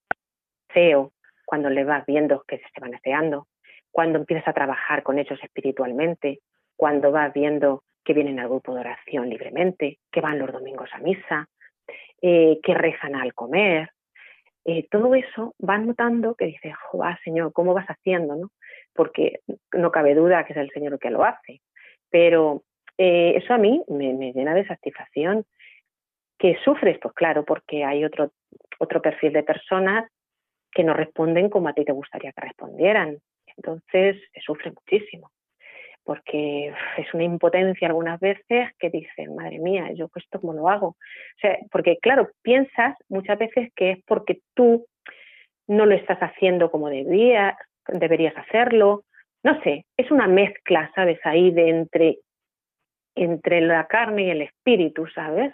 feo, 0.70 1.14
cuando 1.46 1.70
le 1.70 1.84
vas 1.84 2.06
viendo 2.06 2.44
que 2.48 2.58
se 2.58 2.82
van 2.82 2.96
aseando, 2.96 3.48
cuando 3.92 4.20
empiezas 4.20 4.48
a 4.48 4.54
trabajar 4.54 5.04
con 5.04 5.20
ellos 5.20 5.40
espiritualmente, 5.42 6.40
cuando 6.76 7.12
vas 7.12 7.32
viendo 7.34 7.84
que 8.04 8.14
vienen 8.14 8.40
al 8.40 8.50
grupo 8.50 8.74
de 8.74 8.82
oración 8.82 9.30
libremente, 9.30 10.00
que 10.12 10.22
van 10.22 10.40
los 10.40 10.52
domingos 10.52 10.90
a 10.94 11.00
misa, 11.00 11.48
eh, 12.22 12.60
que 12.64 12.74
rezan 12.74 13.16
al 13.16 13.34
comer, 13.34 13.92
eh, 14.66 14.86
todo 14.92 15.16
eso 15.16 15.56
vas 15.60 15.82
notando 15.82 16.36
que 16.36 16.46
dices, 16.46 16.74
joder, 16.90 17.18
Señor, 17.24 17.54
¿cómo 17.54 17.74
vas 17.74 17.88
haciendo? 17.88 18.36
¿no? 18.36 18.52
Porque 18.94 19.40
no 19.72 19.92
cabe 19.92 20.14
duda 20.14 20.44
que 20.46 20.54
es 20.54 20.60
el 20.60 20.70
Señor 20.72 20.94
el 20.94 21.00
que 21.00 21.10
lo 21.10 21.24
hace. 21.24 21.62
Pero 22.10 22.64
eh, 22.98 23.34
eso 23.38 23.54
a 23.54 23.58
mí 23.58 23.82
me, 23.88 24.14
me, 24.14 24.34
llena 24.34 24.54
de 24.54 24.68
satisfacción. 24.68 25.46
¿Que 26.38 26.58
sufres? 26.64 27.00
Pues 27.02 27.14
claro, 27.14 27.46
porque 27.46 27.84
hay 27.84 28.04
otro, 28.04 28.32
otro 28.80 29.02
perfil 29.02 29.34
de 29.34 29.44
personas 29.44 30.10
que 30.72 30.84
no 30.84 30.94
responden 30.94 31.50
como 31.50 31.70
a 31.70 31.74
ti 31.74 31.86
te 31.86 31.92
gustaría 31.92 32.32
que 32.32 32.42
respondieran. 32.42 33.18
Entonces 33.56 34.18
se 34.34 34.42
sufre 34.42 34.72
muchísimo, 34.72 35.32
porque 36.04 36.74
es 36.98 37.14
una 37.14 37.24
impotencia 37.24 37.88
algunas 37.88 38.20
veces 38.20 38.70
que 38.78 38.90
dices, 38.90 39.30
madre 39.30 39.60
mía, 39.60 39.92
yo 39.94 40.10
esto 40.16 40.40
cómo 40.40 40.54
lo 40.54 40.70
hago. 40.70 40.90
O 40.90 41.40
sea, 41.42 41.58
porque 41.72 41.98
claro, 41.98 42.30
piensas 42.44 42.96
muchas 43.10 43.40
veces 43.40 43.72
que 43.76 43.92
es 43.92 44.04
porque 44.06 44.40
tú 44.54 44.86
no 45.68 45.86
lo 45.86 45.96
estás 45.96 46.20
haciendo 46.20 46.70
como 46.72 46.90
debía, 46.90 47.58
deberías 47.88 48.38
hacerlo. 48.38 49.04
No 49.44 49.62
sé, 49.64 49.86
es 49.98 50.12
una 50.12 50.28
mezcla, 50.28 50.92
¿sabes? 50.96 51.20
Ahí 51.24 51.52
de 51.52 51.70
entre 51.70 52.20
entre 53.16 53.62
la 53.62 53.88
carne 53.88 54.26
y 54.26 54.30
el 54.30 54.44
espíritu, 54.44 55.08
¿sabes? 55.08 55.52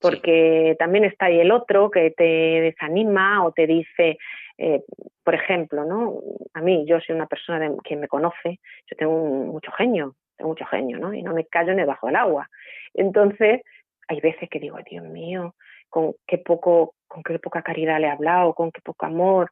Porque 0.00 0.76
también 0.78 1.04
está 1.04 1.26
ahí 1.26 1.40
el 1.40 1.50
otro 1.50 1.90
que 1.90 2.10
te 2.10 2.24
desanima 2.24 3.44
o 3.44 3.52
te 3.52 3.66
dice, 3.66 4.18
eh, 4.58 4.82
por 5.24 5.34
ejemplo, 5.34 5.84
¿no? 5.84 6.20
A 6.54 6.60
mí, 6.60 6.84
yo 6.86 7.00
soy 7.00 7.14
una 7.14 7.26
persona 7.26 7.58
de, 7.58 7.74
que 7.84 7.96
me 7.96 8.08
conoce, 8.08 8.60
yo 8.90 8.96
tengo 8.96 9.14
un, 9.14 9.48
mucho 9.48 9.70
genio, 9.72 10.14
tengo 10.36 10.50
mucho 10.50 10.66
genio, 10.66 10.98
¿no? 10.98 11.12
Y 11.12 11.22
no 11.22 11.34
me 11.34 11.46
callo 11.46 11.74
ni 11.74 11.84
bajo 11.84 12.08
el 12.08 12.16
agua. 12.16 12.48
Entonces, 12.94 13.62
hay 14.08 14.20
veces 14.20 14.48
que 14.48 14.60
digo, 14.60 14.78
Dios 14.88 15.04
mío, 15.04 15.54
con 15.88 16.14
qué 16.26 16.38
poco, 16.38 16.94
con 17.06 17.22
qué 17.22 17.38
poca 17.38 17.62
caridad 17.62 18.00
le 18.00 18.06
he 18.06 18.10
hablado, 18.10 18.54
con 18.54 18.70
qué 18.70 18.80
poco 18.82 19.06
amor. 19.06 19.50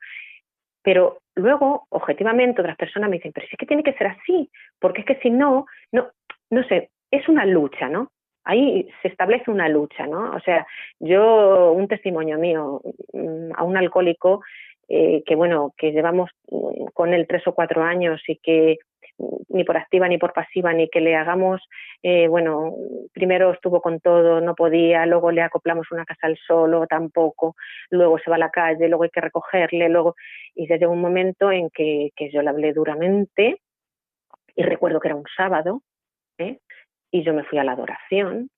Pero 0.82 1.18
luego, 1.34 1.86
objetivamente, 1.88 2.60
otras 2.60 2.76
personas 2.76 3.08
me 3.08 3.16
dicen, 3.16 3.32
pero 3.32 3.46
sí 3.48 3.56
que 3.56 3.66
tiene 3.66 3.82
que 3.82 3.94
ser 3.94 4.08
así, 4.08 4.50
porque 4.78 5.00
es 5.00 5.06
que 5.06 5.20
si 5.20 5.30
no, 5.30 5.66
no, 5.92 6.10
no 6.50 6.64
sé, 6.64 6.90
es 7.10 7.28
una 7.28 7.46
lucha, 7.46 7.88
¿no? 7.88 8.10
Ahí 8.44 8.88
se 9.02 9.08
establece 9.08 9.50
una 9.50 9.68
lucha, 9.68 10.06
¿no? 10.06 10.34
O 10.34 10.40
sea, 10.40 10.66
yo, 11.00 11.72
un 11.72 11.88
testimonio 11.88 12.38
mío 12.38 12.82
mm, 13.12 13.52
a 13.56 13.64
un 13.64 13.76
alcohólico 13.76 14.42
eh, 14.88 15.22
que, 15.24 15.34
bueno, 15.34 15.72
que 15.78 15.92
llevamos 15.92 16.30
mm, 16.50 16.86
con 16.92 17.14
él 17.14 17.26
tres 17.26 17.46
o 17.46 17.54
cuatro 17.54 17.82
años 17.82 18.20
y 18.28 18.36
que 18.36 18.78
mm, 19.18 19.36
ni 19.48 19.64
por 19.64 19.78
activa 19.78 20.08
ni 20.08 20.18
por 20.18 20.34
pasiva, 20.34 20.74
ni 20.74 20.88
que 20.88 21.00
le 21.00 21.16
hagamos, 21.16 21.62
eh, 22.02 22.28
bueno, 22.28 22.74
primero 23.12 23.52
estuvo 23.52 23.80
con 23.80 24.00
todo, 24.00 24.40
no 24.42 24.54
podía, 24.54 25.06
luego 25.06 25.30
le 25.30 25.42
acoplamos 25.42 25.90
una 25.90 26.04
casa 26.04 26.26
al 26.26 26.36
solo, 26.46 26.86
tampoco, 26.86 27.56
luego 27.90 28.18
se 28.18 28.28
va 28.30 28.36
a 28.36 28.40
la 28.40 28.50
calle, 28.50 28.88
luego 28.88 29.04
hay 29.04 29.10
que 29.10 29.22
recogerle, 29.22 29.88
luego, 29.88 30.16
y 30.54 30.68
ya 30.68 30.88
un 30.88 31.00
momento 31.00 31.50
en 31.50 31.70
que, 31.70 32.10
que 32.14 32.30
yo 32.30 32.42
le 32.42 32.50
hablé 32.50 32.72
duramente, 32.74 33.60
y 34.56 34.62
recuerdo 34.62 35.00
que 35.00 35.08
era 35.08 35.16
un 35.16 35.24
sábado, 35.36 35.82
¿eh? 36.38 36.58
Y 37.14 37.22
yo 37.22 37.32
me 37.32 37.44
fui 37.44 37.58
a 37.58 37.64
la 37.64 37.72
adoración 37.72 38.50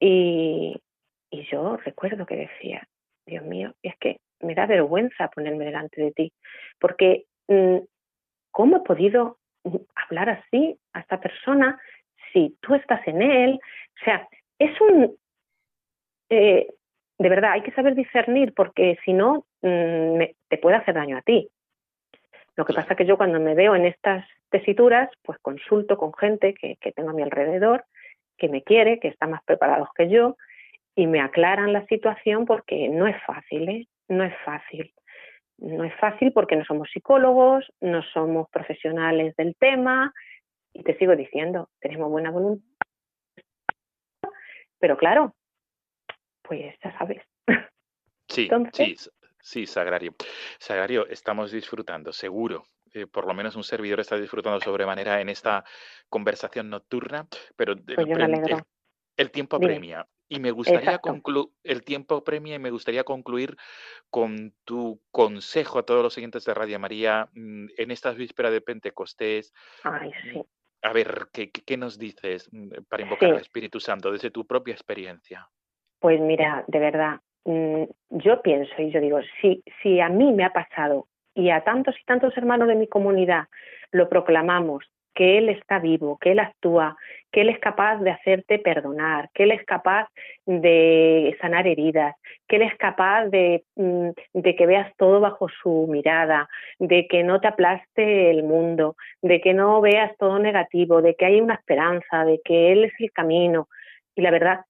y, 0.00 0.74
y 1.30 1.44
yo 1.50 1.76
recuerdo 1.76 2.24
que 2.24 2.36
decía, 2.36 2.88
Dios 3.26 3.44
mío, 3.44 3.74
es 3.82 3.94
que 3.98 4.20
me 4.40 4.54
da 4.54 4.64
vergüenza 4.64 5.28
ponerme 5.28 5.66
delante 5.66 6.00
de 6.00 6.12
ti, 6.12 6.32
porque 6.80 7.26
mm, 7.46 7.80
¿cómo 8.50 8.78
he 8.78 8.80
podido 8.80 9.36
hablar 9.94 10.30
así 10.30 10.78
a 10.94 11.00
esta 11.00 11.20
persona 11.20 11.78
si 12.32 12.56
tú 12.62 12.74
estás 12.74 13.06
en 13.06 13.20
él? 13.20 13.60
O 14.00 14.04
sea, 14.04 14.26
es 14.58 14.80
un... 14.80 15.18
Eh, 16.30 16.66
de 17.18 17.28
verdad, 17.28 17.52
hay 17.52 17.62
que 17.64 17.72
saber 17.72 17.94
discernir 17.94 18.54
porque 18.54 18.98
si 19.04 19.12
no, 19.12 19.44
mm, 19.60 20.16
me, 20.16 20.36
te 20.48 20.56
puede 20.56 20.76
hacer 20.76 20.94
daño 20.94 21.18
a 21.18 21.22
ti. 21.22 21.50
Lo 22.56 22.64
que 22.64 22.72
pasa 22.72 22.94
es 22.94 22.96
que 22.96 23.04
yo 23.04 23.18
cuando 23.18 23.40
me 23.40 23.54
veo 23.54 23.76
en 23.76 23.84
estas 23.84 24.26
tesituras, 24.54 25.10
pues 25.22 25.36
consulto 25.40 25.98
con 25.98 26.14
gente 26.14 26.54
que, 26.54 26.76
que 26.76 26.92
tengo 26.92 27.10
a 27.10 27.12
mi 27.12 27.22
alrededor, 27.22 27.84
que 28.38 28.48
me 28.48 28.62
quiere, 28.62 29.00
que 29.00 29.08
está 29.08 29.26
más 29.26 29.42
preparados 29.44 29.88
que 29.96 30.08
yo, 30.08 30.36
y 30.94 31.08
me 31.08 31.20
aclaran 31.20 31.72
la 31.72 31.84
situación 31.86 32.46
porque 32.46 32.88
no 32.88 33.08
es 33.08 33.16
fácil, 33.26 33.68
¿eh? 33.68 33.88
No 34.06 34.22
es 34.22 34.32
fácil. 34.44 34.94
No 35.58 35.82
es 35.82 35.92
fácil 35.96 36.32
porque 36.32 36.54
no 36.54 36.64
somos 36.64 36.88
psicólogos, 36.92 37.64
no 37.80 38.02
somos 38.12 38.48
profesionales 38.50 39.34
del 39.34 39.56
tema, 39.56 40.12
y 40.72 40.84
te 40.84 40.96
sigo 40.98 41.16
diciendo, 41.16 41.68
tenemos 41.80 42.08
buena 42.08 42.30
voluntad, 42.30 42.64
pero 44.78 44.96
claro, 44.96 45.34
pues 46.42 46.76
ya 46.80 46.96
sabes. 46.96 47.22
Sí, 48.28 48.42
Entonces, 48.50 49.02
sí, 49.02 49.10
sí, 49.40 49.66
Sagrario. 49.66 50.14
Sagrario, 50.58 51.08
estamos 51.08 51.50
disfrutando, 51.50 52.12
seguro, 52.12 52.64
eh, 52.94 53.06
por 53.06 53.26
lo 53.26 53.34
menos 53.34 53.56
un 53.56 53.64
servidor 53.64 54.00
está 54.00 54.16
disfrutando 54.16 54.60
sobremanera 54.60 55.20
en 55.20 55.28
esta 55.28 55.64
conversación 56.08 56.70
nocturna, 56.70 57.26
pero 57.56 57.74
pues 57.76 57.98
el, 59.16 59.30
tiempo 59.30 59.56
apremia. 59.56 60.06
Y 60.28 60.40
me 60.40 60.52
gustaría 60.52 60.98
concluir, 60.98 61.50
el 61.64 61.84
tiempo 61.84 62.24
premia 62.24 62.54
y 62.54 62.58
me 62.58 62.70
gustaría 62.70 63.04
concluir 63.04 63.56
con 64.10 64.54
tu 64.64 65.00
consejo 65.10 65.80
a 65.80 65.82
todos 65.84 66.02
los 66.02 66.14
siguientes 66.14 66.44
de 66.44 66.54
Radio 66.54 66.78
María 66.78 67.28
mm, 67.34 67.66
en 67.76 67.90
estas 67.90 68.16
vísperas 68.16 68.52
de 68.52 68.60
Pentecostés. 68.60 69.52
Ay, 69.82 70.10
Mm, 70.10 70.32
sí. 70.32 70.44
A 70.82 70.92
ver, 70.92 71.28
¿qué, 71.32 71.50
qué- 71.50 71.76
nos 71.76 71.98
dices 71.98 72.48
mm, 72.52 72.84
para 72.88 73.02
invocar 73.02 73.30
Sí. 73.30 73.34
al 73.34 73.40
Espíritu 73.40 73.80
Santo 73.80 74.12
desde 74.12 74.30
tu 74.30 74.46
propia 74.46 74.72
experiencia? 74.72 75.48
Pues 75.98 76.20
mira, 76.20 76.64
de 76.68 76.78
verdad, 76.78 77.20
yo 77.44 78.42
pienso 78.42 78.74
y 78.78 78.90
yo 78.90 79.00
digo, 79.00 79.20
si, 79.40 79.62
si 79.82 80.00
a 80.00 80.08
mí 80.08 80.32
me 80.32 80.44
ha 80.44 80.52
pasado 80.52 81.08
y 81.34 81.50
a 81.50 81.62
tantos 81.62 81.96
y 82.00 82.04
tantos 82.04 82.36
hermanos 82.36 82.68
de 82.68 82.76
mi 82.76 82.86
comunidad 82.86 83.44
lo 83.90 84.08
proclamamos, 84.08 84.84
que 85.14 85.38
Él 85.38 85.48
está 85.48 85.78
vivo, 85.78 86.18
que 86.18 86.32
Él 86.32 86.40
actúa, 86.40 86.96
que 87.30 87.42
Él 87.42 87.48
es 87.48 87.58
capaz 87.60 87.98
de 87.98 88.10
hacerte 88.10 88.58
perdonar, 88.58 89.30
que 89.32 89.44
Él 89.44 89.52
es 89.52 89.64
capaz 89.64 90.08
de 90.44 91.36
sanar 91.40 91.66
heridas, 91.66 92.16
que 92.48 92.56
Él 92.56 92.62
es 92.62 92.76
capaz 92.76 93.26
de, 93.26 93.64
mm, 93.76 94.10
de 94.34 94.56
que 94.56 94.66
veas 94.66 94.92
todo 94.96 95.20
bajo 95.20 95.48
su 95.48 95.86
mirada, 95.88 96.48
de 96.78 97.06
que 97.06 97.22
no 97.22 97.40
te 97.40 97.48
aplaste 97.48 98.30
el 98.30 98.42
mundo, 98.42 98.96
de 99.22 99.40
que 99.40 99.54
no 99.54 99.80
veas 99.80 100.16
todo 100.18 100.38
negativo, 100.38 101.00
de 101.00 101.14
que 101.14 101.26
hay 101.26 101.40
una 101.40 101.54
esperanza, 101.54 102.24
de 102.24 102.40
que 102.44 102.72
Él 102.72 102.84
es 102.84 102.92
el 102.98 103.12
camino. 103.12 103.68
Y 104.16 104.22
la 104.22 104.30
verdad, 104.30 104.64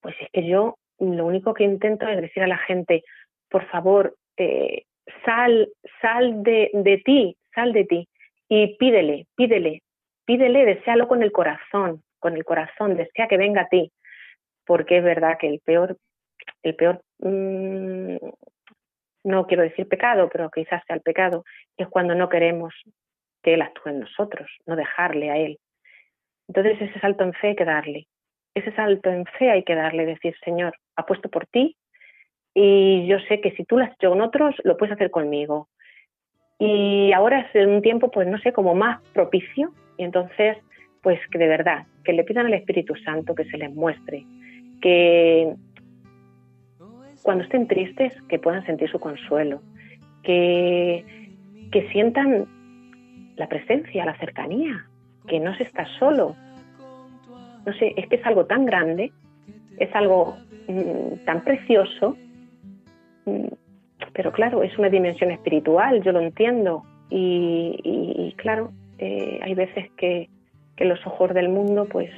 pues 0.00 0.16
es 0.20 0.28
que 0.32 0.46
yo 0.46 0.76
lo 0.98 1.26
único 1.26 1.54
que 1.54 1.64
intento 1.64 2.08
es 2.08 2.20
decir 2.20 2.42
a 2.42 2.48
la 2.48 2.58
gente, 2.58 3.02
por 3.48 3.66
favor, 3.68 4.16
eh, 4.36 4.84
sal, 5.24 5.68
sal 6.00 6.42
de, 6.42 6.70
de 6.72 6.98
ti, 6.98 7.36
sal 7.54 7.72
de 7.72 7.84
ti 7.84 8.08
y 8.48 8.76
pídele, 8.76 9.26
pídele, 9.34 9.82
pídele, 10.26 10.64
deséalo 10.66 11.08
con 11.08 11.22
el 11.22 11.32
corazón, 11.32 12.02
con 12.18 12.36
el 12.36 12.44
corazón, 12.44 12.96
desea 12.96 13.28
que 13.28 13.36
venga 13.36 13.62
a 13.62 13.68
ti, 13.68 13.90
porque 14.66 14.98
es 14.98 15.04
verdad 15.04 15.38
que 15.38 15.48
el 15.48 15.60
peor, 15.60 15.96
el 16.62 16.74
peor, 16.76 17.02
mm, 17.20 18.16
no 19.24 19.46
quiero 19.46 19.62
decir 19.62 19.88
pecado, 19.88 20.28
pero 20.30 20.50
quizás 20.50 20.82
sea 20.86 20.96
el 20.96 21.02
pecado, 21.02 21.44
es 21.76 21.88
cuando 21.88 22.14
no 22.14 22.28
queremos 22.28 22.74
que 23.42 23.54
Él 23.54 23.62
actúe 23.62 23.88
en 23.88 24.00
nosotros, 24.00 24.50
no 24.66 24.76
dejarle 24.76 25.30
a 25.30 25.38
Él. 25.38 25.58
Entonces 26.48 26.80
ese 26.80 27.00
salto 27.00 27.24
en 27.24 27.32
fe 27.32 27.48
hay 27.48 27.56
que 27.56 27.64
darle, 27.64 28.06
ese 28.54 28.72
salto 28.72 29.10
en 29.10 29.24
fe 29.24 29.50
hay 29.50 29.64
que 29.64 29.74
darle, 29.74 30.04
decir, 30.04 30.34
Señor, 30.44 30.76
apuesto 30.96 31.28
por 31.30 31.46
ti 31.46 31.76
y 32.54 33.06
yo 33.06 33.18
sé 33.28 33.40
que 33.40 33.52
si 33.52 33.64
tú 33.64 33.78
lo 33.78 33.84
has 33.84 33.92
hecho 33.92 34.10
con 34.10 34.20
otros, 34.20 34.54
lo 34.64 34.76
puedes 34.76 34.94
hacer 34.94 35.10
conmigo. 35.10 35.68
Y 36.58 37.12
ahora 37.12 37.48
es 37.52 37.66
un 37.66 37.82
tiempo, 37.82 38.10
pues 38.10 38.28
no 38.28 38.38
sé, 38.38 38.52
como 38.52 38.74
más 38.74 39.02
propicio 39.12 39.72
y 39.96 40.04
entonces, 40.04 40.58
pues 41.02 41.18
que 41.30 41.38
de 41.38 41.48
verdad, 41.48 41.86
que 42.04 42.12
le 42.12 42.24
pidan 42.24 42.46
al 42.46 42.54
Espíritu 42.54 42.94
Santo 42.96 43.34
que 43.34 43.44
se 43.46 43.58
les 43.58 43.74
muestre, 43.74 44.24
que 44.80 45.54
cuando 47.22 47.44
estén 47.44 47.66
tristes, 47.66 48.12
que 48.28 48.38
puedan 48.38 48.64
sentir 48.66 48.90
su 48.90 49.00
consuelo, 49.00 49.62
que, 50.22 51.04
que 51.70 51.88
sientan 51.90 52.46
la 53.36 53.48
presencia, 53.48 54.04
la 54.04 54.16
cercanía, 54.18 54.86
que 55.26 55.40
no 55.40 55.54
se 55.56 55.62
está 55.64 55.86
solo. 55.98 56.36
No 57.64 57.72
sé, 57.74 57.94
es 57.96 58.08
que 58.08 58.16
es 58.16 58.26
algo 58.26 58.46
tan 58.46 58.66
grande, 58.66 59.12
es 59.78 59.94
algo 59.94 60.36
mm, 60.68 61.24
tan 61.24 61.44
precioso, 61.44 62.16
pero 64.12 64.32
claro, 64.32 64.62
es 64.62 64.76
una 64.78 64.88
dimensión 64.88 65.30
espiritual, 65.30 66.02
yo 66.02 66.12
lo 66.12 66.20
entiendo. 66.20 66.82
Y, 67.10 67.78
y- 67.84 68.28
y 68.28 68.32
claro, 68.36 68.70
eh, 68.98 69.38
hay 69.42 69.54
veces 69.54 69.90
que, 69.96 70.28
los 70.78 71.06
ojos 71.06 71.32
del 71.32 71.48
mundo 71.48 71.84
pues 71.84 72.10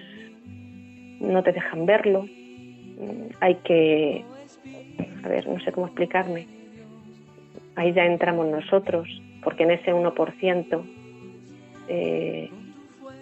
no 1.21 1.43
te 1.43 1.53
dejan 1.53 1.85
verlo. 1.85 2.23
Mm, 2.23 3.29
Hay 3.41 3.57
que, 3.57 4.25
a 5.23 5.29
ver, 5.29 5.47
no 5.47 5.61
sé 5.61 5.71
cómo 5.71 5.87
explicarme. 5.87 6.47
Ahí 7.77 7.93
ya 7.93 8.07
entramos 8.07 8.47
nosotros, 8.47 9.07
porque 9.43 9.65
en 9.65 9.73
ese 9.73 9.93
1% 9.93 10.83
eh, 11.91 12.49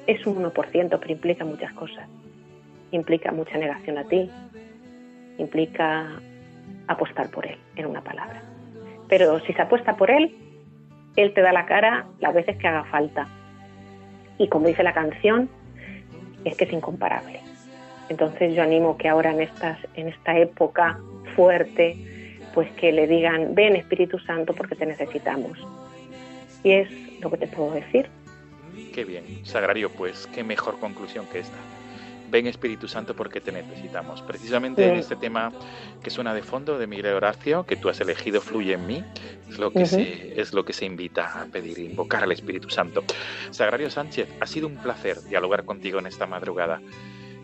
es 0.07 0.25
un 0.27 0.37
1%, 0.37 0.99
pero 1.01 1.13
implica 1.13 1.45
muchas 1.45 1.73
cosas. 1.73 2.09
Implica 2.93 3.33
mucha 3.33 3.59
negación 3.59 3.99
a 3.99 4.05
ti, 4.05 4.31
implica 5.39 6.21
apostar 6.89 7.31
por 7.31 7.47
él, 7.47 7.59
en 7.77 7.87
una 7.87 8.03
palabra. 8.03 8.43
Pero 9.09 9.41
si 9.41 9.53
se 9.53 9.63
apuesta 9.63 9.97
por 9.97 10.11
él, 10.11 10.35
él 11.17 11.35
te 11.35 11.43
da 11.43 11.53
la 11.53 11.67
cara 11.67 12.07
las 12.21 12.35
veces 12.35 12.57
que 12.57 12.67
haga 12.67 12.85
falta. 12.85 13.27
Y 14.39 14.49
como 14.49 14.69
dice 14.69 14.83
la 14.83 14.95
canción, 14.95 15.49
es 16.45 16.57
que 16.57 16.65
es 16.65 16.73
incomparable. 16.73 17.41
Entonces 18.09 18.55
yo 18.55 18.63
animo 18.63 18.97
que 18.97 19.09
ahora 19.09 19.31
en, 19.31 19.41
estas, 19.41 19.79
en 19.95 20.09
esta 20.09 20.37
época 20.39 20.99
fuerte, 21.37 21.97
pues 22.55 22.71
que 22.73 22.93
le 22.93 23.07
digan, 23.07 23.55
ven 23.55 23.77
Espíritu 23.77 24.19
Santo 24.19 24.55
porque 24.55 24.75
te 24.75 24.87
necesitamos. 24.87 25.59
Y 26.63 26.73
es 26.73 27.21
lo 27.21 27.31
que 27.31 27.39
te 27.39 27.47
puedo 27.47 27.73
decir. 27.73 28.09
Qué 28.95 29.05
bien, 29.05 29.25
Sagrario, 29.45 29.91
pues 29.91 30.27
qué 30.35 30.45
mejor 30.45 30.79
conclusión 30.79 31.27
que 31.27 31.41
esta. 31.41 31.57
Ven 32.33 32.47
Espíritu 32.47 32.89
Santo 32.89 33.15
porque 33.15 33.41
te 33.43 33.53
necesitamos. 33.53 34.23
Precisamente 34.23 34.85
en 34.89 34.95
Sí. 34.95 35.01
este 35.01 35.17
tema 35.17 35.53
que 36.03 36.09
suena 36.11 36.33
de 36.33 36.43
fondo 36.43 36.79
de 36.79 36.87
Miguel 36.87 37.15
Horacio, 37.15 37.65
que 37.67 37.77
tú 37.77 37.91
has 37.91 38.01
elegido 38.01 38.41
Fluye 38.41 38.73
en 38.73 38.87
mí, 38.87 39.05
es 39.51 39.59
lo 39.59 39.71
que, 39.71 39.81
Ujú. 39.81 39.87
se, 39.87 40.41
es 40.41 40.55
lo 40.55 40.65
que 40.65 40.73
se 40.73 40.87
invita 40.87 41.43
a 41.43 41.45
pedir, 41.45 41.79
invocar 41.79 42.23
al 42.23 42.33
Espíritu 42.33 42.71
Santo. 42.71 43.05
Sagrario 43.51 43.91
Sánchez, 43.91 44.29
ha 44.41 44.47
sido 44.47 44.67
un 44.67 44.77
placer 44.79 45.23
dialogar 45.25 45.65
contigo 45.67 45.99
en 45.99 46.07
esta 46.07 46.27
madrugada. 46.27 46.81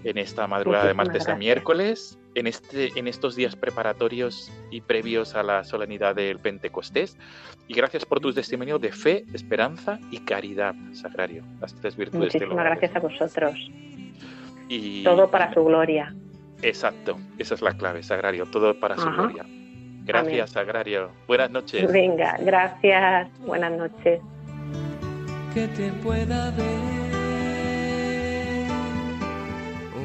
En 0.05 0.17
esta 0.17 0.47
madrugada 0.47 0.87
de 0.87 0.95
martes 0.95 1.23
a 1.23 1.35
gracias. 1.35 1.39
miércoles, 1.39 2.19
en, 2.37 2.47
este, 2.47 2.93
en 2.97 3.09
estos 3.09 3.35
días 3.35 3.57
preparatorios 3.57 4.51
y 4.71 4.81
previos 4.81 5.35
a 5.35 5.43
la 5.43 5.65
solemnidad 5.65 6.15
del 6.15 6.39
Pentecostés. 6.39 7.19
Y 7.67 7.75
gracias 7.75 8.07
por 8.07 8.21
tu 8.21 8.33
testimonio 8.33 8.79
de 8.79 8.93
fe, 8.93 9.25
esperanza 9.35 9.99
y 10.13 10.21
caridad, 10.21 10.75
Sagrario. 10.93 11.43
Las 11.61 11.75
tres 11.75 11.97
virtudes 11.97 12.33
de 12.33 12.39
Muchísimas 12.39 12.65
gracias 12.65 12.95
a 12.97 13.01
vosotros. 13.01 13.55
Y, 14.69 15.05
Todo 15.05 15.31
para 15.31 15.53
su 15.55 15.65
gloria. 15.65 16.15
Exacto, 16.63 17.19
esa 17.39 17.55
es 17.55 17.63
la 17.63 17.73
clave, 17.77 18.03
Sagrario, 18.03 18.47
todo 18.47 18.79
para 18.79 18.97
su 18.97 19.09
Ajá. 19.09 19.23
gloria. 19.23 19.45
Gracias, 20.05 20.51
Sagrario. 20.51 21.11
Buenas 21.27 21.51
noches. 21.51 21.91
Venga, 21.93 22.37
gracias. 22.41 23.29
Buenas 23.41 23.73
noches. 23.73 24.21
que 25.55 25.67
te 25.69 25.91
pueda 26.03 26.51
ver 26.53 26.99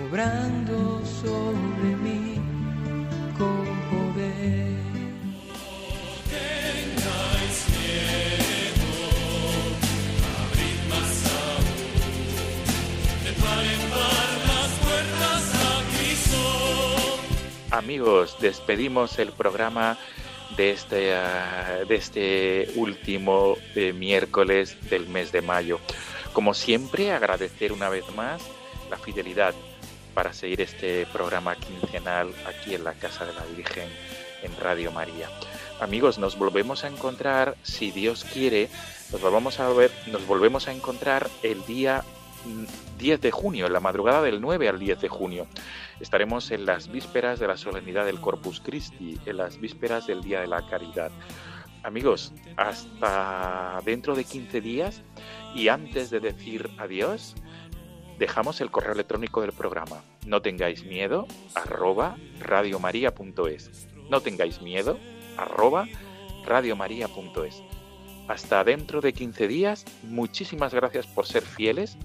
obrando 0.07 1.01
sobre 1.05 1.95
mí 2.03 2.36
con 3.38 3.82
Amigos, 17.74 18.38
despedimos 18.39 19.17
el 19.17 19.32
programa 19.32 19.97
de 20.55 20.69
este, 20.69 21.15
ah, 21.15 21.80
de 21.88 21.95
este 21.95 22.71
último 22.76 23.57
eh, 23.74 23.93
miércoles 23.93 24.78
del 24.91 25.07
mes 25.07 25.32
de 25.32 25.41
mayo. 25.41 25.80
Como 26.34 26.53
siempre, 26.53 27.11
agradecer 27.11 27.74
una 27.74 27.89
vez 27.89 28.03
más 28.15 28.43
la 28.91 28.97
fidelidad 28.99 29.55
para 30.13 30.34
seguir 30.34 30.61
este 30.61 31.07
programa 31.07 31.55
quincenal 31.55 32.32
aquí 32.45 32.76
en 32.76 32.84
la 32.84 32.93
Casa 32.93 33.26
de 33.26 33.34
la 33.34 33.43
Virgen 33.57 33.89
en 34.43 34.55
Radio 34.57 34.91
María. 34.91 35.28
Amigos, 35.80 36.19
nos 36.19 36.38
volvemos 36.38 36.84
a 36.84 36.89
encontrar, 36.89 37.55
si 37.63 37.89
Dios 37.89 38.24
quiere, 38.24 38.69
nos 39.11 39.19
volvemos 39.19 39.59
a 39.59 39.67
ver, 39.69 39.89
nos 40.11 40.28
volvemos 40.28 40.67
a 40.67 40.74
encontrar 40.74 41.28
el 41.41 41.65
día 41.65 42.03
10 42.97 43.21
de 43.21 43.31
junio, 43.31 43.67
en 43.67 43.73
la 43.73 43.79
madrugada 43.79 44.21
del 44.21 44.41
9 44.41 44.69
al 44.69 44.79
10 44.79 45.01
de 45.01 45.09
junio. 45.09 45.47
Estaremos 45.99 46.51
en 46.51 46.65
las 46.65 46.91
vísperas 46.91 47.39
de 47.39 47.47
la 47.47 47.57
solemnidad 47.57 48.05
del 48.05 48.19
Corpus 48.19 48.61
Christi, 48.61 49.19
en 49.25 49.37
las 49.37 49.59
vísperas 49.59 50.07
del 50.07 50.21
Día 50.21 50.41
de 50.41 50.47
la 50.47 50.65
Caridad. 50.67 51.11
Amigos, 51.83 52.33
hasta 52.55 53.79
dentro 53.85 54.15
de 54.15 54.23
15 54.23 54.61
días 54.61 55.01
y 55.53 55.67
antes 55.67 56.09
de 56.09 56.19
decir 56.19 56.69
adiós, 56.77 57.35
dejamos 58.17 58.61
el 58.61 58.71
correo 58.71 58.93
electrónico 58.93 59.41
del 59.41 59.51
programa. 59.51 60.01
No 60.25 60.41
tengáis 60.41 60.85
miedo, 60.85 61.27
arroba 61.55 62.15
radiomaria.es. 62.39 63.87
No 64.09 64.21
tengáis 64.21 64.61
miedo, 64.61 64.97
arroba 65.37 65.87
radiomaria.es. 66.45 67.63
Hasta 68.27 68.63
dentro 68.63 69.01
de 69.01 69.11
15 69.11 69.47
días, 69.49 69.85
muchísimas 70.03 70.73
gracias 70.73 71.05
por 71.07 71.25
ser 71.25 71.43
fieles 71.43 71.97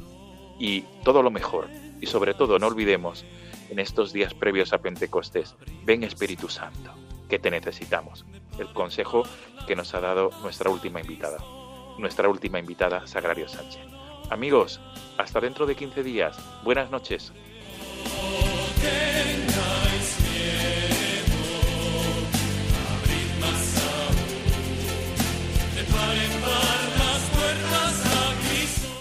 y 0.59 0.83
todo 1.05 1.23
lo 1.23 1.31
mejor. 1.31 1.69
Y 2.01 2.07
sobre 2.07 2.35
todo, 2.35 2.59
no 2.59 2.67
olvidemos, 2.67 3.25
en 3.71 3.79
estos 3.79 4.13
días 4.13 4.35
previos 4.35 4.73
a 4.73 4.79
Pentecostés, 4.79 5.55
ven 5.85 6.05
Espíritu 6.05 6.49
Santo, 6.49 6.93
que 7.29 7.39
te 7.39 7.51
necesitamos. 7.51 8.25
El 8.59 8.73
consejo 8.73 9.23
que 9.67 9.77
nos 9.77 9.95
ha 9.95 10.01
dado 10.01 10.31
nuestra 10.43 10.71
última 10.71 11.01
invitada, 11.01 11.39
nuestra 11.99 12.29
última 12.29 12.59
invitada, 12.59 13.07
Sagrario 13.07 13.49
Sánchez. 13.49 13.83
Amigos, 14.31 14.81
hasta 15.17 15.41
dentro 15.41 15.67
de 15.67 15.75
15 15.75 16.03
días. 16.03 16.39
Buenas 16.65 16.91
noches. 16.91 17.33